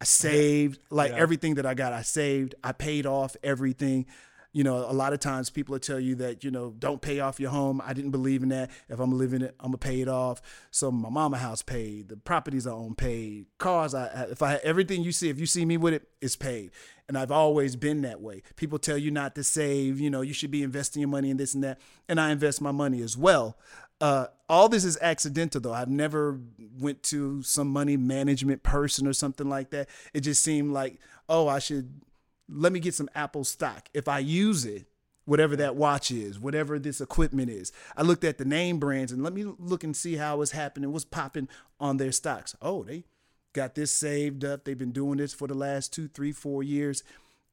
I 0.00 0.04
saved 0.04 0.80
like 0.90 1.12
yeah. 1.12 1.18
everything 1.18 1.54
that 1.54 1.66
I 1.66 1.74
got. 1.74 1.92
I 1.92 2.02
saved. 2.02 2.54
I 2.62 2.72
paid 2.72 3.06
off 3.06 3.36
everything. 3.42 4.06
You 4.52 4.64
know, 4.64 4.76
a 4.76 4.92
lot 4.92 5.12
of 5.12 5.20
times 5.20 5.50
people 5.50 5.74
will 5.74 5.80
tell 5.80 6.00
you 6.00 6.14
that 6.16 6.42
you 6.42 6.50
know 6.50 6.74
don't 6.78 7.00
pay 7.02 7.20
off 7.20 7.38
your 7.38 7.50
home. 7.50 7.82
I 7.84 7.92
didn't 7.92 8.10
believe 8.10 8.42
in 8.42 8.50
that. 8.50 8.70
If 8.88 9.00
I'm 9.00 9.12
living 9.12 9.42
it, 9.42 9.54
I'm 9.60 9.68
gonna 9.68 9.78
pay 9.78 10.00
it 10.00 10.08
off. 10.08 10.40
So 10.70 10.90
my 10.90 11.10
mama 11.10 11.38
house 11.38 11.62
paid. 11.62 12.08
The 12.08 12.16
properties 12.16 12.66
I 12.66 12.72
own 12.72 12.94
paid. 12.94 13.46
Cars, 13.58 13.94
I 13.94 14.26
if 14.30 14.42
I 14.42 14.56
everything 14.56 15.02
you 15.02 15.12
see, 15.12 15.28
if 15.28 15.38
you 15.38 15.46
see 15.46 15.64
me 15.64 15.76
with 15.76 15.94
it, 15.94 16.08
it's 16.20 16.36
paid. 16.36 16.70
And 17.08 17.16
I've 17.16 17.30
always 17.30 17.76
been 17.76 18.02
that 18.02 18.20
way. 18.20 18.42
People 18.56 18.78
tell 18.78 18.98
you 18.98 19.10
not 19.10 19.34
to 19.36 19.44
save. 19.44 20.00
You 20.00 20.10
know, 20.10 20.22
you 20.22 20.32
should 20.32 20.50
be 20.50 20.62
investing 20.62 21.00
your 21.00 21.08
money 21.08 21.30
in 21.30 21.36
this 21.36 21.54
and 21.54 21.62
that, 21.62 21.78
and 22.08 22.20
I 22.20 22.30
invest 22.32 22.60
my 22.60 22.72
money 22.72 23.02
as 23.02 23.16
well. 23.16 23.58
Uh, 24.00 24.26
all 24.48 24.68
this 24.68 24.84
is 24.84 24.98
accidental 25.00 25.60
though. 25.60 25.72
I've 25.72 25.88
never 25.88 26.38
went 26.78 27.02
to 27.04 27.42
some 27.42 27.68
money 27.68 27.96
management 27.96 28.62
person 28.62 29.06
or 29.06 29.12
something 29.12 29.48
like 29.48 29.70
that. 29.70 29.88
It 30.12 30.20
just 30.20 30.42
seemed 30.42 30.72
like, 30.72 30.98
oh, 31.28 31.48
I 31.48 31.58
should 31.58 32.00
let 32.48 32.72
me 32.72 32.80
get 32.80 32.94
some 32.94 33.08
Apple 33.14 33.44
stock. 33.44 33.88
If 33.94 34.08
I 34.08 34.18
use 34.18 34.64
it, 34.64 34.86
whatever 35.24 35.56
that 35.56 35.76
watch 35.76 36.10
is, 36.10 36.38
whatever 36.38 36.78
this 36.78 37.00
equipment 37.00 37.50
is. 37.50 37.72
I 37.96 38.02
looked 38.02 38.24
at 38.24 38.38
the 38.38 38.44
name 38.44 38.78
brands 38.78 39.12
and 39.12 39.22
let 39.22 39.32
me 39.32 39.44
look 39.58 39.82
and 39.82 39.96
see 39.96 40.16
how 40.16 40.40
it's 40.40 40.52
happening, 40.52 40.92
what's 40.92 41.04
popping 41.04 41.48
on 41.80 41.96
their 41.96 42.12
stocks. 42.12 42.54
Oh, 42.62 42.84
they 42.84 43.04
got 43.52 43.74
this 43.74 43.90
saved 43.90 44.44
up. 44.44 44.64
They've 44.64 44.78
been 44.78 44.92
doing 44.92 45.18
this 45.18 45.34
for 45.34 45.48
the 45.48 45.54
last 45.54 45.92
two, 45.92 46.06
three, 46.06 46.32
four 46.32 46.62
years. 46.62 47.02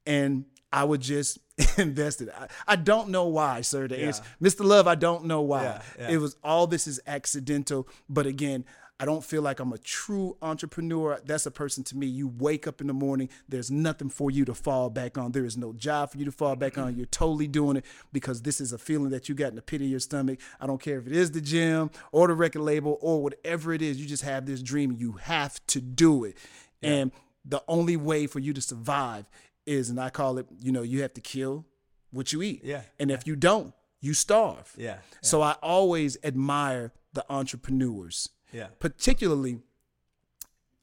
And 0.05 0.45
I 0.71 0.83
would 0.83 1.01
just 1.01 1.39
invest 1.77 2.21
it. 2.21 2.29
I, 2.35 2.47
I 2.67 2.75
don't 2.75 3.09
know 3.09 3.27
why, 3.27 3.61
sir. 3.61 3.87
The 3.87 3.99
yeah. 3.99 4.07
answer, 4.07 4.23
Mr. 4.41 4.63
Love, 4.65 4.87
I 4.87 4.95
don't 4.95 5.25
know 5.25 5.41
why. 5.41 5.63
Yeah, 5.63 5.81
yeah. 5.99 6.09
It 6.11 6.17
was 6.17 6.35
all 6.43 6.67
this 6.67 6.87
is 6.87 6.99
accidental. 7.05 7.87
But 8.09 8.25
again, 8.25 8.65
I 8.99 9.05
don't 9.05 9.23
feel 9.23 9.41
like 9.41 9.59
I'm 9.59 9.73
a 9.73 9.77
true 9.77 10.37
entrepreneur. 10.41 11.19
That's 11.25 11.45
a 11.45 11.51
person 11.51 11.83
to 11.85 11.97
me. 11.97 12.07
You 12.07 12.27
wake 12.27 12.67
up 12.67 12.79
in 12.79 12.87
the 12.87 12.93
morning, 12.93 13.29
there's 13.49 13.69
nothing 13.69 14.09
for 14.09 14.31
you 14.31 14.45
to 14.45 14.53
fall 14.53 14.89
back 14.89 15.17
on. 15.17 15.31
There 15.31 15.45
is 15.45 15.57
no 15.57 15.73
job 15.73 16.11
for 16.11 16.17
you 16.17 16.25
to 16.25 16.31
fall 16.31 16.55
back 16.55 16.77
on. 16.77 16.89
Mm-hmm. 16.89 16.99
You're 16.99 17.07
totally 17.07 17.47
doing 17.47 17.77
it 17.77 17.85
because 18.11 18.43
this 18.43 18.61
is 18.61 18.71
a 18.71 18.77
feeling 18.77 19.09
that 19.09 19.27
you 19.27 19.35
got 19.35 19.49
in 19.49 19.55
the 19.55 19.61
pit 19.61 19.81
of 19.81 19.87
your 19.87 19.99
stomach. 19.99 20.39
I 20.59 20.67
don't 20.67 20.81
care 20.81 20.99
if 20.99 21.07
it 21.07 21.13
is 21.13 21.31
the 21.31 21.41
gym 21.41 21.91
or 22.11 22.27
the 22.27 22.33
record 22.33 22.61
label 22.61 22.97
or 23.01 23.21
whatever 23.21 23.73
it 23.73 23.81
is. 23.81 23.99
You 23.99 24.07
just 24.07 24.23
have 24.23 24.45
this 24.45 24.61
dream. 24.61 24.95
You 24.97 25.13
have 25.13 25.59
to 25.67 25.81
do 25.81 26.23
it. 26.23 26.37
And 26.81 27.11
the 27.45 27.63
only 27.67 27.97
way 27.97 28.27
for 28.27 28.39
you 28.39 28.53
to 28.53 28.61
survive 28.61 29.25
is, 29.65 29.89
and 29.89 29.99
I 29.99 30.09
call 30.09 30.37
it, 30.37 30.47
you 30.59 30.71
know, 30.71 30.81
you 30.81 31.01
have 31.01 31.13
to 31.13 31.21
kill 31.21 31.65
what 32.11 32.33
you 32.33 32.41
eat. 32.41 32.61
Yeah. 32.63 32.81
And 32.99 33.11
if 33.11 33.25
you 33.25 33.35
don't, 33.35 33.73
you 34.01 34.13
starve. 34.13 34.73
Yeah. 34.77 34.85
yeah. 34.85 34.97
So 35.21 35.41
I 35.41 35.53
always 35.61 36.17
admire 36.23 36.91
the 37.13 37.25
entrepreneurs. 37.29 38.29
Yeah. 38.51 38.67
Particularly 38.79 39.59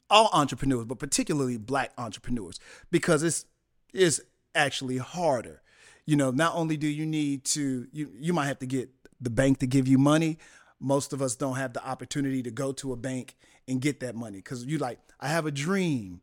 all 0.09 0.29
entrepreneurs, 0.33 0.85
but 0.85 0.99
particularly 0.99 1.57
black 1.57 1.91
entrepreneurs, 1.97 2.59
because 2.91 3.23
it's 3.23 3.45
is 3.93 4.23
actually 4.55 4.97
harder. 4.97 5.61
You 6.05 6.15
know, 6.15 6.31
not 6.31 6.55
only 6.55 6.77
do 6.77 6.87
you 6.87 7.05
need 7.05 7.45
to 7.45 7.87
you 7.91 8.11
you 8.19 8.33
might 8.33 8.47
have 8.47 8.59
to 8.59 8.65
get 8.65 8.89
the 9.19 9.29
bank 9.29 9.59
to 9.59 9.67
give 9.67 9.87
you 9.87 9.97
money. 9.97 10.37
Most 10.79 11.13
of 11.13 11.21
us 11.21 11.35
don't 11.35 11.55
have 11.55 11.73
the 11.73 11.85
opportunity 11.87 12.41
to 12.43 12.51
go 12.51 12.71
to 12.73 12.91
a 12.91 12.95
bank 12.95 13.37
and 13.67 13.79
get 13.79 13.99
that 13.99 14.15
money 14.15 14.39
because 14.39 14.65
you 14.65 14.79
like, 14.79 14.99
I 15.19 15.27
have 15.27 15.45
a 15.45 15.51
dream. 15.51 16.21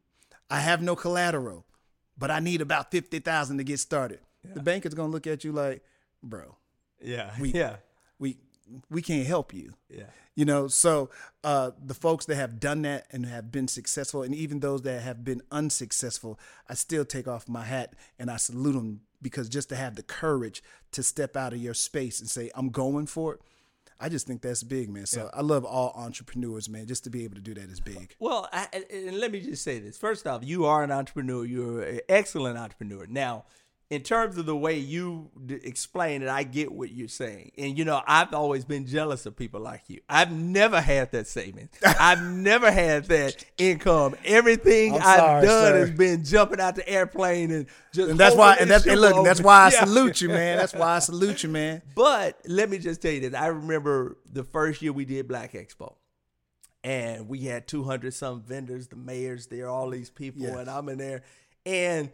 I 0.51 0.61
have 0.61 0.83
no 0.83 0.97
collateral 0.97 1.65
but 2.19 2.31
I 2.31 2.41
need 2.41 2.61
about 2.61 2.91
fifty 2.91 3.21
thousand 3.21 3.59
to 3.59 3.65
get 3.65 3.79
started. 3.79 4.21
Yeah. 4.45 4.55
The 4.55 4.63
bank 4.63 4.87
is 4.87 4.95
gonna 4.95 5.13
look 5.13 5.27
at 5.27 5.45
you 5.45 5.53
like, 5.53 5.83
bro. 6.23 6.57
Yeah. 7.01 7.31
We, 7.41 7.53
yeah. 7.53 7.77
We 8.19 8.39
we 8.91 9.03
can't 9.03 9.27
help 9.27 9.55
you. 9.55 9.75
Yeah. 9.89 10.05
You 10.35 10.45
know, 10.45 10.69
so 10.69 11.11
uh, 11.43 11.73
the 11.85 11.95
folks 11.95 12.27
that 12.27 12.37
have 12.37 12.61
done 12.61 12.83
that 12.83 13.07
and 13.11 13.27
have 13.27 13.51
been 13.51 13.67
successful, 13.67 14.23
and 14.23 14.35
even 14.35 14.61
those 14.61 14.83
that 14.83 15.03
have 15.03 15.25
been 15.25 15.43
unsuccessful, 15.51 16.39
I 16.69 16.75
still 16.75 17.05
take 17.05 17.27
off 17.27 17.49
my 17.49 17.65
hat 17.65 17.95
and 18.19 18.31
I 18.31 18.37
salute 18.37 18.75
them 18.75 19.01
because 19.21 19.49
just 19.49 19.69
to 19.71 19.77
have 19.77 19.97
the 19.97 20.03
courage 20.03 20.63
to 20.93 21.03
step 21.03 21.37
out 21.37 21.53
of 21.53 21.59
your 21.61 21.75
space 21.75 22.21
and 22.21 22.29
say, 22.29 22.51
I'm 22.55 22.69
going 22.69 23.07
for 23.07 23.35
it, 23.35 23.41
I 24.01 24.09
just 24.09 24.27
think 24.27 24.43
that's 24.43 24.63
big, 24.63 24.89
man. 24.91 25.07
So 25.07 25.25
yeah. 25.25 25.31
I 25.39 25.43
love 25.43 25.65
all 25.65 25.93
entrepreneurs, 25.97 26.69
man. 26.69 26.87
Just 26.87 27.05
to 27.05 27.11
be 27.11 27.25
able 27.25 27.35
to 27.35 27.41
do 27.41 27.55
that 27.55 27.69
is 27.69 27.81
big. 27.81 28.15
Well, 28.21 28.49
I, 28.53 28.69
and 28.93 29.19
let 29.19 29.33
me 29.33 29.41
just 29.41 29.65
say 29.65 29.81
this. 29.81 29.99
First 29.99 30.27
off, 30.27 30.45
you 30.45 30.67
are 30.67 30.85
an 30.85 30.93
entrepreneur. 30.93 31.45
You're 31.45 31.83
an 31.83 32.01
excellent 32.09 32.59
entrepreneur. 32.59 33.07
Now, 33.07 33.45
in 33.91 34.03
terms 34.03 34.37
of 34.37 34.45
the 34.45 34.55
way 34.55 34.77
you 34.79 35.31
d- 35.47 35.59
explain 35.65 36.21
it, 36.23 36.29
I 36.29 36.43
get 36.43 36.71
what 36.71 36.91
you're 36.91 37.09
saying. 37.09 37.53
And 37.57 37.79
you 37.79 37.87
know, 37.87 38.03
I've 38.07 38.35
always 38.35 38.67
been 38.67 38.87
jealous 38.87 39.25
of 39.25 39.35
people 39.35 39.61
like 39.61 39.85
you. 39.89 40.01
I've 40.11 40.31
never 40.31 40.81
had 40.81 41.11
that 41.13 41.27
savings. 41.27 41.71
I've 41.99 42.23
never 42.23 42.71
had 42.71 43.07
that 43.07 43.45
income. 43.57 44.15
Everything 44.27 44.93
I've 44.95 45.03
sorry, 45.03 45.47
done 45.47 45.73
sir. 45.73 45.79
has 45.81 45.91
been 45.93 46.23
jumping 46.23 46.61
out 46.61 46.77
the 46.77 46.87
airplane 46.87 47.51
and 47.51 47.67
just 47.95 48.11
And 48.11 48.21
that's 48.21 48.37
why, 48.37 48.57
and 48.61 48.71
that's, 48.71 48.87
and 48.87 49.01
look, 49.01 49.25
that's 49.25 49.41
why 49.41 49.63
I 49.63 49.71
Yeah. 49.73 49.85
salute 49.85 50.21
you, 50.21 50.29
man. 50.29 50.59
That's 50.59 50.75
why 50.75 50.97
I 50.97 50.99
salute 51.11 51.43
you, 51.43 51.49
man. 51.49 51.81
But 51.95 52.39
let 52.47 52.69
me 52.69 52.77
just 52.77 53.01
tell 53.01 53.13
you 53.13 53.21
this. 53.21 53.33
I 53.35 53.47
remember 53.47 54.19
the 54.31 54.45
first 54.45 54.83
year 54.83 54.93
we 54.93 55.07
did 55.07 55.27
Black 55.29 55.53
Expo. 55.55 55.95
And 56.85 57.27
we 57.29 57.41
had 57.41 57.67
200 57.67 58.15
some 58.15 58.41
vendors, 58.43 58.87
the 58.89 58.97
mayors 58.97 59.47
there, 59.47 59.69
all 59.69 59.91
these 59.91 60.11
people, 60.11 60.43
Yes. 60.43 60.57
and 60.59 60.71
I'm 60.71 60.89
in 60.91 60.99
there. 60.99 61.23
And 61.67 62.11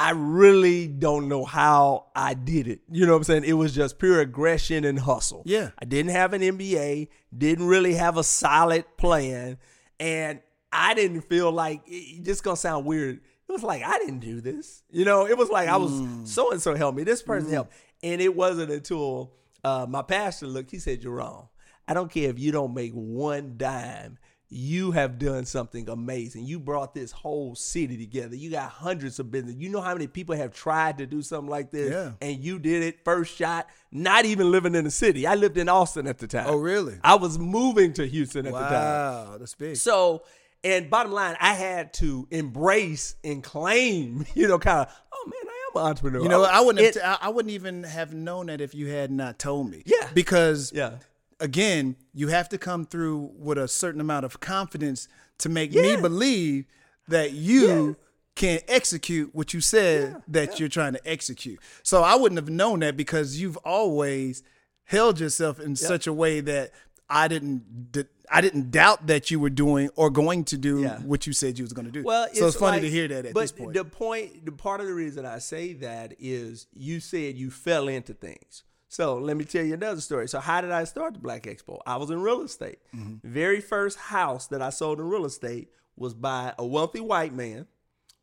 I 0.00 0.12
really 0.12 0.88
don't 0.88 1.28
know 1.28 1.44
how 1.44 2.06
I 2.16 2.32
did 2.32 2.66
it. 2.66 2.80
You 2.90 3.04
know 3.04 3.12
what 3.12 3.18
I'm 3.18 3.24
saying? 3.24 3.44
It 3.44 3.52
was 3.52 3.74
just 3.74 3.98
pure 3.98 4.20
aggression 4.20 4.86
and 4.86 4.98
hustle. 4.98 5.42
Yeah. 5.44 5.72
I 5.78 5.84
didn't 5.84 6.12
have 6.12 6.32
an 6.32 6.40
MBA, 6.40 7.08
didn't 7.36 7.66
really 7.66 7.92
have 7.92 8.16
a 8.16 8.24
solid 8.24 8.86
plan. 8.96 9.58
And 9.98 10.40
I 10.72 10.94
didn't 10.94 11.20
feel 11.22 11.52
like 11.52 11.82
just 12.22 12.42
gonna 12.42 12.56
sound 12.56 12.86
weird. 12.86 13.16
It 13.16 13.52
was 13.52 13.62
like 13.62 13.82
I 13.84 13.98
didn't 13.98 14.20
do 14.20 14.40
this. 14.40 14.82
You 14.90 15.04
know, 15.04 15.26
it 15.26 15.36
was 15.36 15.50
like 15.50 15.68
I 15.68 15.76
was 15.76 15.92
so 16.24 16.50
and 16.50 16.62
so 16.62 16.74
helped 16.74 16.96
me. 16.96 17.04
This 17.04 17.22
person 17.22 17.50
helped. 17.52 17.74
And 18.02 18.22
it 18.22 18.34
wasn't 18.34 18.70
until 18.70 19.34
uh, 19.62 19.84
my 19.86 20.00
pastor 20.00 20.46
looked, 20.46 20.70
he 20.70 20.78
said, 20.78 21.02
Jerome, 21.02 21.48
I 21.86 21.92
don't 21.92 22.10
care 22.10 22.30
if 22.30 22.38
you 22.38 22.52
don't 22.52 22.72
make 22.72 22.92
one 22.92 23.58
dime. 23.58 24.16
You 24.52 24.90
have 24.90 25.18
done 25.20 25.44
something 25.44 25.88
amazing. 25.88 26.44
You 26.44 26.58
brought 26.58 26.92
this 26.92 27.12
whole 27.12 27.54
city 27.54 27.96
together. 27.96 28.34
You 28.34 28.50
got 28.50 28.68
hundreds 28.70 29.20
of 29.20 29.30
business. 29.30 29.54
You 29.56 29.68
know 29.68 29.80
how 29.80 29.92
many 29.92 30.08
people 30.08 30.34
have 30.34 30.52
tried 30.52 30.98
to 30.98 31.06
do 31.06 31.22
something 31.22 31.48
like 31.48 31.70
this, 31.70 31.92
Yeah. 31.92 32.12
and 32.20 32.42
you 32.42 32.58
did 32.58 32.82
it 32.82 33.04
first 33.04 33.36
shot. 33.36 33.68
Not 33.92 34.24
even 34.24 34.50
living 34.50 34.74
in 34.74 34.82
the 34.84 34.90
city. 34.90 35.24
I 35.26 35.36
lived 35.36 35.56
in 35.56 35.68
Austin 35.68 36.08
at 36.08 36.18
the 36.18 36.26
time. 36.26 36.46
Oh, 36.48 36.56
really? 36.56 36.98
I 37.04 37.14
was 37.14 37.38
moving 37.38 37.92
to 37.94 38.06
Houston 38.06 38.44
at 38.46 38.52
the 38.52 38.58
time. 38.58 38.72
Wow, 38.72 39.36
that's 39.38 39.54
big. 39.54 39.76
So, 39.76 40.24
and 40.64 40.90
bottom 40.90 41.12
line, 41.12 41.36
I 41.40 41.54
had 41.54 41.92
to 41.94 42.26
embrace 42.32 43.14
and 43.22 43.44
claim, 43.44 44.26
you 44.34 44.48
know, 44.48 44.58
kind 44.58 44.80
of, 44.88 44.92
oh 45.12 45.24
man, 45.26 45.48
I 45.48 45.70
am 45.78 45.82
an 45.84 45.90
entrepreneur. 45.90 46.22
You 46.22 46.28
know, 46.28 46.42
I 46.42 46.60
wouldn't 46.60 46.84
have 46.84 46.96
It- 46.96 46.98
t- 46.98 47.04
I 47.06 47.18
I 47.22 47.28
wouldn't 47.28 47.52
even 47.54 47.84
have 47.84 48.12
known 48.12 48.46
that 48.46 48.60
if 48.60 48.74
you 48.74 48.88
had 48.88 49.12
not 49.12 49.38
told 49.38 49.70
me. 49.70 49.84
Yeah. 49.86 50.08
Because 50.12 50.72
Yeah. 50.74 50.94
Again, 51.40 51.96
you 52.14 52.28
have 52.28 52.48
to 52.50 52.58
come 52.58 52.84
through 52.86 53.32
with 53.36 53.58
a 53.58 53.68
certain 53.68 54.00
amount 54.00 54.24
of 54.24 54.40
confidence 54.40 55.08
to 55.38 55.48
make 55.48 55.72
me 55.72 55.96
believe 55.96 56.66
that 57.08 57.32
you 57.32 57.96
can 58.36 58.60
execute 58.68 59.34
what 59.34 59.52
you 59.52 59.60
said 59.60 60.22
that 60.28 60.60
you're 60.60 60.68
trying 60.68 60.92
to 60.92 61.08
execute. 61.08 61.58
So 61.82 62.02
I 62.02 62.14
wouldn't 62.14 62.38
have 62.38 62.48
known 62.48 62.80
that 62.80 62.96
because 62.96 63.40
you've 63.40 63.56
always 63.58 64.42
held 64.84 65.18
yourself 65.20 65.58
in 65.60 65.76
such 65.76 66.06
a 66.06 66.12
way 66.12 66.40
that 66.40 66.72
I 67.08 67.26
didn't 67.28 67.96
I 68.32 68.40
didn't 68.40 68.70
doubt 68.70 69.08
that 69.08 69.32
you 69.32 69.40
were 69.40 69.50
doing 69.50 69.90
or 69.96 70.08
going 70.08 70.44
to 70.44 70.56
do 70.56 70.82
Yeah. 70.82 71.00
what 71.00 71.26
you 71.26 71.32
said 71.32 71.58
you 71.58 71.64
was 71.64 71.72
going 71.72 71.86
to 71.86 71.90
do. 71.92 72.04
Well, 72.04 72.28
so 72.32 72.46
it's 72.46 72.56
funny 72.56 72.74
like- 72.76 72.82
to 72.82 72.90
hear 72.90 73.08
that 73.08 73.26
at 73.26 73.34
this 73.34 73.50
point. 73.50 73.72
But 73.72 73.74
the 73.74 73.84
point, 73.84 74.46
the 74.46 74.52
part 74.52 74.80
of 74.80 74.86
the 74.86 74.94
reason 74.94 75.26
I 75.26 75.40
say 75.40 75.72
that 75.74 76.14
is 76.20 76.68
you 76.72 77.00
said 77.00 77.34
you 77.36 77.50
fell 77.50 77.88
into 77.88 78.14
things. 78.14 78.62
So 78.90 79.18
let 79.18 79.36
me 79.36 79.44
tell 79.44 79.64
you 79.64 79.74
another 79.74 80.00
story. 80.00 80.28
So 80.28 80.40
how 80.40 80.60
did 80.60 80.72
I 80.72 80.84
start 80.84 81.14
the 81.14 81.20
Black 81.20 81.44
Expo? 81.44 81.78
I 81.86 81.96
was 81.96 82.10
in 82.10 82.20
real 82.20 82.42
estate. 82.42 82.80
Mm-hmm. 82.94 83.26
Very 83.26 83.60
first 83.60 83.96
house 83.96 84.48
that 84.48 84.60
I 84.60 84.70
sold 84.70 84.98
in 84.98 85.08
real 85.08 85.24
estate 85.24 85.70
was 85.96 86.12
by 86.12 86.54
a 86.58 86.66
wealthy 86.66 87.00
white 87.00 87.32
man, 87.32 87.66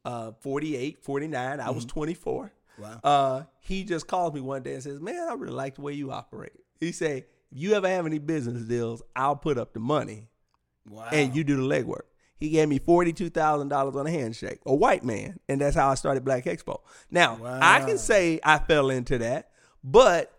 uh, 0.03 0.34
48, 0.41 1.01
49. 1.01 1.60
I 1.60 1.69
was 1.69 1.86
24. 1.86 2.43
Mm-hmm. 2.43 2.82
Wow. 2.84 2.99
Uh, 3.01 3.43
he 3.62 3.86
just 3.86 4.08
called 4.08 4.36
me 4.36 4.41
one 4.41 4.62
day 4.62 4.73
and 4.73 4.84
says, 4.84 4.99
"Man, 4.99 5.27
I 5.27 5.34
really 5.34 5.53
like 5.53 5.75
the 5.75 5.82
way 5.82 5.93
you 5.93 6.12
operate." 6.12 6.53
He 6.80 6.91
said, 6.91 7.23
"If 7.51 7.58
you 7.58 7.73
ever 7.73 7.88
have 7.88 8.06
any 8.06 8.19
business 8.19 8.62
deals, 8.63 9.01
I'll 9.15 9.36
put 9.36 9.58
up 9.58 9.73
the 9.73 9.80
money." 9.80 10.27
wow. 10.89 11.08
and 11.12 11.36
you 11.36 11.43
do 11.43 11.56
the 11.56 11.63
legwork. 11.63 12.03
He 12.39 12.49
gave 12.49 12.69
me 12.69 12.77
forty-two 12.77 13.32
thousand 13.32 13.69
dollars 13.69 13.95
on 13.95 14.06
a 14.06 14.12
handshake, 14.12 14.60
a 14.65 14.75
white 14.75 15.03
man, 15.03 15.39
and 15.49 15.60
that's 15.60 15.75
how 15.75 15.89
I 15.89 15.95
started 15.95 16.23
Black 16.23 16.45
Expo. 16.45 16.82
Now 17.10 17.39
I 17.43 17.80
can 17.80 17.97
say 17.97 18.39
I 18.43 18.60
fell 18.60 18.91
into 18.91 19.17
that, 19.19 19.49
but 19.84 20.32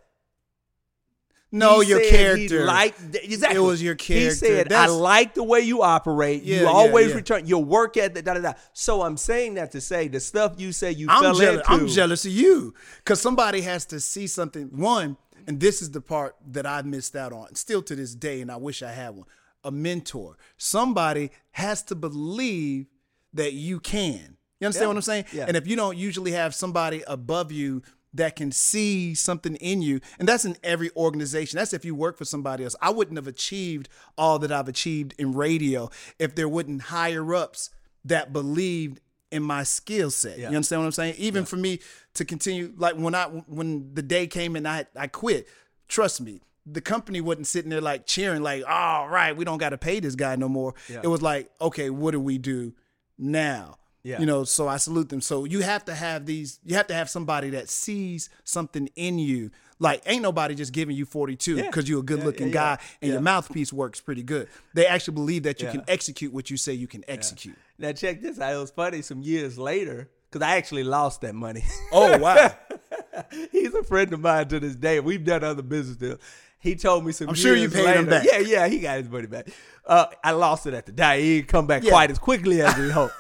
no, 1.51 1.81
he 1.81 1.89
your 1.89 2.01
character. 2.01 2.65
Liked 2.65 3.01
exactly. 3.17 3.57
It 3.57 3.61
was 3.61 3.83
your 3.83 3.95
character. 3.95 4.29
He 4.29 4.31
said, 4.55 4.73
"I 4.73 4.87
like 4.87 5.35
the 5.35 5.43
way 5.45 5.61
you 5.61 5.83
operate. 5.83 6.43
Yeah, 6.43 6.61
you 6.61 6.67
always 6.69 7.09
yeah. 7.11 7.15
return 7.15 7.47
your 7.47 7.65
work 7.65 7.97
at 7.97 8.15
the 8.15 8.23
Da 8.23 8.35
da 8.35 8.41
da. 8.41 8.53
So 8.73 9.03
I'm 9.03 9.17
saying 9.17 9.55
that 9.55 9.73
to 9.73 9.81
say 9.81 10.09
the 10.09 10.21
stuff 10.21 10.55
you 10.59 10.73
say 10.73 10.93
you 10.93 11.07
I'm 11.09 11.23
fell 11.23 11.35
jealous. 11.35 11.61
into. 11.61 11.71
I'm 11.71 11.87
jealous 11.89 12.25
of 12.27 12.33
you 12.33 12.75
because 12.99 13.21
somebody 13.21 13.63
has 13.63 13.87
to 13.87 14.01
see 14.01 14.27
something. 14.27 14.69
One, 14.77 15.17
and 15.47 15.59
this 15.61 15.81
is 15.81 15.91
the 15.91 16.01
part 16.03 16.37
that 16.51 16.67
I 16.67 16.83
missed 16.83 17.17
out 17.17 17.33
on, 17.33 17.55
still 17.55 17.83
to 17.83 17.97
this 17.97 18.15
day, 18.15 18.41
and 18.43 18.51
I 18.51 18.57
wish 18.57 18.83
I 18.83 18.93
had 18.93 19.11
one. 19.17 19.27
A 19.65 19.71
mentor. 19.71 20.37
Somebody 20.57 21.31
has 21.53 21.83
to 21.85 21.95
believe 21.97 22.87
that 23.33 23.55
you 23.55 23.81
can. 23.81 24.37
You 24.61 24.67
understand 24.67 24.85
Yeah. 24.85 24.89
what 24.89 24.97
I'm 24.97 25.03
saying? 25.03 25.25
Yeah. 25.33 25.45
And 25.49 25.57
if 25.57 25.67
you 25.67 25.77
don't 25.77 25.97
usually 25.97 26.33
have 26.33 26.55
somebody 26.55 27.03
above 27.07 27.53
you 27.53 27.83
that 28.19 28.37
can 28.37 28.53
see 28.53 29.15
something 29.15 29.57
in 29.57 29.83
you, 29.83 30.01
and 30.19 30.29
that's 30.29 30.45
in 30.45 30.57
every 30.63 30.91
organization. 30.95 31.57
That's 31.59 31.73
if 31.73 31.85
you 31.85 31.95
work 31.95 32.19
for 32.19 32.25
somebody 32.25 32.65
else. 32.65 32.77
I 32.81 32.91
wouldn't 32.91 33.17
have 33.17 33.27
achieved 33.27 33.89
all 34.17 34.39
that 34.41 34.53
I've 34.53 34.69
achieved 34.69 35.15
in 35.19 35.33
radio 35.33 35.91
if 36.19 36.35
there 36.35 36.49
wouldn't 36.49 36.83
higher 36.83 37.35
ups 37.35 37.71
that 38.05 38.33
believed 38.33 39.01
in 39.31 39.43
my 39.43 39.63
skill 39.63 40.11
set. 40.11 40.39
You 40.39 40.47
understand 40.47 40.83
what 40.83 40.87
I'm 40.87 40.93
saying? 40.93 41.15
Even 41.19 41.45
for 41.45 41.57
me 41.57 41.81
to 42.15 42.25
continue, 42.25 42.73
like 42.77 42.95
when 42.97 43.15
I 43.15 43.25
when 43.25 43.95
the 43.95 44.03
day 44.03 44.27
came 44.27 44.57
and 44.57 44.69
I 44.69 44.87
I 44.95 45.07
quit, 45.07 45.49
trust 45.87 46.21
me, 46.21 46.41
the 46.67 46.81
company 46.81 47.21
wasn't 47.21 47.47
sitting 47.47 47.71
there 47.71 47.81
like 47.81 48.07
cheering, 48.07 48.43
like, 48.43 48.65
all 48.69 49.09
right, 49.09 49.37
we 49.37 49.45
don't 49.45 49.59
got 49.59 49.71
to 49.71 49.79
pay 49.79 50.01
this 50.01 50.15
guy 50.15 50.37
no 50.37 50.49
more. 50.49 50.75
Yeah. 50.89 51.01
It 51.03 51.09
was 51.09 51.23
like, 51.23 51.51
okay, 51.61 51.91
what 51.91 52.11
do 52.13 52.21
we 52.21 52.39
do 52.39 52.75
now? 53.17 53.78
Yeah. 54.05 54.21
You 54.21 54.27
know, 54.27 54.45
so 54.45 54.69
I 54.69 54.77
salute 54.77 55.09
them. 55.09 55.21
So 55.21 55.45
you 55.45 55.61
have 55.61 55.85
to 55.87 55.95
have 55.95 56.25
these, 56.25 56.61
you 56.65 56.77
have 56.77 56.87
to 56.87 56.95
have 56.95 57.11
somebody 57.11 57.51
that 57.51 57.69
sees 57.69 58.31
something 58.45 58.89
in 58.97 59.19
you. 59.19 59.51
Like, 59.81 60.03
ain't 60.07 60.23
nobody 60.23 60.55
just 60.55 60.73
giving 60.73 60.97
you 60.97 61.05
42 61.05 61.57
Yeah. 61.57 61.63
because 61.67 61.89
you're 61.89 62.01
a 62.01 62.03
good 62.03 62.25
looking 62.25 62.49
Yeah, 62.49 62.55
yeah, 62.55 62.71
yeah. 62.71 62.77
guy 62.77 62.83
and 63.03 63.09
Yeah. 63.09 63.13
your 63.15 63.21
mouthpiece 63.23 63.73
works 63.73 64.01
pretty 64.01 64.23
good. 64.23 64.49
They 64.75 64.87
actually 64.87 65.15
believe 65.15 65.43
that 65.45 65.61
you 65.61 65.67
Yeah. 65.67 65.73
can 65.73 65.85
execute 65.89 66.33
what 66.33 66.51
you 66.51 66.57
say 66.57 66.73
you 66.73 66.87
can 66.87 67.05
execute. 67.09 67.57
Now 67.79 67.93
check 67.93 68.23
this 68.23 68.41
out. 68.41 68.55
It 68.55 68.59
was 68.59 68.71
funny. 68.71 69.03
Some 69.03 69.21
years 69.23 69.59
later, 69.59 70.09
because 70.31 70.45
I 70.47 70.57
actually 70.57 70.85
lost 70.85 71.21
that 71.23 71.35
money. 71.35 71.65
Oh, 71.93 72.19
wow. 72.19 72.55
He's 73.53 73.75
a 73.75 73.83
friend 73.83 74.13
of 74.13 74.21
mine 74.21 74.49
to 74.49 74.61
this 74.61 74.75
day. 74.77 75.01
We've 75.01 75.25
done 75.25 75.43
other 75.45 75.63
business 75.63 75.97
deals. 75.97 76.19
He 76.61 76.75
told 76.75 77.05
me 77.07 77.13
some. 77.13 77.29
I'm 77.29 77.35
sure 77.35 77.55
you 77.55 77.69
paid 77.69 77.85
later, 77.85 77.99
him 78.01 78.07
back. 78.07 78.25
Yeah, 78.31 78.39
yeah, 78.41 78.67
he 78.69 78.81
got 78.81 78.99
his 78.99 79.09
money 79.09 79.27
back. 79.29 79.49
Uh, 79.87 80.07
I 80.25 80.33
lost 80.33 80.67
it 80.67 80.75
at 80.75 80.87
the 80.87 80.93
day. 80.93 81.23
He 81.23 81.37
didn't 81.37 81.49
come 81.49 81.67
back 81.69 81.85
Yeah. 81.85 81.91
quite 81.91 82.11
as 82.11 82.19
quickly 82.19 82.63
as 82.63 82.77
we 82.77 82.91
hoped. 82.91 83.15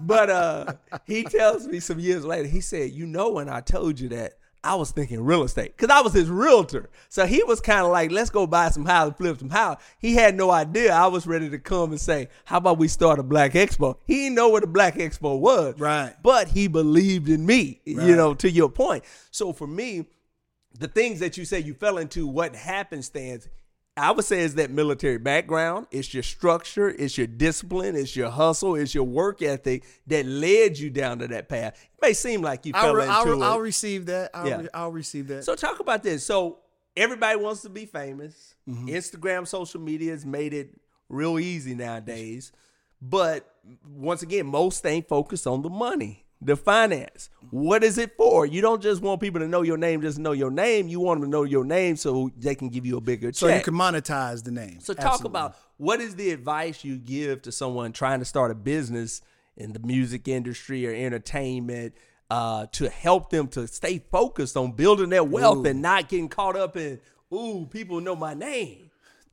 But 0.00 0.30
uh, 0.30 0.72
he 1.04 1.24
tells 1.24 1.66
me 1.66 1.80
some 1.80 1.98
years 1.98 2.24
later. 2.24 2.48
He 2.48 2.60
said, 2.60 2.92
"You 2.92 3.06
know, 3.06 3.30
when 3.30 3.48
I 3.48 3.60
told 3.60 4.00
you 4.00 4.08
that, 4.10 4.34
I 4.64 4.74
was 4.76 4.90
thinking 4.90 5.22
real 5.22 5.42
estate 5.42 5.76
because 5.76 5.94
I 5.94 6.00
was 6.00 6.14
his 6.14 6.30
realtor. 6.30 6.88
So 7.10 7.26
he 7.26 7.42
was 7.44 7.60
kind 7.60 7.84
of 7.84 7.92
like, 7.92 8.10
let's 8.10 8.30
go 8.30 8.46
buy 8.46 8.70
some 8.70 8.86
houses, 8.86 9.14
flip 9.18 9.38
some 9.38 9.50
house. 9.50 9.80
He 9.98 10.14
had 10.14 10.34
no 10.34 10.50
idea 10.50 10.92
I 10.92 11.06
was 11.06 11.26
ready 11.26 11.50
to 11.50 11.58
come 11.58 11.90
and 11.90 12.00
say, 12.00 12.28
how 12.46 12.56
about 12.56 12.78
we 12.78 12.88
start 12.88 13.18
a 13.18 13.22
Black 13.22 13.52
Expo? 13.52 13.96
He 14.06 14.14
didn't 14.24 14.36
know 14.36 14.48
what 14.48 14.64
a 14.64 14.66
Black 14.66 14.94
Expo 14.94 15.38
was, 15.38 15.78
Right. 15.78 16.14
But 16.22 16.48
he 16.48 16.66
believed 16.66 17.28
in 17.28 17.44
me. 17.44 17.82
You 17.84 18.16
know, 18.16 18.34
to 18.34 18.50
your 18.50 18.70
point. 18.70 19.04
So 19.30 19.52
for 19.52 19.66
me, 19.66 20.06
the 20.78 20.88
things 20.88 21.20
that 21.20 21.36
you 21.36 21.44
say 21.44 21.60
you 21.60 21.74
fell 21.74 21.98
into, 21.98 22.26
what 22.26 22.56
happenstance, 22.56 23.48
I 23.96 24.10
would 24.10 24.24
say 24.24 24.40
is 24.40 24.56
that 24.56 24.70
military 24.72 25.18
background, 25.18 25.86
it's 25.92 26.12
your 26.12 26.24
structure, 26.24 26.88
it's 26.88 27.16
your 27.16 27.28
discipline, 27.28 27.94
it's 27.94 28.16
your 28.16 28.28
hustle, 28.28 28.74
it's 28.74 28.92
your 28.92 29.04
work 29.04 29.40
ethic 29.40 29.84
that 30.08 30.26
led 30.26 30.76
you 30.78 30.90
down 30.90 31.20
to 31.20 31.28
that 31.28 31.48
path. 31.48 31.80
It 31.80 32.02
may 32.02 32.12
seem 32.12 32.42
like 32.42 32.66
you 32.66 32.72
I'll, 32.74 32.82
fell 32.82 32.94
re- 32.96 33.02
into 33.04 33.12
I'll, 33.14 33.42
it. 33.42 33.44
I'll 33.44 33.60
receive 33.60 34.06
that. 34.06 34.30
I'll, 34.34 34.48
Yeah. 34.48 34.60
re- 34.62 34.68
I'll 34.74 34.90
receive 34.92 35.28
that. 35.28 35.44
So 35.44 35.54
talk 35.54 35.78
about 35.78 36.02
this. 36.02 36.26
So 36.26 36.58
everybody 36.96 37.38
wants 37.38 37.62
to 37.62 37.68
be 37.68 37.86
famous. 37.86 38.56
Mm-hmm. 38.68 38.88
Instagram, 38.88 39.46
social 39.46 39.80
media 39.80 40.10
has 40.10 40.26
made 40.26 40.54
it 40.54 40.80
real 41.08 41.38
easy 41.38 41.76
nowadays. 41.76 42.50
But 43.00 43.48
once 43.86 44.22
again, 44.22 44.46
most 44.46 44.84
ain't 44.86 45.06
focused 45.06 45.46
on 45.46 45.62
the 45.62 45.70
money, 45.70 46.23
the 46.40 46.56
finance. 46.56 47.30
What 47.50 47.84
is 47.84 47.98
it 47.98 48.16
for? 48.16 48.46
You 48.46 48.60
don't 48.60 48.82
just 48.82 49.00
want 49.00 49.20
people 49.20 49.40
to 49.40 49.48
know 49.48 49.62
your 49.62 49.76
name, 49.76 50.02
just 50.02 50.18
know 50.18 50.32
your 50.32 50.50
name. 50.50 50.88
You 50.88 51.00
want 51.00 51.20
them 51.20 51.30
to 51.30 51.36
know 51.36 51.44
your 51.44 51.64
name 51.64 51.96
so 51.96 52.30
they 52.36 52.54
can 52.54 52.68
give 52.68 52.84
you 52.84 52.96
a 52.96 53.00
bigger 53.00 53.32
so 53.32 53.48
you 53.48 53.60
can 53.60 53.74
monetize 53.74 54.44
the 54.44 54.50
name. 54.50 54.80
So 54.80 54.94
talk 54.94 55.06
Absolutely. 55.06 55.30
about 55.30 55.56
what 55.76 56.00
is 56.00 56.16
the 56.16 56.30
advice 56.30 56.84
you 56.84 56.98
give 56.98 57.42
to 57.42 57.52
someone 57.52 57.92
trying 57.92 58.18
to 58.18 58.24
start 58.24 58.50
a 58.50 58.54
business 58.54 59.22
in 59.56 59.72
the 59.72 59.78
music 59.80 60.28
industry 60.28 60.86
or 60.86 60.92
entertainment 60.92 61.94
uh, 62.30 62.66
to 62.72 62.88
help 62.88 63.30
them 63.30 63.48
to 63.48 63.66
stay 63.66 64.02
focused 64.10 64.56
on 64.56 64.72
building 64.72 65.10
their 65.10 65.24
wealth 65.24 65.66
and 65.66 65.80
not 65.80 66.08
getting 66.08 66.28
caught 66.28 66.56
up 66.56 66.76
in 66.76 67.00
ooh 67.32 67.66
people 67.70 68.00
know 68.00 68.16
my 68.16 68.34
name. 68.34 68.83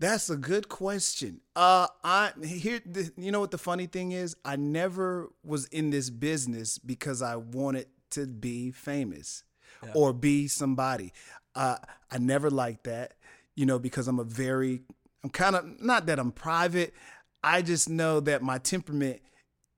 That's 0.02 0.32
a 0.32 0.36
good 0.36 0.68
question. 0.68 1.42
Uh, 1.56 1.86
I 2.04 2.32
here. 2.44 2.82
You 3.16 3.32
know 3.32 3.40
what 3.40 3.52
the 3.52 3.60
funny 3.60 3.86
thing 3.86 4.14
is? 4.14 4.36
I 4.44 4.56
never 4.56 5.30
was 5.44 5.68
in 5.68 5.92
this 5.92 6.10
business 6.10 6.80
because 6.80 7.22
I 7.22 7.36
wanted 7.36 7.86
to 8.12 8.26
be 8.26 8.72
famous 8.72 9.44
yeah. 9.84 9.92
or 9.94 10.12
be 10.12 10.48
somebody. 10.48 11.14
Uh, 11.54 11.76
I 12.10 12.18
never 12.18 12.50
liked 12.50 12.86
that, 12.86 13.14
you 13.56 13.68
know, 13.68 13.78
because 13.78 14.08
I'm 14.08 14.18
a 14.18 14.24
very, 14.24 14.82
I'm 15.24 15.30
kind 15.30 15.56
of 15.56 15.80
not 15.80 16.08
that 16.08 16.18
I'm 16.18 16.32
private. 16.32 16.96
I 17.44 17.62
just 17.62 17.88
know 17.88 18.20
that 18.22 18.42
my 18.42 18.58
temperament 18.58 19.22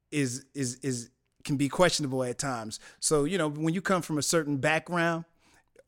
is 0.10 0.46
is 0.54 0.76
is 0.76 1.10
can 1.44 1.58
be 1.58 1.68
questionable 1.68 2.24
at 2.24 2.38
times. 2.38 2.80
So 3.02 3.26
you 3.26 3.38
know, 3.38 3.50
when 3.50 3.74
you 3.74 3.82
come 3.82 4.02
from 4.02 4.18
a 4.18 4.24
certain 4.24 4.56
background 4.56 5.26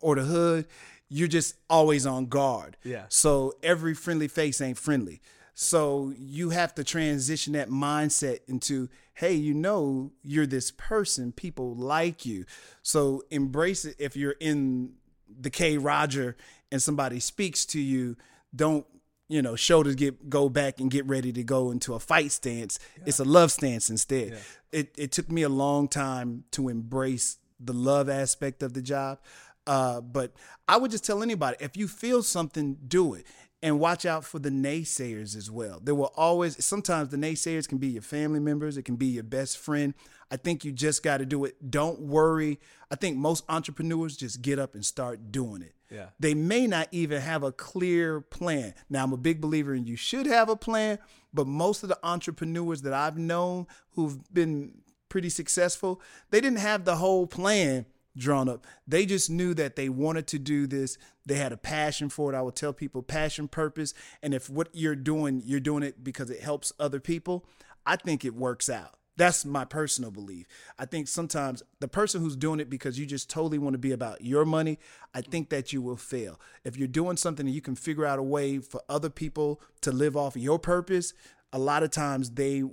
or 0.01 0.15
the 0.15 0.23
hood, 0.23 0.67
you're 1.09 1.27
just 1.27 1.55
always 1.69 2.05
on 2.05 2.27
guard. 2.27 2.77
Yeah. 2.83 3.05
So 3.09 3.53
every 3.61 3.93
friendly 3.93 4.27
face 4.27 4.61
ain't 4.61 4.77
friendly. 4.77 5.21
So 5.53 6.13
you 6.17 6.49
have 6.49 6.75
to 6.75 6.83
transition 6.83 7.53
that 7.53 7.69
mindset 7.69 8.39
into, 8.47 8.89
hey, 9.13 9.33
you 9.33 9.53
know, 9.53 10.11
you're 10.21 10.45
this 10.45 10.71
person. 10.71 11.31
People 11.31 11.75
like 11.75 12.25
you. 12.25 12.45
So 12.81 13.23
embrace 13.31 13.85
it. 13.85 13.95
If 13.97 14.17
you're 14.17 14.35
in 14.39 14.93
the 15.27 15.49
Kroger 15.49 16.35
and 16.71 16.81
somebody 16.81 17.19
speaks 17.19 17.65
to 17.67 17.79
you, 17.79 18.17
don't 18.55 18.85
you 19.27 19.41
know 19.41 19.55
shoulders 19.55 19.95
get 19.95 20.29
go 20.29 20.49
back 20.49 20.79
and 20.79 20.91
get 20.91 21.05
ready 21.07 21.33
to 21.33 21.43
go 21.43 21.71
into 21.71 21.93
a 21.93 21.99
fight 21.99 22.31
stance. 22.31 22.77
Yeah. 22.97 23.03
It's 23.07 23.19
a 23.19 23.25
love 23.25 23.51
stance 23.51 23.89
instead. 23.89 24.33
Yeah. 24.33 24.39
It 24.71 24.95
it 24.97 25.11
took 25.11 25.31
me 25.31 25.41
a 25.41 25.49
long 25.49 25.87
time 25.87 26.43
to 26.51 26.69
embrace 26.69 27.37
the 27.59 27.73
love 27.73 28.09
aspect 28.09 28.61
of 28.61 28.73
the 28.73 28.81
job. 28.81 29.19
Uh, 29.67 30.01
but 30.01 30.33
I 30.67 30.77
would 30.77 30.91
just 30.91 31.05
tell 31.05 31.23
anybody 31.23 31.57
if 31.59 31.75
you 31.75 31.87
feel 31.87 32.23
something, 32.23 32.77
do 32.87 33.13
it. 33.13 33.25
And 33.63 33.79
watch 33.79 34.05
out 34.05 34.23
for 34.23 34.37
the 34.37 34.51
naysayers 34.51 35.35
as 35.35 35.49
well. 35.49 35.79
There 35.81 35.95
will 35.95 36.13
always, 36.15 36.63
sometimes 36.63 37.09
the 37.09 37.17
naysayers 37.17 37.67
can 37.67 37.79
be 37.79 37.87
your 37.87 38.03
family 38.03 38.39
members, 38.39 38.77
it 38.77 38.83
can 38.83 38.95
be 38.95 39.07
your 39.07 39.23
best 39.23 39.57
friend. 39.57 39.95
I 40.29 40.37
think 40.37 40.63
you 40.65 40.71
just 40.71 41.01
got 41.01 41.17
to 41.17 41.25
do 41.25 41.45
it. 41.45 41.71
Don't 41.71 41.99
worry. 42.01 42.59
I 42.91 42.95
think 42.95 43.17
most 43.17 43.43
entrepreneurs 43.49 44.17
just 44.17 44.43
get 44.43 44.59
up 44.59 44.75
and 44.75 44.85
start 44.85 45.31
doing 45.31 45.63
it. 45.63 45.73
Yeah. 45.89 46.07
They 46.19 46.33
may 46.33 46.67
not 46.67 46.89
even 46.91 47.21
have 47.21 47.41
a 47.41 47.51
clear 47.51 48.21
plan. 48.21 48.73
Now, 48.89 49.03
I'm 49.03 49.13
a 49.13 49.17
big 49.17 49.41
believer 49.41 49.73
in 49.73 49.87
you 49.87 49.95
should 49.95 50.25
have 50.25 50.49
a 50.49 50.55
plan, 50.55 50.99
but 51.33 51.47
most 51.47 51.81
of 51.83 51.89
the 51.89 51.99
entrepreneurs 52.03 52.81
that 52.83 52.93
I've 52.93 53.17
known 53.17 53.65
who've 53.91 54.31
been 54.33 54.81
pretty 55.09 55.29
successful, 55.29 56.01
they 56.29 56.41
didn't 56.41 56.59
have 56.59 56.85
the 56.85 56.97
whole 56.97 57.27
plan 57.27 57.85
drawn 58.17 58.49
up. 58.49 58.65
They 58.87 59.05
just 59.05 59.29
knew 59.29 59.53
that 59.55 59.75
they 59.75 59.89
wanted 59.89 60.27
to 60.27 60.39
do 60.39 60.67
this. 60.67 60.97
They 61.25 61.35
had 61.35 61.51
a 61.51 61.57
passion 61.57 62.09
for 62.09 62.31
it. 62.31 62.37
I 62.37 62.41
would 62.41 62.55
tell 62.55 62.73
people 62.73 63.01
passion, 63.01 63.47
purpose. 63.47 63.93
And 64.21 64.33
if 64.33 64.49
what 64.49 64.69
you're 64.73 64.95
doing, 64.95 65.41
you're 65.45 65.59
doing 65.59 65.83
it 65.83 66.03
because 66.03 66.29
it 66.29 66.41
helps 66.41 66.71
other 66.79 66.99
people, 66.99 67.45
I 67.85 67.95
think 67.95 68.25
it 68.25 68.35
works 68.35 68.69
out. 68.69 68.95
That's 69.17 69.45
my 69.45 69.63
personal 69.63 70.11
belief. 70.11 70.45
I 70.77 70.85
think 70.85 71.07
sometimes 71.07 71.63
the 71.79 71.87
person 71.87 72.19
who's 72.21 72.35
doing 72.35 72.59
it 72.59 72.69
because 72.69 72.99
you 72.99 73.05
just 73.05 73.29
totally 73.29 73.57
want 73.57 73.73
to 73.73 73.79
be 73.79 73.93
about 73.93 74.21
your 74.21 74.43
money, 74.43 74.77
I 75.13 75.21
think 75.21 75.49
that 75.49 75.71
you 75.71 75.81
will 75.81 75.95
fail. 75.95 76.39
If 76.65 76.75
you're 76.75 76.89
doing 76.89 77.15
something 77.15 77.45
and 77.45 77.55
you 77.55 77.61
can 77.61 77.75
figure 77.75 78.05
out 78.05 78.19
a 78.19 78.23
way 78.23 78.59
for 78.59 78.81
other 78.89 79.09
people 79.09 79.61
to 79.81 79.91
live 79.91 80.17
off 80.17 80.35
your 80.35 80.59
purpose, 80.59 81.13
a 81.53 81.59
lot 81.59 81.83
of 81.83 81.91
times 81.91 82.31
they 82.31 82.63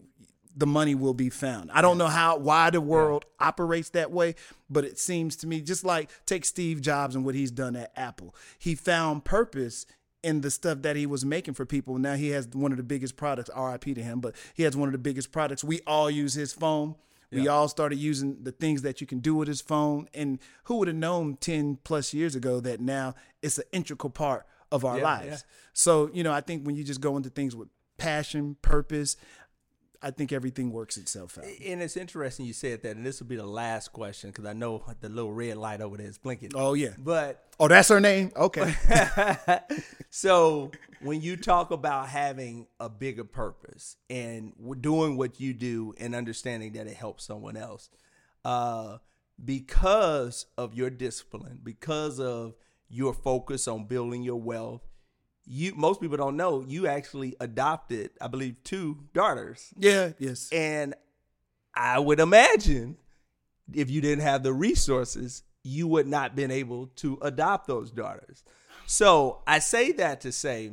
the 0.57 0.67
money 0.67 0.95
will 0.95 1.15
be 1.15 1.31
found. 1.31 1.71
I 1.73 1.83
don't 1.83 1.99
know 1.99 2.09
how 2.09 2.37
why 2.37 2.71
the 2.71 2.81
world 2.81 3.25
yeah. 3.41 3.49
operates 3.49 3.91
that 3.91 4.11
way, 4.11 4.35
but 4.69 4.85
it 4.85 4.99
seems 4.99 5.37
to 5.37 5.47
me 5.47 5.61
just 5.61 5.85
like 5.85 6.11
take 6.27 6.45
Steve 6.45 6.81
Jobs 6.81 7.15
and 7.15 7.25
what 7.25 7.35
he's 7.35 7.51
done 7.51 7.77
at 7.77 7.93
Apple. 7.97 8.35
He 8.59 8.75
found 8.75 9.25
purpose 9.25 9.87
in 10.23 10.41
the 10.41 10.51
stuff 10.51 10.83
that 10.83 10.95
he 10.97 11.07
was 11.07 11.25
making 11.25 11.55
for 11.55 11.67
people. 11.67 11.99
Now 11.99 12.15
he 12.15 12.31
has 12.31 12.49
one 12.49 12.71
of 12.71 12.79
the 12.79 12.85
biggest 12.85 13.17
products, 13.17 13.51
RIP 13.57 13.95
to 13.97 14.03
him, 14.03 14.21
but 14.21 14.37
he 14.55 14.63
has 14.63 14.77
one 14.77 14.89
of 14.89 14.93
the 14.93 14.99
biggest 14.99 15.33
products. 15.33 15.65
We 15.65 15.81
all 15.87 16.11
use 16.11 16.35
his 16.35 16.53
phone. 16.53 16.97
We 17.33 17.49
all 17.49 17.67
started 17.67 17.97
using 17.97 18.43
the 18.43 18.53
things 18.53 18.83
that 18.83 19.01
you 19.01 19.07
can 19.07 19.21
do 19.21 19.35
with 19.35 19.49
his 19.49 19.63
phone. 19.63 20.07
And 20.13 20.39
who 20.65 20.77
would 20.77 20.89
have 20.89 20.97
known 20.97 21.37
10 21.37 21.79
plus 21.83 22.13
years 22.13 22.35
ago 22.35 22.61
that 22.61 22.79
now 22.79 23.15
it's 23.41 23.57
an 23.57 23.65
integral 23.73 24.11
part 24.11 24.47
of 24.71 24.85
our 24.85 24.99
yeah, 24.99 25.05
lives? 25.05 25.45
So, 25.73 26.11
you 26.13 26.23
know, 26.23 26.33
I 26.33 26.43
think 26.43 26.67
when 26.67 26.77
you 26.77 26.85
just 26.85 27.01
go 27.01 27.17
into 27.17 27.31
things 27.31 27.57
with 27.57 27.69
passion, 27.97 28.57
purpose, 28.61 29.17
I 30.03 30.11
think 30.11 30.33
everything 30.33 30.73
works 30.73 30.97
itself 30.97 31.39
out. 31.39 31.45
And 31.65 31.81
it's 31.81 31.97
interesting 31.97 32.45
you 32.45 32.53
said 32.53 32.83
that, 32.83 32.97
and 32.97 33.07
this 33.07 33.21
will 33.21 33.29
be 33.29 33.37
the 33.37 33.47
last 33.47 33.93
question 33.93 34.31
because 34.31 34.47
I 34.47 34.53
know 34.53 34.83
the 35.01 35.09
little 35.09 35.33
red 35.33 35.57
light 35.57 35.81
over 35.81 35.97
there 35.97 36.09
is 36.09 36.19
blinking. 36.19 36.51
Oh 36.55 36.75
yeah, 36.75 36.95
but 36.99 37.45
oh, 37.61 37.69
that's 37.69 37.89
her 37.89 38.01
name. 38.01 38.33
Okay. 38.35 38.75
so 40.11 40.73
when 41.01 41.21
you 41.21 41.37
talk 41.37 41.71
about 41.71 42.09
having 42.09 42.67
a 42.81 42.89
bigger 42.89 43.25
purpose 43.25 43.97
and 44.11 44.53
doing 44.81 45.17
what 45.17 45.41
you 45.41 45.55
do 45.55 45.95
and 45.99 46.15
understanding 46.15 46.73
that 46.73 46.87
it 46.87 46.95
helps 46.95 47.25
someone 47.25 47.57
else, 47.57 47.89
uh, 48.45 48.99
because 49.43 50.47
of 50.59 50.75
your 50.75 50.91
discipline, 50.91 51.61
because 51.63 52.19
of 52.19 52.55
your 52.89 53.15
focus 53.15 53.69
on 53.69 53.87
building 53.87 54.23
your 54.23 54.41
wealth 54.41 54.83
you 55.45 55.75
most 55.75 56.01
people 56.01 56.17
don't 56.17 56.37
know 56.37 56.65
you 56.67 56.87
actually 56.87 57.35
adopted, 57.41 58.11
I 58.21 58.29
believe, 58.29 58.57
two 58.65 58.99
daughters. 59.13 59.73
Yeah, 59.77 60.13
yes. 60.19 60.49
And 60.53 60.95
I 61.75 61.99
would 61.99 62.21
imagine 62.21 62.97
if 63.73 63.91
you 63.91 64.01
didn't 64.01 64.25
have 64.25 64.43
the 64.43 64.53
resources, 64.53 65.43
you 65.63 65.87
would 65.89 66.07
not 66.07 66.37
been 66.37 66.51
able 66.51 66.89
to 66.97 67.19
adopt 67.23 67.67
those 67.67 67.91
daughters. 67.91 68.45
So 68.87 69.43
I 69.47 69.59
say 69.59 69.93
that 69.93 70.21
to 70.23 70.33
say 70.33 70.73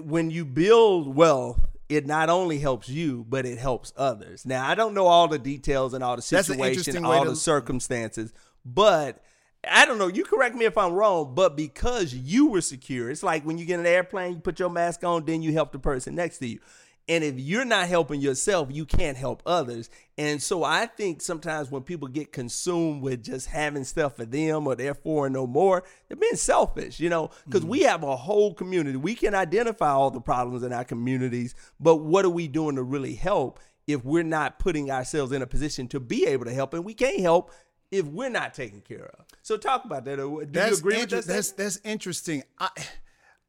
when 0.00 0.30
you 0.30 0.44
build 0.44 1.14
wealth, 1.14 1.66
it 1.88 2.06
not 2.06 2.28
only 2.28 2.58
helps 2.58 2.88
you, 2.88 3.24
but 3.28 3.46
it 3.46 3.58
helps 3.58 3.92
others. 3.96 4.44
Now 4.44 4.68
I 4.68 4.74
don't 4.74 4.94
know 4.94 5.06
all 5.06 5.28
the 5.28 5.38
details 5.38 5.94
and 5.94 6.02
all 6.02 6.16
the 6.16 6.22
situation, 6.22 7.04
all 7.04 7.24
the 7.24 7.36
circumstances, 7.36 8.32
but 8.64 9.22
I 9.68 9.86
don't 9.86 9.98
know. 9.98 10.08
You 10.08 10.24
correct 10.24 10.54
me 10.54 10.64
if 10.64 10.78
I'm 10.78 10.92
wrong, 10.92 11.34
but 11.34 11.56
because 11.56 12.14
you 12.14 12.46
were 12.46 12.60
secure, 12.60 13.10
it's 13.10 13.22
like 13.22 13.44
when 13.44 13.58
you 13.58 13.64
get 13.64 13.80
an 13.80 13.86
airplane, 13.86 14.34
you 14.34 14.40
put 14.40 14.58
your 14.58 14.70
mask 14.70 15.02
on, 15.04 15.24
then 15.24 15.42
you 15.42 15.52
help 15.52 15.72
the 15.72 15.78
person 15.78 16.14
next 16.14 16.38
to 16.38 16.46
you. 16.46 16.60
And 17.08 17.22
if 17.22 17.38
you're 17.38 17.64
not 17.64 17.88
helping 17.88 18.20
yourself, 18.20 18.68
you 18.70 18.84
can't 18.84 19.16
help 19.16 19.40
others. 19.46 19.90
And 20.18 20.42
so 20.42 20.64
I 20.64 20.86
think 20.86 21.20
sometimes 21.20 21.70
when 21.70 21.82
people 21.82 22.08
get 22.08 22.32
consumed 22.32 23.00
with 23.00 23.22
just 23.22 23.46
having 23.46 23.84
stuff 23.84 24.16
for 24.16 24.24
them 24.24 24.66
or 24.66 24.74
therefore 24.74 25.30
no 25.30 25.46
more, 25.46 25.84
they're 26.08 26.16
being 26.16 26.34
selfish, 26.34 26.98
you 26.98 27.08
know, 27.08 27.30
because 27.44 27.60
mm-hmm. 27.60 27.70
we 27.70 27.80
have 27.82 28.02
a 28.02 28.16
whole 28.16 28.54
community. 28.54 28.96
We 28.96 29.14
can 29.14 29.34
identify 29.34 29.90
all 29.90 30.10
the 30.10 30.20
problems 30.20 30.64
in 30.64 30.72
our 30.72 30.84
communities, 30.84 31.54
but 31.78 31.96
what 31.96 32.24
are 32.24 32.30
we 32.30 32.48
doing 32.48 32.74
to 32.74 32.82
really 32.82 33.14
help 33.14 33.60
if 33.86 34.04
we're 34.04 34.24
not 34.24 34.58
putting 34.58 34.90
ourselves 34.90 35.30
in 35.30 35.42
a 35.42 35.46
position 35.46 35.86
to 35.88 36.00
be 36.00 36.26
able 36.26 36.46
to 36.46 36.54
help? 36.54 36.74
And 36.74 36.84
we 36.84 36.94
can't 36.94 37.20
help 37.20 37.52
if 37.90 38.06
we're 38.06 38.28
not 38.28 38.54
taken 38.54 38.80
care 38.80 39.10
of. 39.18 39.26
So 39.42 39.56
talk 39.56 39.84
about 39.84 40.04
that. 40.04 40.16
Do 40.16 40.46
that's 40.50 40.70
you 40.70 40.76
agree 40.78 41.00
inter- 41.00 41.16
with 41.16 41.26
that? 41.26 41.32
That's 41.32 41.50
that's 41.52 41.80
interesting. 41.84 42.42
I 42.58 42.68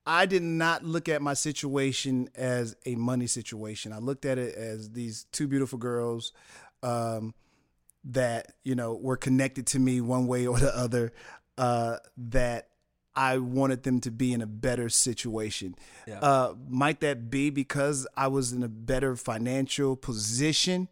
I 0.06 0.26
did 0.26 0.44
not 0.44 0.84
look 0.84 1.10
at 1.10 1.22
my 1.22 1.34
situation 1.34 2.30
as 2.36 2.76
a 2.86 2.96
money 2.96 3.28
situation. 3.28 3.92
I 3.92 4.00
looked 4.00 4.26
at 4.26 4.38
it 4.38 4.56
as 4.56 4.92
these 4.92 5.26
two 5.32 5.48
beautiful 5.48 5.80
girls 5.80 6.32
um, 6.82 7.34
that 8.06 8.54
you 8.64 8.76
know 8.76 8.94
were 8.94 9.18
connected 9.18 9.68
to 9.68 9.80
me 9.80 10.02
one 10.02 10.28
way 10.28 10.48
or 10.48 10.60
the 10.60 10.76
other. 10.76 11.12
Uh, 11.58 11.98
that 12.16 12.70
I 13.18 13.40
wanted 13.40 13.82
them 13.82 14.00
to 14.02 14.12
be 14.12 14.32
in 14.32 14.42
a 14.42 14.48
better 14.48 14.90
situation. 14.90 15.74
Yeah. 16.06 16.20
Uh, 16.20 16.54
might 16.70 17.00
that 17.00 17.32
be 17.32 17.50
because 17.50 18.06
I 18.16 18.28
was 18.28 18.54
in 18.54 18.62
a 18.62 18.68
better 18.70 19.16
financial 19.16 19.96
position? 19.96 20.88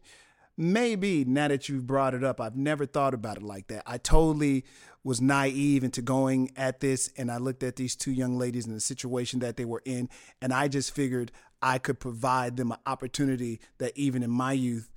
Maybe 0.57 1.25
now 1.25 1.47
that 1.47 1.69
you've 1.69 1.87
brought 1.87 2.13
it 2.13 2.23
up, 2.23 2.39
I've 2.39 2.55
never 2.55 2.85
thought 2.85 3.13
about 3.13 3.37
it 3.37 3.43
like 3.43 3.67
that. 3.67 3.83
I 3.85 3.97
totally 3.97 4.65
was 5.03 5.21
naive 5.21 5.83
into 5.83 6.01
going 6.01 6.51
at 6.55 6.79
this, 6.79 7.11
and 7.17 7.31
I 7.31 7.37
looked 7.37 7.63
at 7.63 7.75
these 7.75 7.95
two 7.95 8.11
young 8.11 8.37
ladies 8.37 8.65
and 8.65 8.75
the 8.75 8.81
situation 8.81 9.39
that 9.39 9.57
they 9.57 9.65
were 9.65 9.83
in, 9.85 10.09
and 10.41 10.51
I 10.51 10.67
just 10.67 10.95
figured 10.95 11.31
I 11.61 11.77
could 11.77 11.99
provide 11.99 12.57
them 12.57 12.71
an 12.71 12.79
opportunity 12.85 13.59
that 13.77 13.95
even 13.95 14.23
in 14.23 14.31
my 14.31 14.53
youth 14.53 14.89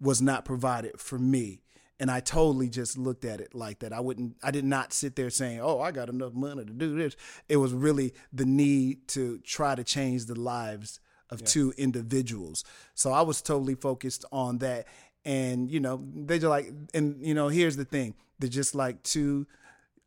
was 0.00 0.20
not 0.20 0.44
provided 0.44 1.00
for 1.00 1.18
me. 1.18 1.62
And 2.00 2.10
I 2.10 2.18
totally 2.18 2.68
just 2.68 2.98
looked 2.98 3.24
at 3.24 3.40
it 3.40 3.54
like 3.54 3.78
that. 3.78 3.92
I 3.92 4.00
wouldn't, 4.00 4.36
I 4.42 4.50
did 4.50 4.64
not 4.64 4.92
sit 4.92 5.14
there 5.14 5.30
saying, 5.30 5.60
oh, 5.60 5.80
I 5.80 5.92
got 5.92 6.08
enough 6.08 6.32
money 6.32 6.64
to 6.64 6.72
do 6.72 6.96
this. 6.96 7.14
It 7.48 7.58
was 7.58 7.72
really 7.72 8.12
the 8.32 8.44
need 8.44 9.06
to 9.08 9.38
try 9.38 9.76
to 9.76 9.84
change 9.84 10.26
the 10.26 10.38
lives 10.38 10.98
of 11.32 11.40
yeah. 11.40 11.46
two 11.46 11.72
individuals. 11.78 12.62
So 12.94 13.10
I 13.10 13.22
was 13.22 13.40
totally 13.40 13.74
focused 13.74 14.24
on 14.30 14.58
that. 14.58 14.86
And, 15.24 15.70
you 15.70 15.80
know, 15.80 16.04
they're 16.14 16.38
just 16.38 16.50
like, 16.50 16.70
and, 16.92 17.24
you 17.24 17.34
know, 17.34 17.48
here's 17.48 17.76
the 17.76 17.84
thing 17.84 18.14
they're 18.38 18.50
just 18.50 18.74
like 18.74 19.02
two 19.02 19.46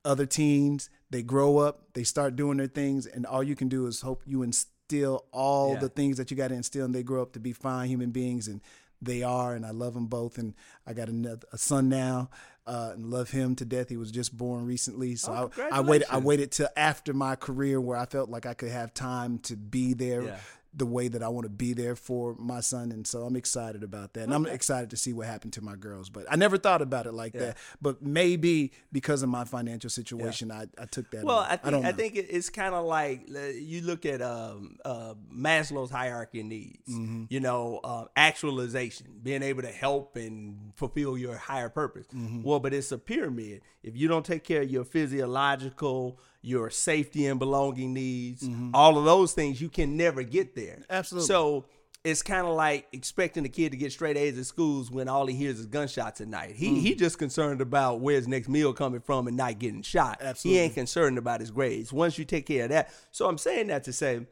other 0.04 0.26
teens. 0.26 0.90
They 1.10 1.24
grow 1.24 1.58
up, 1.58 1.94
they 1.94 2.04
start 2.04 2.36
doing 2.36 2.58
their 2.58 2.68
things, 2.68 3.06
and 3.06 3.26
all 3.26 3.44
you 3.44 3.56
can 3.56 3.70
do 3.70 3.88
is 3.88 4.02
hope 4.02 4.22
you 4.26 4.44
instill 4.44 5.26
all 5.32 5.74
yeah. 5.74 5.80
the 5.80 5.90
things 5.90 6.18
that 6.18 6.30
you 6.30 6.38
got 6.38 6.50
to 6.50 6.56
instill, 6.56 6.86
and 6.86 6.94
they 6.94 7.04
grow 7.04 7.22
up 7.22 7.34
to 7.34 7.40
be 7.40 7.54
fine 7.54 7.90
human 7.90 8.12
beings. 8.12 8.48
And 8.48 8.62
they 9.02 9.24
are, 9.24 9.56
and 9.56 9.66
I 9.66 9.72
love 9.72 9.94
them 9.94 10.08
both. 10.08 10.38
And 10.38 10.54
I 10.86 10.94
got 10.94 11.08
another, 11.08 11.48
a 11.54 11.58
son 11.58 11.90
now, 11.90 12.30
uh, 12.68 12.92
and 12.94 13.10
love 13.10 13.30
him 13.32 13.56
to 13.56 13.66
death. 13.66 13.88
He 13.90 13.98
was 13.98 14.12
just 14.12 14.36
born 14.36 14.66
recently, 14.66 15.16
so 15.16 15.52
oh, 15.58 15.64
I, 15.72 15.78
I, 15.78 15.82
waited. 15.82 16.08
I 16.12 16.18
waited 16.18 16.52
till 16.52 16.70
after 16.76 17.14
my 17.14 17.36
career 17.36 17.80
where 17.80 17.98
I 17.98 18.06
felt 18.06 18.30
like 18.30 18.46
I 18.46 18.54
could 18.54 18.72
have 18.72 18.94
time 18.94 19.40
to 19.40 19.56
be 19.56 19.94
there. 19.94 20.24
Yeah 20.24 20.38
the 20.76 20.86
way 20.86 21.08
that 21.08 21.24
I 21.24 21.30
want 21.30 21.46
to 21.46 21.50
be 21.50 21.74
there 21.74 21.96
for 21.96 22.36
my 22.38 22.60
son, 22.60 22.92
and 22.92 23.08
so 23.08 23.24
I'm 23.24 23.36
excited 23.36 23.84
about 23.84 24.14
that. 24.14 24.24
And 24.24 24.34
I'm 24.34 24.46
excited 24.46 24.90
to 24.90 24.98
see 24.98 25.14
what 25.14 25.28
happened 25.28 25.54
to 25.54 25.62
my 25.62 25.76
girls. 25.76 26.10
But 26.10 26.26
I 26.30 26.36
never 26.36 26.58
thought 26.58 26.82
about 26.82 27.06
it 27.06 27.14
like 27.14 27.34
Yeah. 27.34 27.40
that. 27.42 27.58
But 27.82 28.02
maybe 28.02 28.74
because 28.92 29.24
of 29.24 29.30
my 29.30 29.46
financial 29.46 29.90
situation, 29.90 30.52
I, 30.52 30.68
I 30.78 30.86
took 30.86 31.10
that. 31.12 31.24
Well. 31.24 31.40
I 31.40 31.58
think 31.58 31.72
don't 31.72 31.86
I, 31.86 31.92
think 31.92 32.16
it's 32.16 32.50
kind 32.50 32.76
of 32.76 32.86
like 32.86 33.28
you 33.30 33.82
look 33.82 34.06
at 34.06 34.22
um, 34.22 34.78
uh, 34.84 35.14
Maslow's 35.34 35.92
hierarchy 35.92 36.42
of 36.42 36.48
needs. 36.48 36.90
Mm-hmm. 36.90 37.26
You 37.30 37.40
know, 37.40 37.80
uh, 37.84 38.06
actualization, 38.16 39.08
being 39.24 39.44
able 39.44 39.62
to 39.62 39.72
help 39.72 40.16
and 40.16 40.72
fulfill 40.76 41.18
your 41.18 41.38
higher 41.38 41.70
purpose. 41.70 42.08
Mm-hmm. 42.08 42.44
Well, 42.44 42.60
but 42.60 42.74
it's 42.74 42.92
a 42.92 42.98
pyramid. 42.98 43.62
If 43.84 43.96
you 43.96 44.08
don't 44.08 44.26
take 44.26 44.44
care 44.44 44.64
of 44.64 44.70
your 44.70 44.84
physiological, 44.84 46.20
your 46.46 46.70
safety 46.70 47.28
and 47.28 47.40
belonging 47.40 47.94
needs, 47.94 48.48
all 48.74 48.98
of 48.98 49.06
those 49.06 49.34
things, 49.34 49.60
you 49.60 49.70
can 49.70 49.98
never 49.98 50.24
get 50.24 50.56
there. 50.56 50.76
Mm-hmm. 50.76 50.92
Absolutely. 50.92 51.28
So. 51.28 51.66
It's 52.04 52.22
kind 52.22 52.46
of 52.46 52.54
like 52.54 52.86
expecting 52.94 53.46
a 53.46 53.50
kid 53.50 53.72
to 53.72 53.78
get 53.78 53.92
straight 53.92 54.16
A's 54.16 54.38
at 54.38 54.46
schools 54.46 54.92
when 54.92 55.10
all 55.10 55.26
he 55.26 55.34
hears 55.36 55.60
is 55.60 55.66
gunshots 55.66 56.22
at 56.22 56.28
night. 56.28 56.56
He 56.56 56.70
Mm. 56.70 56.82
he 56.82 56.94
just 56.94 57.18
concerned 57.18 57.62
about 57.62 58.00
where 58.00 58.16
his 58.16 58.28
next 58.28 58.48
meal 58.48 58.74
coming 58.74 59.02
from 59.02 59.26
and 59.28 59.36
not 59.36 59.58
getting 59.58 59.82
shot. 59.82 60.20
Absolutely. 60.22 60.60
He 60.60 60.64
ain't 60.66 60.76
concerned 60.76 61.18
about 61.18 61.40
his 61.40 61.50
grades. 61.50 61.92
Once 61.92 62.20
you 62.20 62.24
take 62.24 62.46
care 62.46 62.66
of 62.66 62.70
that, 62.70 62.92
so 63.10 63.28
I'm 63.28 63.40
saying 63.40 63.66
that 63.70 63.86
to 63.86 63.92
say, 63.92 64.28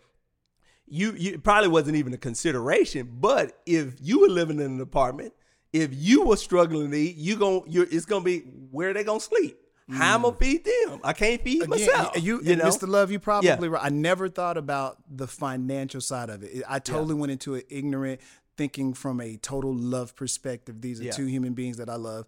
you 0.86 1.14
you 1.14 1.40
probably 1.40 1.70
wasn't 1.70 1.96
even 1.96 2.14
a 2.14 2.18
consideration. 2.18 3.10
But 3.20 3.60
if 3.66 3.96
you 4.00 4.20
were 4.20 4.30
living 4.30 4.60
in 4.60 4.74
an 4.74 4.80
apartment, 4.80 5.34
if 5.72 5.90
you 5.94 6.26
were 6.26 6.38
struggling 6.38 6.92
to 6.92 6.98
eat, 6.98 7.16
you 7.16 7.38
gon' 7.38 7.64
you 7.68 7.88
it's 7.90 8.06
gonna 8.06 8.24
be 8.24 8.42
where 8.70 8.94
they 8.94 9.04
gonna 9.04 9.20
sleep. 9.20 9.58
How 9.92 10.16
I'm 10.16 10.22
gonna 10.22 10.36
feed 10.38 10.64
them? 10.64 11.00
I 11.04 11.14
can't 11.14 11.42
feed 11.42 11.64
Again, 11.64 11.70
myself. 11.70 12.24
you, 12.24 12.42
you 12.42 12.56
know, 12.56 12.66
Mr. 12.66 12.88
Love, 12.88 13.12
you 13.12 13.20
probably 13.20 13.48
Yeah. 13.50 13.58
right. 13.68 13.84
I 13.84 13.90
never 13.90 14.30
thought 14.30 14.58
about 14.58 14.98
the 15.10 15.28
financial 15.28 16.00
side 16.02 16.30
of 16.30 16.42
it. 16.44 16.64
I 16.68 16.80
totally 16.80 17.16
went 17.16 17.32
into 17.32 17.56
it 17.56 17.66
ignorant, 17.70 18.22
thinking 18.56 18.94
from 18.94 19.20
a 19.20 19.36
total 19.38 19.74
love 19.74 20.16
perspective. 20.16 20.80
These 20.82 21.02
are 21.02 21.06
Yeah. 21.06 21.12
two 21.12 21.26
human 21.26 21.54
beings 21.54 21.78
that 21.78 21.90
I 21.90 21.96
love, 21.96 22.28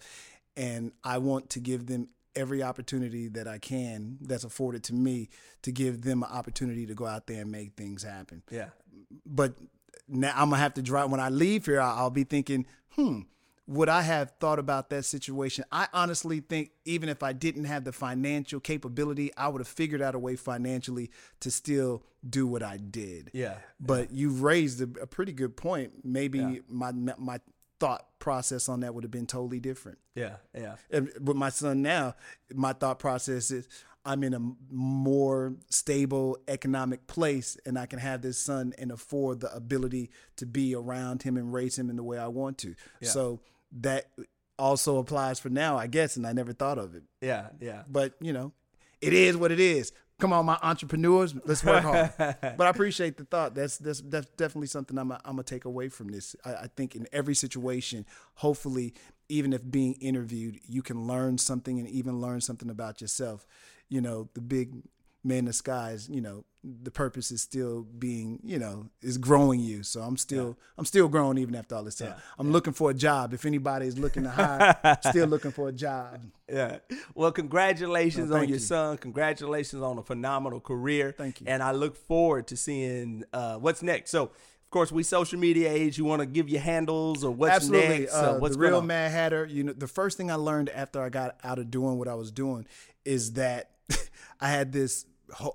and 0.57 0.91
I 1.03 1.17
want 1.19 1.49
to 1.51 1.59
give 1.59 1.85
them 1.85 2.09
every 2.35 2.61
opportunity 2.61 3.29
that 3.29 3.47
I 3.47 3.57
can 3.59 4.17
that's 4.21 4.43
afforded 4.43 4.83
to 4.85 4.93
me 4.93 5.29
to 5.61 5.71
give 5.71 6.01
them 6.01 6.23
an 6.23 6.29
opportunity 6.29 6.85
to 6.87 6.93
go 6.93 7.05
out 7.05 7.27
there 7.27 7.41
and 7.43 7.51
make 7.51 7.75
things 7.77 8.03
happen. 8.03 8.43
yeah. 8.51 8.69
But 9.25 9.53
now 10.09 10.33
I'm 10.35 10.49
gonna 10.49 10.61
have 10.61 10.73
to 10.73 10.81
drive. 10.81 11.09
When 11.09 11.21
I 11.21 11.29
leave 11.29 11.65
here, 11.67 11.79
I'll 11.79 12.09
be 12.09 12.25
thinking, 12.25 12.65
hmm, 12.89 13.21
would 13.67 13.89
I 13.89 14.03
have 14.03 14.31
thought 14.39 14.59
about 14.59 14.89
that 14.91 15.05
situation? 15.05 15.65
I 15.71 15.87
honestly 15.93 16.39
think 16.39 16.71
even 16.85 17.09
if 17.09 17.23
I 17.23 17.33
didn't 17.33 17.65
have 17.65 17.83
the 17.83 17.91
financial 17.91 18.59
capability, 18.59 19.31
I 19.35 19.47
would 19.47 19.59
have 19.59 19.67
figured 19.67 20.01
out 20.01 20.13
a 20.13 20.19
way 20.19 20.35
financially 20.35 21.09
to 21.39 21.49
still 21.49 22.03
do 22.27 22.45
what 22.45 22.61
I 22.61 22.77
did. 22.77 23.31
Yeah. 23.33 23.55
But 23.79 24.11
you've 24.11 24.41
raised 24.43 24.81
a, 24.81 25.01
a 25.01 25.07
pretty 25.07 25.31
good 25.31 25.57
point. 25.57 26.03
Maybe 26.03 26.39
Yeah. 26.39 26.55
my 26.69 26.91
my 26.91 27.39
thought 27.79 28.05
process 28.19 28.69
on 28.69 28.79
that 28.81 28.93
would 28.93 29.03
have 29.03 29.11
been 29.11 29.25
totally 29.27 29.59
different. 29.59 29.97
Yeah. 30.13 30.37
Yeah. 30.53 30.75
And 30.91 31.11
with 31.19 31.35
my 31.35 31.49
son 31.49 31.81
now, 31.81 32.15
my 32.53 32.71
thought 32.73 32.99
process 32.99 33.51
is 33.51 33.67
I'm 34.05 34.23
in 34.23 34.33
a 34.35 34.39
more 34.71 35.55
stable 35.69 36.37
economic 36.47 37.07
place 37.07 37.57
and 37.65 37.77
I 37.77 37.85
can 37.87 37.97
have 37.99 38.21
this 38.21 38.37
son 38.37 38.73
and 38.77 38.91
afford 38.91 39.39
the 39.41 39.53
ability 39.53 40.11
to 40.37 40.45
be 40.45 40.75
around 40.75 41.23
him 41.23 41.35
and 41.37 41.51
raise 41.51 41.77
him 41.77 41.89
in 41.89 41.95
the 41.95 42.03
way 42.03 42.17
I 42.19 42.27
want 42.27 42.59
to. 42.59 42.75
So 43.01 43.41
that 43.75 44.09
also 44.57 44.97
applies 44.97 45.39
for 45.39 45.49
now, 45.49 45.77
I 45.77 45.87
guess, 45.87 46.15
and 46.15 46.25
I 46.25 46.33
never 46.33 46.53
thought 46.53 46.77
of 46.77 46.95
it. 46.95 47.03
Yeah. 47.21 47.49
Yeah. 47.59 47.83
But, 47.87 48.13
you 48.19 48.33
know, 48.33 48.53
it 49.01 49.13
is 49.13 49.37
what 49.37 49.51
it 49.51 49.59
is. 49.59 49.91
Come 50.17 50.31
on, 50.31 50.45
my 50.45 50.57
entrepreneurs, 50.63 51.35
let's 51.45 51.63
work 51.63 51.83
hard. 51.83 52.13
but 52.17 52.61
I 52.61 52.69
appreciate 52.69 53.17
the 53.17 53.25
thought. 53.25 53.53
That's 53.53 53.77
that's, 53.77 53.99
that's 54.01 54.27
definitely 54.37 54.67
something 54.67 54.97
I'm 54.97 55.11
I'm 55.11 55.19
gonna 55.25 55.43
take 55.43 55.65
away 55.65 55.89
from 55.89 56.07
this. 56.07 56.37
I, 56.45 56.53
I 56.53 56.67
think 56.73 56.95
in 56.95 57.05
every 57.11 57.35
situation, 57.35 58.05
hopefully, 58.35 58.93
even 59.27 59.51
if 59.51 59.69
being 59.69 59.95
interviewed, 59.95 60.61
you 60.65 60.81
can 60.81 61.05
learn 61.05 61.37
something 61.37 61.79
and 61.79 61.89
even 61.89 62.21
learn 62.21 62.39
something 62.39 62.69
about 62.69 63.01
yourself. 63.01 63.45
You 63.89 63.99
know, 63.99 64.29
the 64.35 64.41
big 64.41 64.83
man 65.21 65.39
in 65.39 65.45
the 65.45 65.53
skies. 65.53 66.07
You 66.09 66.21
know, 66.21 66.45
the 66.81 66.89
purpose 66.89 67.31
is 67.31 67.41
still 67.41 67.83
being, 67.83 68.39
you 68.43 68.57
know, 68.57 68.87
is 69.01 69.17
growing 69.17 69.59
you. 69.59 69.83
So 69.83 70.01
I'm 70.01 70.17
still 70.17 70.57
I'm 70.77 70.85
still 70.85 71.07
growing 71.07 71.37
even 71.37 71.53
after 71.55 71.75
all 71.75 71.83
this 71.83 71.95
time. 71.95 72.15
I'm 72.39 72.51
looking 72.51 72.73
for 72.73 72.89
a 72.89 72.93
job. 72.93 73.33
If 73.33 73.45
anybody 73.45 73.85
is 73.87 73.99
looking 73.99 74.23
to 74.23 74.29
hire, 74.31 74.97
still 75.09 75.27
looking 75.27 75.51
for 75.51 75.69
a 75.69 75.71
job. 75.71 76.21
Yeah. 76.51 76.77
Well, 77.13 77.31
congratulations 77.31 78.29
No, 78.29 78.37
on 78.37 78.47
your 78.47 78.55
you. 78.57 78.59
son. 78.59 78.97
Congratulations 78.97 79.81
on 79.83 79.97
a 79.97 80.03
phenomenal 80.03 80.59
career. 80.59 81.13
Thank 81.17 81.41
you. 81.41 81.47
And 81.47 81.61
I 81.61 81.71
look 81.71 81.95
forward 81.95 82.47
to 82.47 82.57
seeing 82.57 83.23
uh, 83.33 83.57
what's 83.57 83.81
next. 83.83 84.11
So, 84.11 84.23
of 84.23 84.69
course, 84.71 84.91
we 84.91 85.03
social 85.03 85.39
media 85.39 85.71
age. 85.71 85.97
You 85.97 86.05
want 86.05 86.21
to 86.21 86.25
give 86.25 86.49
your 86.49 86.61
handles 86.61 87.23
or 87.23 87.31
what's 87.31 87.55
Absolutely. 87.55 87.99
next? 87.99 88.13
Uh, 88.13 88.37
what's 88.37 88.55
the 88.55 88.61
real 88.61 88.77
on? 88.77 88.87
MaddHatta. 88.87 89.49
You 89.49 89.63
know, 89.65 89.73
the 89.73 89.87
first 89.87 90.17
thing 90.17 90.31
I 90.31 90.35
learned 90.35 90.69
after 90.69 91.01
I 91.01 91.09
got 91.09 91.37
out 91.43 91.59
of 91.59 91.69
doing 91.71 91.97
what 91.97 92.07
I 92.07 92.15
was 92.15 92.31
doing 92.31 92.65
is 93.05 93.33
that 93.33 93.69
I 94.41 94.49
had 94.49 94.71
this 94.71 95.05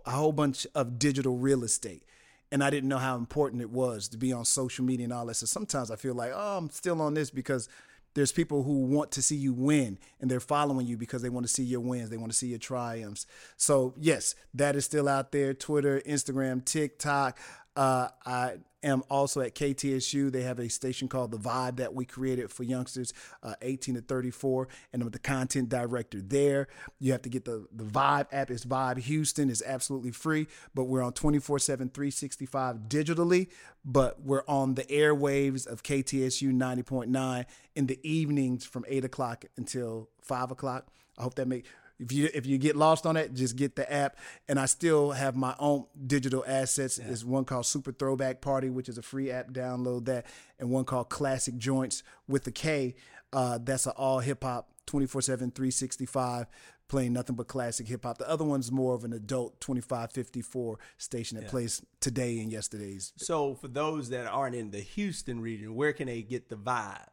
a 0.07 0.11
whole 0.11 0.33
bunch 0.33 0.67
of 0.75 0.99
digital 0.99 1.37
real 1.37 1.65
estate. 1.65 2.05
And 2.53 2.65
I 2.65 2.71
didn't 2.71 2.89
know 2.89 2.99
how 2.99 3.17
important 3.17 3.63
it 3.63 3.71
was 3.71 4.09
to 4.09 4.19
be 4.19 4.33
on 4.33 4.45
social 4.45 4.85
media 4.85 5.05
and 5.05 5.13
all 5.13 5.27
that. 5.27 5.35
So 5.35 5.47
sometimes 5.47 5.91
I 5.91 5.97
feel 5.97 6.15
like, 6.15 6.33
oh, 6.35 6.59
I'm 6.59 6.71
still 6.71 7.01
on 7.01 7.15
this 7.15 7.31
because 7.31 7.69
there's 8.15 8.33
people 8.33 8.65
who 8.65 8.87
want 8.87 9.13
to 9.13 9.23
see 9.23 9.37
you 9.37 9.53
win 9.53 9.99
and 10.21 10.31
they're 10.31 10.41
following 10.41 10.87
you 10.87 10.97
because 10.97 11.23
they 11.23 11.29
want 11.29 11.47
to 11.47 11.53
see 11.53 11.63
your 11.63 11.81
wins. 11.81 12.11
They 12.11 12.17
want 12.17 12.33
to 12.33 12.39
see 12.39 12.49
your 12.49 12.59
triumphs. 12.59 13.27
So, 13.57 13.95
yes, 13.97 14.35
that 14.55 14.75
is 14.75 14.85
still 14.85 15.09
out 15.09 15.31
there 15.31 15.55
Twitter, 15.55 16.01
Instagram, 16.05 16.65
TikTok. 16.65 17.39
Uh, 17.77 18.09
I 18.27 18.57
am 18.83 19.03
also 19.11 19.41
at 19.41 19.55
KTSU. 19.55 20.31
They 20.31 20.43
have 20.43 20.59
a 20.59 20.69
station 20.69 21.09
called 21.09 21.31
The 21.31 21.39
Vibe 21.39 21.77
that 21.77 21.95
we 21.95 22.05
created 22.05 22.51
for 22.51 22.63
youngsters 22.63 23.13
uh, 23.43 23.55
18 23.63 23.97
to 23.97 24.01
34, 24.01 24.69
and 24.93 25.03
I'm 25.03 25.11
the 25.11 25.19
content 25.19 25.69
director 25.69 26.21
there. 26.21 26.69
You 26.99 27.13
have 27.13 27.23
to 27.23 27.29
get 27.29 27.45
the, 27.45 27.67
the 27.73 27.85
Vibe 27.85 28.27
app. 28.33 28.51
It's 28.51 28.65
Vibe 28.65 28.99
Houston. 28.99 29.51
It's 29.51 29.63
absolutely 29.65 30.13
free, 30.13 30.47
but 30.75 30.85
we're 30.85 31.03
on 31.03 31.13
24 31.13 31.59
7, 31.59 31.89
365 31.91 32.77
digitally, 32.89 33.49
but 33.85 34.23
we're 34.23 34.45
on 34.47 34.75
the 34.75 34.85
airwaves 34.85 35.67
of 35.67 35.83
KTSU 35.83 36.53
90.9 36.53 37.45
in 37.75 37.87
the 37.87 37.99
evenings 38.03 38.65
from 38.65 38.85
8 38.89 39.05
o'clock 39.05 39.45
until 39.57 40.09
5 40.23 40.51
o'clock. 40.51 40.89
I 41.19 41.23
hope 41.23 41.35
that 41.35 41.49
make 41.49 41.67
if 42.01 42.13
you 42.13 42.31
if 42.33 42.47
you 42.47 42.59
get 42.59 42.77
lost 42.77 43.05
on 43.07 43.17
it, 43.17 43.35
just 43.35 43.57
get 43.57 43.77
the 43.77 43.91
app. 43.93 44.17
And 44.49 44.59
I 44.59 44.67
still 44.67 45.13
have 45.13 45.37
my 45.37 45.55
own 45.59 45.85
digital 46.07 46.43
assets. 46.47 46.97
There's 46.97 47.25
one 47.25 47.45
called 47.45 47.67
Super 47.67 47.93
Throwback 47.93 48.41
Party, 48.41 48.71
which 48.71 48.89
is 48.89 48.99
a 48.99 49.03
free 49.03 49.31
app. 49.31 49.53
Download 49.53 50.05
that, 50.07 50.27
and 50.59 50.71
one 50.71 50.85
called 50.85 51.11
Classic 51.11 51.57
Joints 51.59 52.03
with 52.27 52.45
the 52.45 52.53
K. 52.53 52.95
Uh, 53.33 53.59
that's 53.63 53.87
an 53.87 53.93
all 53.97 54.19
hip 54.19 54.43
hop, 54.43 54.71
24 54.87 55.23
7, 55.23 55.51
365, 55.51 56.47
playing 56.89 57.13
nothing 57.13 57.37
but 57.37 57.47
classic 57.47 57.87
hip 57.87 58.05
hop. 58.05 58.19
The 58.19 58.29
other 58.29 58.45
one's 58.45 58.73
more 58.73 58.95
of 58.95 59.05
an 59.05 59.13
adult 59.13 59.61
2554 59.61 60.79
station 60.99 61.39
that 61.39 61.49
plays 61.49 61.83
today 62.01 62.41
and 62.41 62.51
yesterday's. 62.51 63.13
So, 63.17 63.55
for 63.55 63.69
those 63.69 64.09
that 64.09 64.27
aren't 64.27 64.57
in 64.57 64.71
the 64.71 64.81
Houston 64.81 65.41
region, 65.41 65.75
where 65.75 65.93
can 65.93 66.07
they 66.07 66.23
get 66.23 66.49
the 66.49 66.57
vibe? 66.57 67.07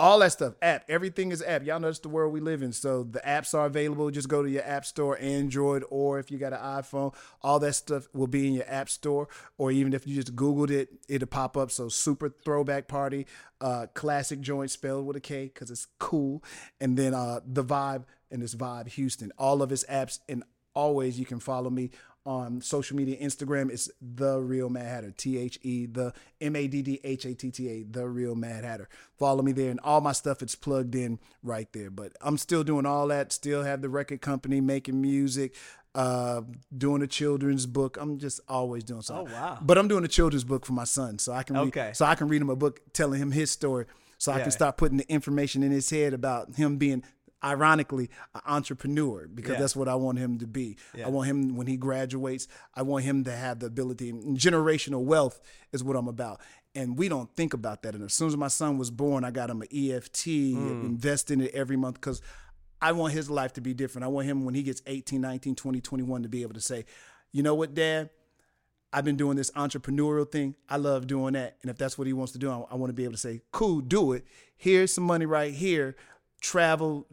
All 0.00 0.20
that 0.20 0.30
stuff, 0.30 0.54
app. 0.62 0.84
Everything 0.88 1.32
is 1.32 1.42
app. 1.42 1.64
Y'all 1.64 1.80
know 1.80 1.88
it's 1.88 1.98
the 1.98 2.08
world 2.08 2.32
we 2.32 2.38
live 2.38 2.62
in. 2.62 2.72
So 2.72 3.02
the 3.02 3.18
apps 3.20 3.52
are 3.52 3.66
available. 3.66 4.08
Just 4.12 4.28
go 4.28 4.44
to 4.44 4.48
your 4.48 4.62
app 4.62 4.86
store, 4.86 5.18
Android, 5.20 5.82
or 5.90 6.20
if 6.20 6.30
you 6.30 6.38
got 6.38 6.52
an 6.52 6.60
iPhone, 6.60 7.12
all 7.42 7.58
that 7.58 7.72
stuff 7.74 8.06
will 8.12 8.28
be 8.28 8.46
in 8.46 8.54
your 8.54 8.68
app 8.68 8.88
store. 8.88 9.28
Or 9.56 9.72
even 9.72 9.92
if 9.92 10.06
you 10.06 10.14
just 10.14 10.36
Googled 10.36 10.70
it, 10.70 10.90
it'll 11.08 11.26
pop 11.26 11.56
up. 11.56 11.72
So 11.72 11.88
super 11.88 12.28
throwback 12.28 12.86
party, 12.86 13.26
uh, 13.60 13.88
classic 13.92 14.40
joint 14.40 14.70
spelled 14.70 15.04
with 15.04 15.16
a 15.16 15.20
K 15.20 15.50
because 15.52 15.68
it's 15.68 15.88
cool. 15.98 16.44
And 16.80 16.96
then 16.96 17.12
uh, 17.12 17.40
the 17.44 17.64
vibe 17.64 18.04
and 18.30 18.40
this 18.40 18.54
vibe 18.54 18.86
Houston. 18.90 19.32
All 19.36 19.62
of 19.62 19.72
its 19.72 19.84
apps 19.86 20.20
and 20.28 20.44
always 20.74 21.18
you 21.18 21.26
can 21.26 21.40
follow 21.40 21.70
me 21.70 21.90
on 22.28 22.60
social 22.60 22.94
media 22.94 23.16
instagram 23.22 23.70
it's 23.70 23.88
the 24.02 24.38
real 24.38 24.68
MaddHatta. 24.68 25.16
T-h-e 25.16 25.86
the 25.86 26.12
m-a-d-d-h-a-t-t-a 26.42 27.84
the 27.84 28.08
real 28.08 28.36
MaddHatta. 28.36 28.86
Follow 29.18 29.42
me 29.42 29.52
there 29.52 29.70
and 29.70 29.80
all 29.80 30.00
my 30.00 30.12
stuff 30.12 30.42
it's 30.42 30.54
plugged 30.54 30.94
in 30.94 31.18
right 31.42 31.72
there. 31.72 31.90
But 31.90 32.12
i'm 32.20 32.36
still 32.38 32.62
doing 32.64 32.86
all 32.86 33.08
that 33.08 33.32
still 33.32 33.62
have 33.62 33.80
the 33.82 33.88
record 33.88 34.20
company 34.20 34.60
making 34.60 35.00
music 35.00 35.54
uh 35.94 36.42
doing 36.76 37.00
a 37.02 37.06
children's 37.06 37.64
book. 37.66 37.96
I'm 37.98 38.18
just 38.18 38.40
always 38.46 38.84
doing 38.84 39.00
something. 39.02 39.32
Oh, 39.34 39.40
wow. 39.40 39.58
but 39.62 39.78
i'm 39.78 39.88
doing 39.88 40.04
a 40.04 40.08
children's 40.08 40.44
book 40.44 40.66
for 40.66 40.74
my 40.74 40.84
son 40.84 41.18
so 41.18 41.32
i 41.32 41.42
can 41.42 41.56
read, 41.56 41.68
Okay. 41.68 41.90
so 41.94 42.04
i 42.04 42.14
can 42.14 42.28
read 42.28 42.42
him 42.42 42.50
a 42.50 42.56
book 42.56 42.80
telling 42.92 43.20
him 43.20 43.30
his 43.32 43.50
story 43.50 43.86
so 44.18 44.32
i 44.32 44.40
can 44.40 44.50
start 44.50 44.76
putting 44.76 44.98
the 44.98 45.10
information 45.10 45.62
in 45.62 45.72
his 45.72 45.88
head 45.88 46.12
about 46.12 46.54
him 46.56 46.76
being 46.76 47.02
ironically 47.42 48.10
an 48.34 48.40
entrepreneur 48.46 49.28
because 49.28 49.52
Yeah. 49.52 49.60
that's 49.60 49.76
what 49.76 49.88
I 49.88 49.94
want 49.94 50.18
him 50.18 50.38
to 50.38 50.46
be. 50.46 50.76
Yeah. 50.94 51.06
I 51.06 51.10
want 51.10 51.28
him 51.28 51.56
when 51.56 51.66
he 51.66 51.76
graduates, 51.76 52.48
I 52.74 52.82
want 52.82 53.04
him 53.04 53.24
to 53.24 53.32
have 53.32 53.60
the 53.60 53.66
ability 53.66 54.12
generational 54.12 55.04
wealth 55.04 55.40
is 55.72 55.84
what 55.84 55.96
I'm 55.96 56.08
about. 56.08 56.40
And 56.74 56.98
we 56.98 57.08
don't 57.08 57.34
think 57.34 57.54
about 57.54 57.82
that. 57.82 57.94
And 57.94 58.04
as 58.04 58.14
soon 58.14 58.28
as 58.28 58.36
my 58.36 58.48
son 58.48 58.78
was 58.78 58.90
born, 58.90 59.24
I 59.24 59.30
got 59.30 59.50
him 59.50 59.62
an 59.62 59.68
EFT, 59.72 60.26
mm. 60.54 60.84
invest 60.84 61.30
in 61.30 61.40
it 61.40 61.52
every 61.54 61.76
month 61.76 61.94
because 61.94 62.20
I 62.80 62.92
want 62.92 63.12
his 63.12 63.28
life 63.28 63.52
to 63.54 63.60
be 63.60 63.74
different. 63.74 64.04
I 64.04 64.08
want 64.08 64.26
him 64.26 64.44
when 64.44 64.54
he 64.54 64.62
gets 64.62 64.82
18, 64.86 65.20
19, 65.20 65.54
20, 65.54 65.80
21 65.80 66.22
to 66.22 66.28
be 66.28 66.42
able 66.42 66.54
to 66.54 66.60
say, 66.60 66.84
you 67.32 67.42
know 67.42 67.54
what, 67.54 67.74
dad? 67.74 68.10
I've 68.92 69.04
been 69.04 69.16
doing 69.16 69.36
this 69.36 69.50
entrepreneurial 69.50 70.30
thing. 70.30 70.54
I 70.68 70.76
love 70.76 71.06
doing 71.06 71.34
that. 71.34 71.56
And 71.62 71.70
if 71.70 71.76
that's 71.76 71.98
what 71.98 72.06
he 72.06 72.12
wants 72.12 72.32
to 72.32 72.38
do, 72.38 72.50
I, 72.50 72.64
I 72.70 72.74
want 72.76 72.88
to 72.90 72.94
be 72.94 73.04
able 73.04 73.12
to 73.12 73.18
say, 73.18 73.42
cool, 73.52 73.80
do 73.80 74.12
it. 74.12 74.24
Here's 74.56 74.92
some 74.92 75.04
money 75.04 75.26
right 75.26 75.52
here. 75.52 75.96
Travel, 76.40 77.06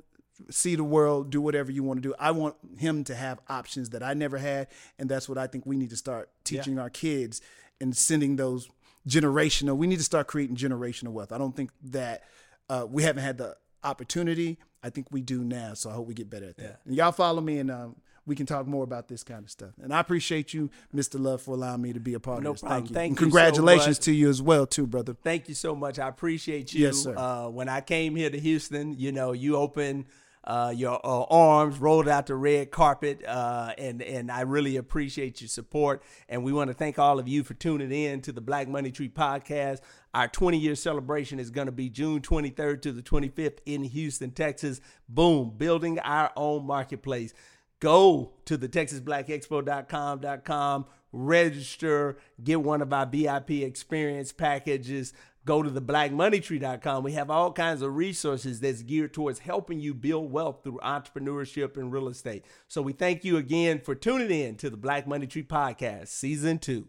see 0.50 0.76
the 0.76 0.84
world, 0.84 1.30
do 1.30 1.42
whatever 1.42 1.72
you 1.72 1.84
want 1.84 2.02
to 2.02 2.10
do. 2.10 2.16
I 2.20 2.32
want 2.32 2.56
him 2.78 3.04
to 3.06 3.16
have 3.16 3.40
options 3.48 3.90
that 3.92 4.04
I 4.04 4.14
never 4.14 4.38
had. 4.38 4.68
And 5.00 5.10
that's 5.10 5.30
what 5.30 5.38
I 5.38 5.48
think 5.48 5.66
we 5.66 5.76
need 5.76 5.90
to 5.92 5.98
start 5.98 6.30
teaching 6.44 6.76
yeah. 6.76 6.82
our 6.82 6.90
kids 6.90 7.42
and 7.80 7.96
sending 7.96 8.36
those 8.36 8.70
generational. 9.08 9.78
We 9.78 9.88
need 9.88 9.98
to 9.98 10.04
start 10.04 10.28
creating 10.28 10.56
generational 10.56 11.10
wealth. 11.10 11.32
I 11.32 11.38
don't 11.38 11.56
think 11.56 11.72
that 11.86 12.24
uh, 12.70 12.86
we 12.90 13.04
haven't 13.04 13.24
had 13.24 13.38
the 13.38 13.56
opportunity. 13.84 14.58
I 14.84 14.90
think 14.90 15.08
we 15.12 15.22
do 15.22 15.44
now. 15.44 15.74
So 15.74 15.90
I 15.90 15.94
hope 15.94 16.08
we 16.08 16.14
get 16.14 16.30
better 16.30 16.50
at 16.50 16.58
that. 16.58 16.64
Yeah. 16.64 16.76
And 16.86 16.96
y'all 16.96 17.12
follow 17.12 17.42
me 17.42 17.60
and 17.60 17.72
um, 17.72 17.96
we 18.26 18.36
can 18.36 18.46
talk 18.46 18.68
more 18.68 18.84
about 18.84 19.08
this 19.08 19.24
kind 19.24 19.44
of 19.44 19.50
stuff. 19.50 19.72
And 19.82 19.94
I 19.94 20.00
appreciate 20.00 20.54
you, 20.54 20.70
Mr. 20.94 21.20
Love, 21.20 21.42
for 21.42 21.56
allowing 21.56 21.82
me 21.82 21.94
to 21.94 22.00
be 22.00 22.14
a 22.14 22.20
part 22.20 22.44
no 22.44 22.52
of 22.52 22.56
this. 22.56 22.62
Problem. 22.62 22.82
Thank 22.82 22.90
you. 22.90 22.94
Thank 22.94 23.10
and 23.12 23.18
congratulations 23.18 23.98
so 23.98 24.04
to 24.04 24.14
you 24.14 24.30
as 24.30 24.42
well, 24.42 24.66
too, 24.68 24.86
brother. 24.86 25.16
Thank 25.24 25.48
you 25.48 25.56
so 25.56 25.76
much. 25.76 25.98
I 25.98 26.08
appreciate 26.08 26.74
you. 26.74 26.86
Yes, 26.88 26.98
sir. 26.98 27.16
Uh, 27.16 27.50
when 27.50 27.70
I 27.70 27.82
came 27.82 28.16
here 28.16 28.30
to 28.30 28.40
Houston, 28.40 28.98
you 28.98 29.12
know, 29.12 29.32
you 29.32 29.56
opened– 29.56 30.06
uh, 30.46 30.72
your 30.76 31.00
uh, 31.04 31.24
arms, 31.24 31.80
rolled 31.80 32.08
out 32.08 32.28
the 32.28 32.36
red 32.36 32.70
carpet, 32.72 33.26
uh, 33.26 33.74
and 33.78 34.02
and 34.02 34.32
I 34.32 34.42
really 34.42 34.78
appreciate 34.78 35.42
your 35.42 35.48
support. 35.48 36.04
And 36.30 36.44
we 36.44 36.54
want 36.54 36.70
to 36.70 36.76
thank 36.76 37.00
all 37.00 37.18
of 37.20 37.28
you 37.28 37.44
for 37.44 37.56
tuning 37.56 37.92
in 37.92 38.22
to 38.22 38.32
the 38.32 38.42
Black 38.42 38.68
Money 38.68 38.92
Tree 38.92 39.10
podcast. 39.10 39.80
Our 40.14 40.28
20 40.28 40.58
year 40.58 40.76
celebration 40.76 41.40
is 41.40 41.50
going 41.50 41.66
to 41.66 41.72
be 41.72 41.90
June 41.90 42.22
23rd 42.22 42.82
to 42.84 42.92
the 42.92 43.02
25th 43.02 43.58
in 43.66 43.84
Houston, 43.84 44.30
Texas. 44.32 44.82
Boom, 45.10 45.54
building 45.58 45.98
our 46.00 46.32
own 46.36 46.66
marketplace. 46.66 47.34
Go 47.82 48.32
to 48.46 48.56
the 48.56 48.70
TexasBlackExpo.com.com, 48.70 50.86
register, 51.12 52.18
get 52.44 52.62
one 52.62 52.82
of 52.82 52.94
our 52.94 53.06
VIP 53.06 53.52
experience 53.52 54.32
packages 54.32 55.14
go 55.46 55.62
to 55.64 55.70
the 55.70 55.82
blackmoneytree.com. 55.82 57.04
We 57.04 57.14
have 57.14 57.30
all 57.30 57.54
kinds 57.54 57.82
of 57.82 57.96
resources 57.96 58.60
that's 58.60 58.82
geared 58.82 59.14
towards 59.14 59.40
helping 59.40 59.80
you 59.80 59.94
build 59.94 60.32
wealth 60.32 60.62
through 60.64 60.80
entrepreneurship 60.84 61.78
and 61.78 61.92
real 61.92 62.10
estate. 62.10 62.44
So 62.68 62.82
we 62.82 62.94
thank 62.94 63.24
you 63.24 63.38
again 63.38 63.80
for 63.80 63.96
tuning 63.96 64.32
in 64.32 64.56
to 64.58 64.70
the 64.70 64.78
Black 64.78 65.08
Money 65.08 65.28
Tree 65.28 65.44
Podcast, 65.44 66.08
Season 66.08 66.58
2. 66.58 66.88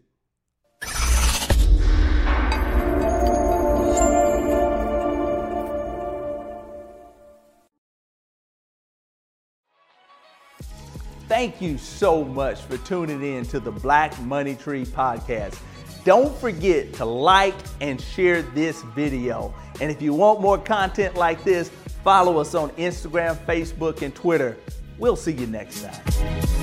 Thank 11.27 11.61
you 11.61 11.77
so 11.77 12.23
much 12.23 12.61
for 12.61 12.77
tuning 12.77 13.21
in 13.21 13.45
to 13.47 13.59
the 13.59 13.71
Black 13.71 14.17
Money 14.21 14.55
Tree 14.55 14.85
Podcast. 14.85 15.59
Don't 16.07 16.33
forget 16.39 16.93
to 16.93 17.03
like 17.03 17.53
and 17.81 17.99
share 17.99 18.41
this 18.41 18.81
video. 18.95 19.53
And 19.81 19.91
if 19.91 20.01
you 20.01 20.13
want 20.13 20.39
more 20.39 20.57
content 20.57 21.15
like 21.15 21.43
this, 21.43 21.67
follow 22.01 22.37
us 22.37 22.55
on 22.55 22.69
Instagram, 22.77 23.35
Facebook, 23.45 24.01
and 24.01 24.15
Twitter. 24.15 24.55
We'll 24.97 25.17
see 25.17 25.33
you 25.33 25.47
next 25.47 25.81
time. 25.81 26.56